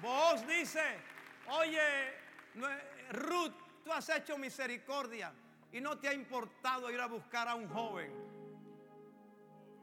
Vos 0.00 0.46
dice, 0.46 0.80
oye, 1.48 2.14
Ruth, 3.10 3.52
tú 3.84 3.92
has 3.92 4.08
hecho 4.08 4.38
misericordia 4.38 5.32
y 5.72 5.80
no 5.80 5.98
te 5.98 6.08
ha 6.08 6.14
importado 6.14 6.90
ir 6.90 7.00
a 7.00 7.06
buscar 7.06 7.48
a 7.48 7.54
un 7.54 7.68
joven. 7.68 8.10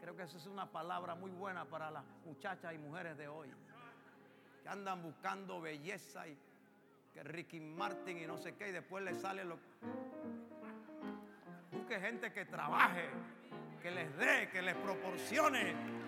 Creo 0.02 0.16
que 0.16 0.24
esa 0.24 0.38
es 0.38 0.48
una 0.48 0.66
palabra 0.72 1.16
muy 1.16 1.32
buena 1.32 1.66
para 1.66 1.92
las 1.92 2.04
muchachas 2.26 2.74
y 2.74 2.78
mujeres 2.78 3.18
de 3.18 3.28
hoy, 3.28 3.50
que 4.64 4.70
andan 4.70 5.04
buscando 5.04 5.62
belleza 5.62 6.28
y 6.28 6.38
que 7.14 7.24
Ricky 7.24 7.60
Martin 7.60 8.18
y 8.18 8.26
no 8.26 8.38
sé 8.38 8.56
qué, 8.56 8.70
y 8.70 8.72
después 8.72 9.04
le 9.04 9.14
sale 9.16 9.46
lo... 9.46 9.60
Busque 11.72 12.00
gente 12.00 12.32
que 12.32 12.46
trabaje, 12.46 13.10
que 13.82 13.92
les 13.92 14.18
dé, 14.18 14.50
que 14.50 14.62
les 14.62 14.76
proporcione. 14.76 16.07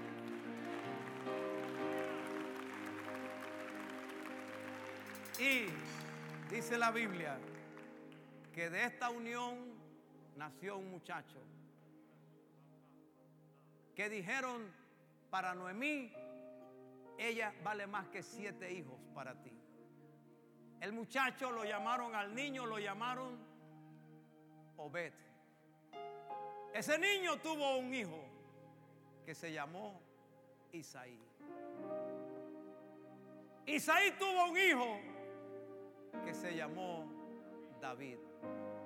Y 5.39 5.67
dice 6.53 6.77
la 6.77 6.91
Biblia 6.91 7.37
que 8.53 8.69
de 8.69 8.83
esta 8.83 9.09
unión 9.09 9.57
nació 10.35 10.77
un 10.77 10.91
muchacho. 10.91 11.37
Que 13.95 14.09
dijeron 14.09 14.69
para 15.29 15.53
Noemí, 15.55 16.11
ella 17.17 17.53
vale 17.63 17.87
más 17.87 18.09
que 18.09 18.21
siete 18.21 18.73
hijos 18.73 18.99
para 19.15 19.33
ti. 19.41 19.53
El 20.81 20.91
muchacho 20.91 21.51
lo 21.51 21.63
llamaron 21.63 22.15
al 22.15 22.35
niño, 22.35 22.65
lo 22.65 22.77
llamaron 22.77 23.37
Obed. 24.75 25.13
Ese 26.73 26.97
niño 26.97 27.37
tuvo 27.39 27.77
un 27.77 27.93
hijo 27.93 28.25
que 29.25 29.33
se 29.33 29.53
llamó 29.53 30.01
Isaí. 30.73 31.17
Isaí 33.65 34.11
tuvo 34.17 34.51
un 34.51 34.57
hijo 34.57 35.18
que 36.25 36.33
se 36.33 36.55
llamó 36.55 37.05
David. 37.81 38.17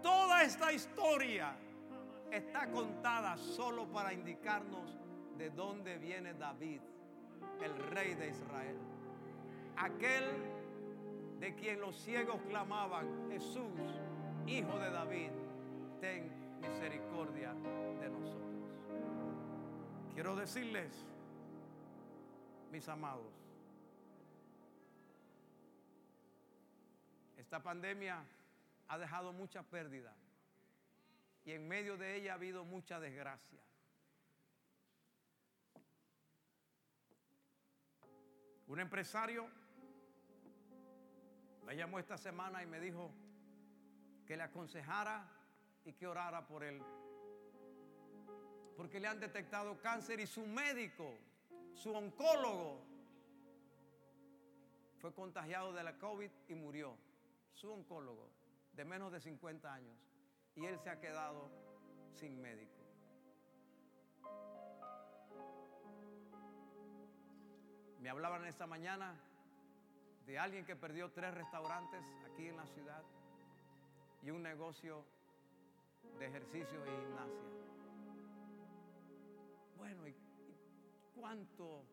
Toda 0.02 0.44
esta 0.44 0.72
historia 0.72 1.56
está 2.32 2.70
contada 2.72 3.38
solo 3.38 3.86
para 3.88 4.14
indicarnos 4.14 4.98
de 5.38 5.50
dónde 5.50 5.98
viene 5.98 6.34
David, 6.34 6.82
el 7.62 7.78
rey 7.92 8.14
de 8.16 8.30
Israel. 8.30 8.78
Aquel 9.78 10.24
de 11.40 11.56
quien 11.56 11.80
los 11.82 11.96
ciegos 11.96 12.42
clamaban, 12.48 13.30
Jesús, 13.30 13.70
hijo 14.48 14.80
de 14.80 14.90
David, 14.92 15.32
ten 16.00 16.32
misericordia 16.62 17.54
de 18.00 18.10
nosotros. 18.10 18.44
Quiero 20.14 20.36
decirles, 20.36 21.06
mis 22.72 22.88
amados, 22.88 23.43
esta 27.54 27.62
pandemia 27.62 28.18
ha 28.88 28.98
dejado 28.98 29.32
mucha 29.32 29.62
pérdida 29.62 30.12
y 31.46 31.52
en 31.52 31.68
medio 31.68 31.98
de 31.98 32.16
ella 32.16 32.32
ha 32.32 32.34
habido 32.34 32.66
mucha 32.66 33.00
desgracia. 33.00 33.62
Un 38.66 38.80
empresario 38.80 39.48
me 41.64 41.76
llamó 41.76 42.00
esta 42.00 42.18
semana 42.18 42.64
y 42.64 42.66
me 42.66 42.80
dijo 42.80 43.12
que 44.26 44.36
le 44.36 44.42
aconsejara 44.42 45.30
y 45.86 45.94
que 45.94 46.08
orara 46.08 46.48
por 46.48 46.64
él. 46.64 46.82
Porque 48.76 49.00
le 49.00 49.08
han 49.08 49.20
detectado 49.20 49.80
cáncer 49.80 50.20
y 50.20 50.26
su 50.26 50.44
médico, 50.48 51.20
su 51.76 51.94
oncólogo, 51.94 52.84
fue 54.98 55.14
contagiado 55.14 55.72
de 55.72 55.84
la 55.84 56.00
COVID 56.00 56.32
y 56.48 56.56
murió. 56.56 57.13
Su 57.54 57.72
oncólogo 57.72 58.30
de 58.74 58.86
menos 58.86 59.12
de 59.12 59.20
50 59.20 59.74
años. 59.74 59.98
Y 60.56 60.66
él 60.66 60.78
se 60.80 60.90
ha 60.90 61.00
quedado 61.00 61.50
sin 62.14 62.42
médico. 62.42 62.84
Me 68.00 68.10
hablaban 68.10 68.46
esta 68.46 68.68
mañana 68.68 69.16
de 70.26 70.38
alguien 70.38 70.66
que 70.66 70.76
perdió 70.76 71.12
tres 71.12 71.34
restaurantes 71.34 72.04
aquí 72.26 72.48
en 72.48 72.58
la 72.58 72.68
ciudad 72.68 73.04
y 74.22 74.30
un 74.30 74.44
negocio 74.44 75.06
de 76.20 76.28
ejercicio 76.28 76.86
y 76.86 76.90
gimnasia. 76.90 77.50
Bueno, 79.78 80.08
¿y 80.08 80.16
cuánto 81.16 81.86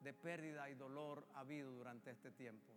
de 0.00 0.12
pérdida 0.12 0.68
y 0.70 0.74
dolor 0.74 1.26
ha 1.34 1.40
habido 1.40 1.72
durante 1.72 2.10
este 2.10 2.30
tiempo? 2.30 2.72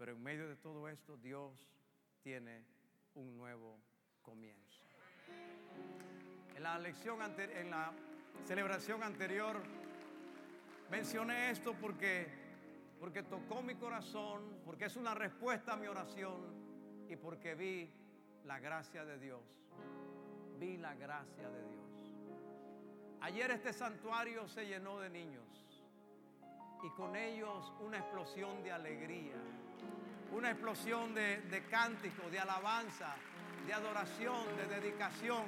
Pero 0.00 0.12
en 0.12 0.22
medio 0.22 0.48
de 0.48 0.56
todo 0.56 0.88
esto, 0.88 1.18
Dios 1.18 1.68
tiene 2.22 2.64
un 3.16 3.36
nuevo 3.36 3.78
comienzo. 4.22 4.82
En 6.56 6.62
la 6.62 6.78
lección 6.78 7.18
en 7.38 7.70
la 7.70 7.92
celebración 8.46 9.02
anterior 9.02 9.60
mencioné 10.90 11.50
esto 11.50 11.74
porque 11.78 12.26
porque 12.98 13.22
tocó 13.24 13.62
mi 13.62 13.74
corazón, 13.74 14.62
porque 14.64 14.86
es 14.86 14.96
una 14.96 15.14
respuesta 15.14 15.74
a 15.74 15.76
mi 15.76 15.86
oración 15.86 17.06
y 17.06 17.16
porque 17.16 17.54
vi 17.54 17.92
la 18.46 18.58
gracia 18.58 19.04
de 19.04 19.18
Dios. 19.18 19.42
Vi 20.58 20.78
la 20.78 20.94
gracia 20.94 21.50
de 21.50 21.62
Dios. 21.68 22.14
Ayer 23.20 23.50
este 23.50 23.74
santuario 23.74 24.48
se 24.48 24.66
llenó 24.66 24.98
de 24.98 25.10
niños 25.10 25.44
y 26.82 26.88
con 26.90 27.16
ellos 27.16 27.70
una 27.80 27.98
explosión 27.98 28.62
de 28.62 28.72
alegría, 28.72 29.36
una 30.32 30.50
explosión 30.50 31.14
de, 31.14 31.40
de 31.42 31.64
cántico, 31.64 32.28
de 32.30 32.38
alabanza, 32.38 33.14
de 33.66 33.72
adoración, 33.72 34.44
de 34.56 34.66
dedicación. 34.66 35.44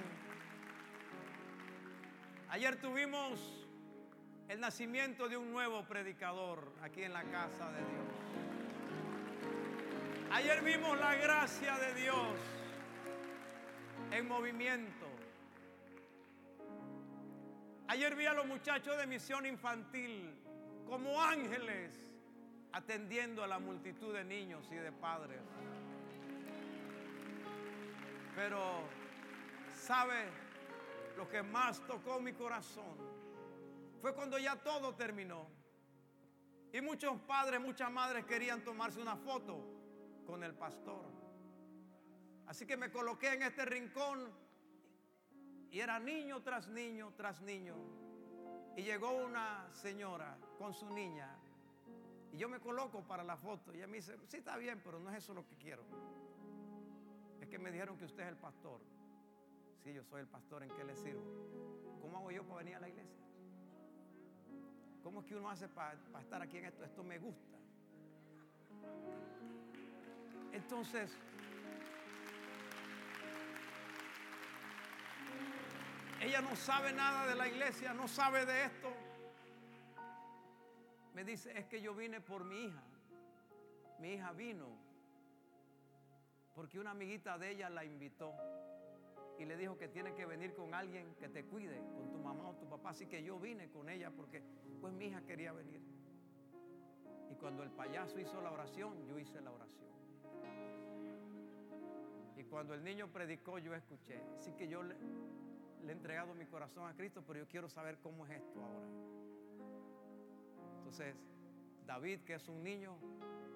Ayer 2.50 2.76
tuvimos 2.76 3.66
el 4.48 4.60
nacimiento 4.60 5.28
de 5.28 5.36
un 5.36 5.50
nuevo 5.50 5.84
predicador 5.84 6.72
aquí 6.82 7.02
en 7.02 7.12
la 7.12 7.22
casa 7.24 7.70
de 7.70 7.78
Dios. 7.78 8.22
Ayer 10.32 10.62
vimos 10.62 10.98
la 10.98 11.14
gracia 11.14 11.78
de 11.78 11.94
Dios 11.94 12.38
en 14.10 14.28
movimiento. 14.28 15.06
Ayer 17.88 18.14
vi 18.14 18.26
a 18.26 18.32
los 18.32 18.46
muchachos 18.46 18.96
de 18.96 19.06
misión 19.06 19.46
infantil 19.46 20.34
como 20.86 21.20
ángeles 21.20 22.11
atendiendo 22.72 23.42
a 23.42 23.46
la 23.46 23.58
multitud 23.58 24.14
de 24.14 24.24
niños 24.24 24.66
y 24.70 24.74
de 24.74 24.92
padres. 24.92 25.40
Pero, 28.34 28.60
¿sabe? 29.76 30.42
lo 31.16 31.28
que 31.28 31.42
más 31.42 31.80
tocó 31.86 32.20
mi 32.20 32.32
corazón 32.32 32.96
fue 34.00 34.14
cuando 34.14 34.38
ya 34.38 34.56
todo 34.56 34.94
terminó. 34.94 35.46
Y 36.72 36.80
muchos 36.80 37.20
padres, 37.20 37.60
muchas 37.60 37.90
madres 37.90 38.24
querían 38.24 38.64
tomarse 38.64 39.00
una 39.00 39.16
foto 39.16 39.62
con 40.26 40.42
el 40.42 40.54
pastor. 40.54 41.04
Así 42.46 42.66
que 42.66 42.76
me 42.76 42.90
coloqué 42.90 43.34
en 43.34 43.42
este 43.42 43.64
rincón 43.64 44.32
y 45.70 45.80
era 45.80 45.98
niño 45.98 46.42
tras 46.42 46.68
niño 46.68 47.12
tras 47.16 47.40
niño. 47.42 47.76
Y 48.76 48.82
llegó 48.82 49.12
una 49.12 49.68
señora 49.74 50.38
con 50.58 50.72
su 50.72 50.88
niña. 50.90 51.28
Y 52.32 52.38
yo 52.38 52.48
me 52.48 52.58
coloco 52.58 53.02
para 53.02 53.22
la 53.22 53.36
foto. 53.36 53.72
Y 53.72 53.76
ella 53.76 53.86
me 53.86 53.98
dice, 53.98 54.16
sí 54.26 54.38
está 54.38 54.56
bien, 54.56 54.80
pero 54.82 54.98
no 54.98 55.10
es 55.10 55.18
eso 55.18 55.34
lo 55.34 55.46
que 55.46 55.54
quiero. 55.56 55.84
Es 57.40 57.48
que 57.48 57.58
me 57.58 57.70
dijeron 57.70 57.98
que 57.98 58.06
usted 58.06 58.22
es 58.22 58.30
el 58.30 58.36
pastor. 58.36 58.80
Sí, 59.84 59.92
yo 59.92 60.02
soy 60.02 60.22
el 60.22 60.28
pastor, 60.28 60.62
¿en 60.62 60.70
qué 60.70 60.84
le 60.84 60.96
sirvo? 60.96 61.22
¿Cómo 62.00 62.18
hago 62.18 62.30
yo 62.30 62.44
para 62.44 62.58
venir 62.58 62.76
a 62.76 62.80
la 62.80 62.88
iglesia? 62.88 63.22
¿Cómo 65.02 65.20
es 65.20 65.26
que 65.26 65.36
uno 65.36 65.50
hace 65.50 65.68
para, 65.68 65.98
estar 66.20 66.40
aquí 66.40 66.58
en 66.58 66.66
esto? 66.66 66.84
Esto 66.84 67.02
me 67.02 67.18
gusta. 67.18 67.58
Entonces, 70.52 71.10
ella 76.20 76.40
no 76.40 76.54
sabe 76.54 76.92
nada 76.92 77.26
de 77.26 77.34
la 77.34 77.48
iglesia, 77.48 77.92
no 77.92 78.06
sabe 78.06 78.46
de 78.46 78.64
esto. 78.66 79.01
Me 81.14 81.24
dice, 81.24 81.56
es 81.58 81.66
que 81.66 81.80
yo 81.80 81.94
vine 81.94 82.20
por 82.20 82.44
mi 82.44 82.64
hija. 82.64 82.82
Mi 83.98 84.14
hija 84.14 84.32
vino 84.32 84.92
porque 86.54 86.78
una 86.78 86.90
amiguita 86.90 87.38
de 87.38 87.50
ella 87.50 87.70
la 87.70 87.84
invitó 87.84 88.34
y 89.38 89.44
le 89.44 89.56
dijo 89.56 89.78
que 89.78 89.88
tiene 89.88 90.14
que 90.14 90.26
venir 90.26 90.54
con 90.54 90.74
alguien 90.74 91.14
que 91.16 91.28
te 91.28 91.44
cuide, 91.44 91.78
con 91.96 92.10
tu 92.10 92.18
mamá 92.18 92.50
o 92.50 92.54
tu 92.54 92.68
papá. 92.68 92.90
Así 92.90 93.06
que 93.06 93.22
yo 93.22 93.38
vine 93.38 93.70
con 93.70 93.88
ella 93.88 94.10
porque 94.10 94.42
pues 94.80 94.92
mi 94.92 95.06
hija 95.06 95.22
quería 95.22 95.52
venir. 95.52 95.80
Y 97.30 97.34
cuando 97.36 97.62
el 97.62 97.70
payaso 97.70 98.18
hizo 98.20 98.40
la 98.42 98.50
oración, 98.50 99.06
yo 99.06 99.18
hice 99.18 99.40
la 99.40 99.50
oración. 99.50 99.90
Y 102.36 102.44
cuando 102.44 102.74
el 102.74 102.84
niño 102.84 103.08
predicó, 103.08 103.58
yo 103.58 103.74
escuché. 103.74 104.20
Así 104.36 104.52
que 104.52 104.68
yo 104.68 104.82
le, 104.82 104.94
he 105.86 105.92
entregado 105.92 106.34
mi 106.34 106.44
corazón 106.46 106.86
a 106.86 106.94
Cristo, 106.94 107.22
pero 107.26 107.38
yo 107.38 107.48
quiero 107.48 107.68
saber 107.68 107.98
cómo 108.02 108.26
es 108.26 108.32
esto 108.32 108.62
ahora. 108.62 109.11
Entonces, 110.92 111.16
David, 111.86 112.20
que 112.20 112.34
es 112.34 112.46
un 112.48 112.62
niño, 112.62 112.98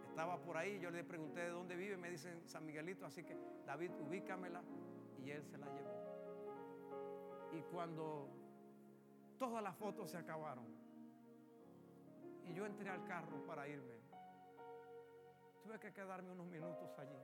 estaba 0.08 0.38
por 0.38 0.56
ahí. 0.56 0.80
Yo 0.80 0.90
le 0.90 1.04
pregunté 1.04 1.40
de 1.40 1.50
dónde 1.50 1.76
vive. 1.76 1.98
Me 1.98 2.10
dicen 2.10 2.48
San 2.48 2.64
Miguelito. 2.64 3.04
Así 3.04 3.24
que, 3.24 3.36
David, 3.66 3.90
ubícamela 4.00 4.62
y 5.22 5.32
él 5.32 5.44
se 5.44 5.58
la 5.58 5.66
llevó. 5.66 5.92
Y 7.52 7.60
cuando 7.70 8.26
todas 9.38 9.62
las 9.62 9.76
fotos 9.76 10.10
se 10.10 10.16
acabaron 10.16 10.64
y 12.48 12.54
yo 12.54 12.64
entré 12.64 12.88
al 12.88 13.04
carro 13.04 13.44
para 13.46 13.68
irme, 13.68 14.00
tuve 15.62 15.78
que 15.78 15.92
quedarme 15.92 16.32
unos 16.32 16.46
minutos 16.46 16.98
allí. 16.98 17.18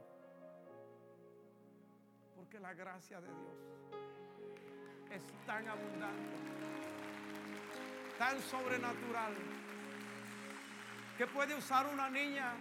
Porque 2.37 2.61
la 2.61 2.75
gracia 2.75 3.19
de 3.19 3.29
Dios 3.29 3.57
es 5.11 5.23
tan 5.47 5.67
abundante, 5.67 6.37
tan 8.19 8.39
sobrenatural, 8.43 9.33
que 11.23 11.29
puede 11.29 11.55
usar 11.55 11.87
una 11.87 12.11
niña 12.11 12.53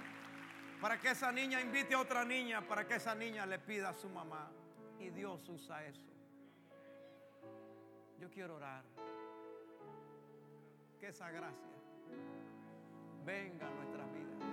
para 0.79 0.99
que 0.99 1.09
esa 1.09 1.31
niña 1.31 1.59
invite 1.59 1.95
a 1.95 1.99
otra 1.99 2.23
niña, 2.23 2.61
para 2.61 2.85
que 2.85 2.93
esa 2.93 3.15
niña 3.15 3.43
le 3.43 3.57
pida 3.57 3.89
a 3.89 3.93
su 3.93 4.07
mamá. 4.07 4.51
Y 4.99 5.09
Dios 5.09 5.49
usa 5.49 5.83
eso. 5.83 6.05
Yo 8.19 8.29
quiero 8.29 8.57
orar. 8.57 8.83
Que 10.99 11.07
esa 11.07 11.31
gracia 11.31 11.73
venga 13.25 13.65
a 13.65 13.71
nuestras 13.71 14.13
vidas. 14.13 14.47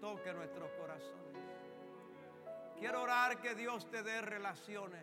Toque 0.00 0.32
nuestros 0.32 0.70
corazones. 0.74 1.34
Quiero 2.78 3.02
orar 3.02 3.40
que 3.40 3.56
Dios 3.56 3.90
te 3.90 4.04
dé 4.04 4.22
relaciones 4.22 5.02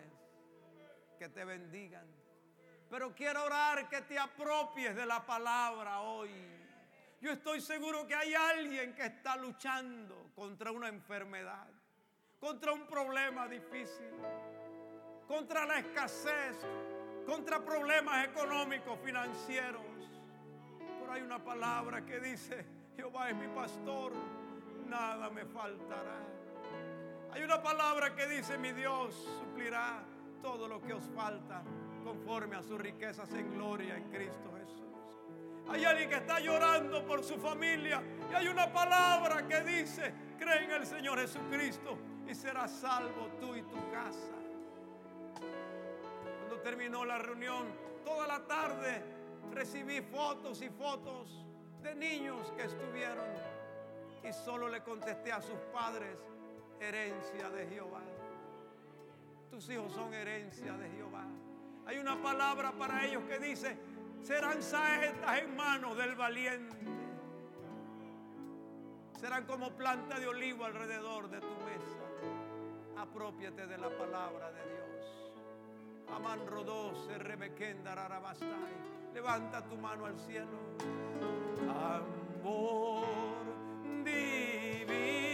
que 1.19 1.27
te 1.27 1.43
bendigan. 1.43 2.07
Pero 2.89 3.13
quiero 3.13 3.43
orar 3.43 3.89
que 3.89 4.03
te 4.03 4.17
apropies 4.17 4.95
de 4.95 5.05
la 5.05 5.25
palabra 5.25 5.99
hoy. 5.99 6.50
Yo 7.21 7.31
estoy 7.31 7.61
seguro 7.61 8.05
que 8.05 8.15
hay 8.15 8.33
alguien 8.33 8.93
que 8.93 9.05
está 9.05 9.37
luchando 9.37 10.31
contra 10.35 10.71
una 10.71 10.89
enfermedad 10.89 11.67
contra 12.41 12.73
un 12.73 12.87
problema 12.87 13.47
difícil, 13.47 14.09
contra 15.27 15.63
la 15.63 15.77
escasez, 15.77 16.57
contra 17.23 17.63
problemas 17.63 18.25
económicos, 18.25 18.99
financieros. 19.05 19.83
Pero 20.99 21.13
hay 21.13 21.21
una 21.21 21.37
palabra 21.37 22.03
que 22.03 22.19
dice, 22.19 22.65
Jehová 22.95 23.29
es 23.29 23.35
mi 23.35 23.47
pastor, 23.49 24.13
nada 24.87 25.29
me 25.29 25.45
faltará. 25.45 26.17
Hay 27.31 27.43
una 27.43 27.61
palabra 27.61 28.15
que 28.15 28.27
dice, 28.27 28.57
mi 28.57 28.71
Dios 28.71 29.13
suplirá 29.39 30.03
todo 30.41 30.67
lo 30.67 30.81
que 30.81 30.93
os 30.93 31.05
falta 31.15 31.61
conforme 32.03 32.55
a 32.55 32.63
sus 32.63 32.81
riquezas 32.81 33.31
en 33.33 33.53
gloria 33.53 33.97
en 33.97 34.09
Cristo 34.09 34.51
Jesús. 34.57 34.90
Hay 35.71 35.85
alguien 35.85 36.09
que 36.09 36.17
está 36.17 36.39
llorando 36.41 37.05
por 37.05 37.23
su 37.23 37.37
familia 37.37 38.01
y 38.29 38.33
hay 38.35 38.47
una 38.47 38.71
palabra 38.73 39.47
que 39.47 39.61
dice, 39.61 40.13
cree 40.37 40.65
en 40.65 40.71
el 40.71 40.85
Señor 40.85 41.17
Jesucristo 41.17 41.97
y 42.27 42.35
serás 42.35 42.71
salvo 42.71 43.29
tú 43.39 43.55
y 43.55 43.61
tu 43.61 43.89
casa. 43.89 44.35
Cuando 46.39 46.59
terminó 46.61 47.05
la 47.05 47.19
reunión, 47.19 47.67
toda 48.03 48.27
la 48.27 48.45
tarde 48.45 49.01
recibí 49.53 50.01
fotos 50.01 50.61
y 50.61 50.69
fotos 50.69 51.45
de 51.81 51.95
niños 51.95 52.51
que 52.57 52.63
estuvieron 52.63 53.29
y 54.27 54.33
solo 54.33 54.67
le 54.67 54.83
contesté 54.83 55.31
a 55.31 55.41
sus 55.41 55.57
padres, 55.73 56.17
herencia 56.81 57.49
de 57.49 57.67
Jehová. 57.67 58.01
Tus 59.49 59.69
hijos 59.69 59.93
son 59.93 60.13
herencia 60.13 60.73
de 60.73 60.89
Jehová. 60.89 61.25
Hay 61.85 61.97
una 61.97 62.21
palabra 62.21 62.71
para 62.73 63.05
ellos 63.05 63.23
que 63.23 63.39
dice, 63.39 63.77
serán 64.23 64.61
saetas 64.61 65.39
en 65.39 65.55
manos 65.55 65.97
del 65.97 66.15
valiente. 66.15 66.77
Serán 69.19 69.45
como 69.45 69.71
planta 69.71 70.19
de 70.19 70.27
olivo 70.27 70.65
alrededor 70.65 71.29
de 71.29 71.39
tu 71.39 71.55
mesa 71.65 72.01
apropiate 73.01 73.65
de 73.67 73.77
la 73.77 73.89
palabra 73.89 74.51
de 74.51 74.63
Dios. 74.63 75.33
Aman 76.15 76.45
rodose 76.47 77.17
rebequenda 77.17 77.95
rarabastai. 77.95 78.91
Levanta 79.13 79.63
tu 79.63 79.77
mano 79.77 80.05
al 80.05 80.17
cielo. 80.19 80.59
Amor 81.69 83.05
divino 84.03 85.31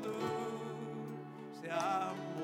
dulce 0.00 1.70
amor 1.70 2.35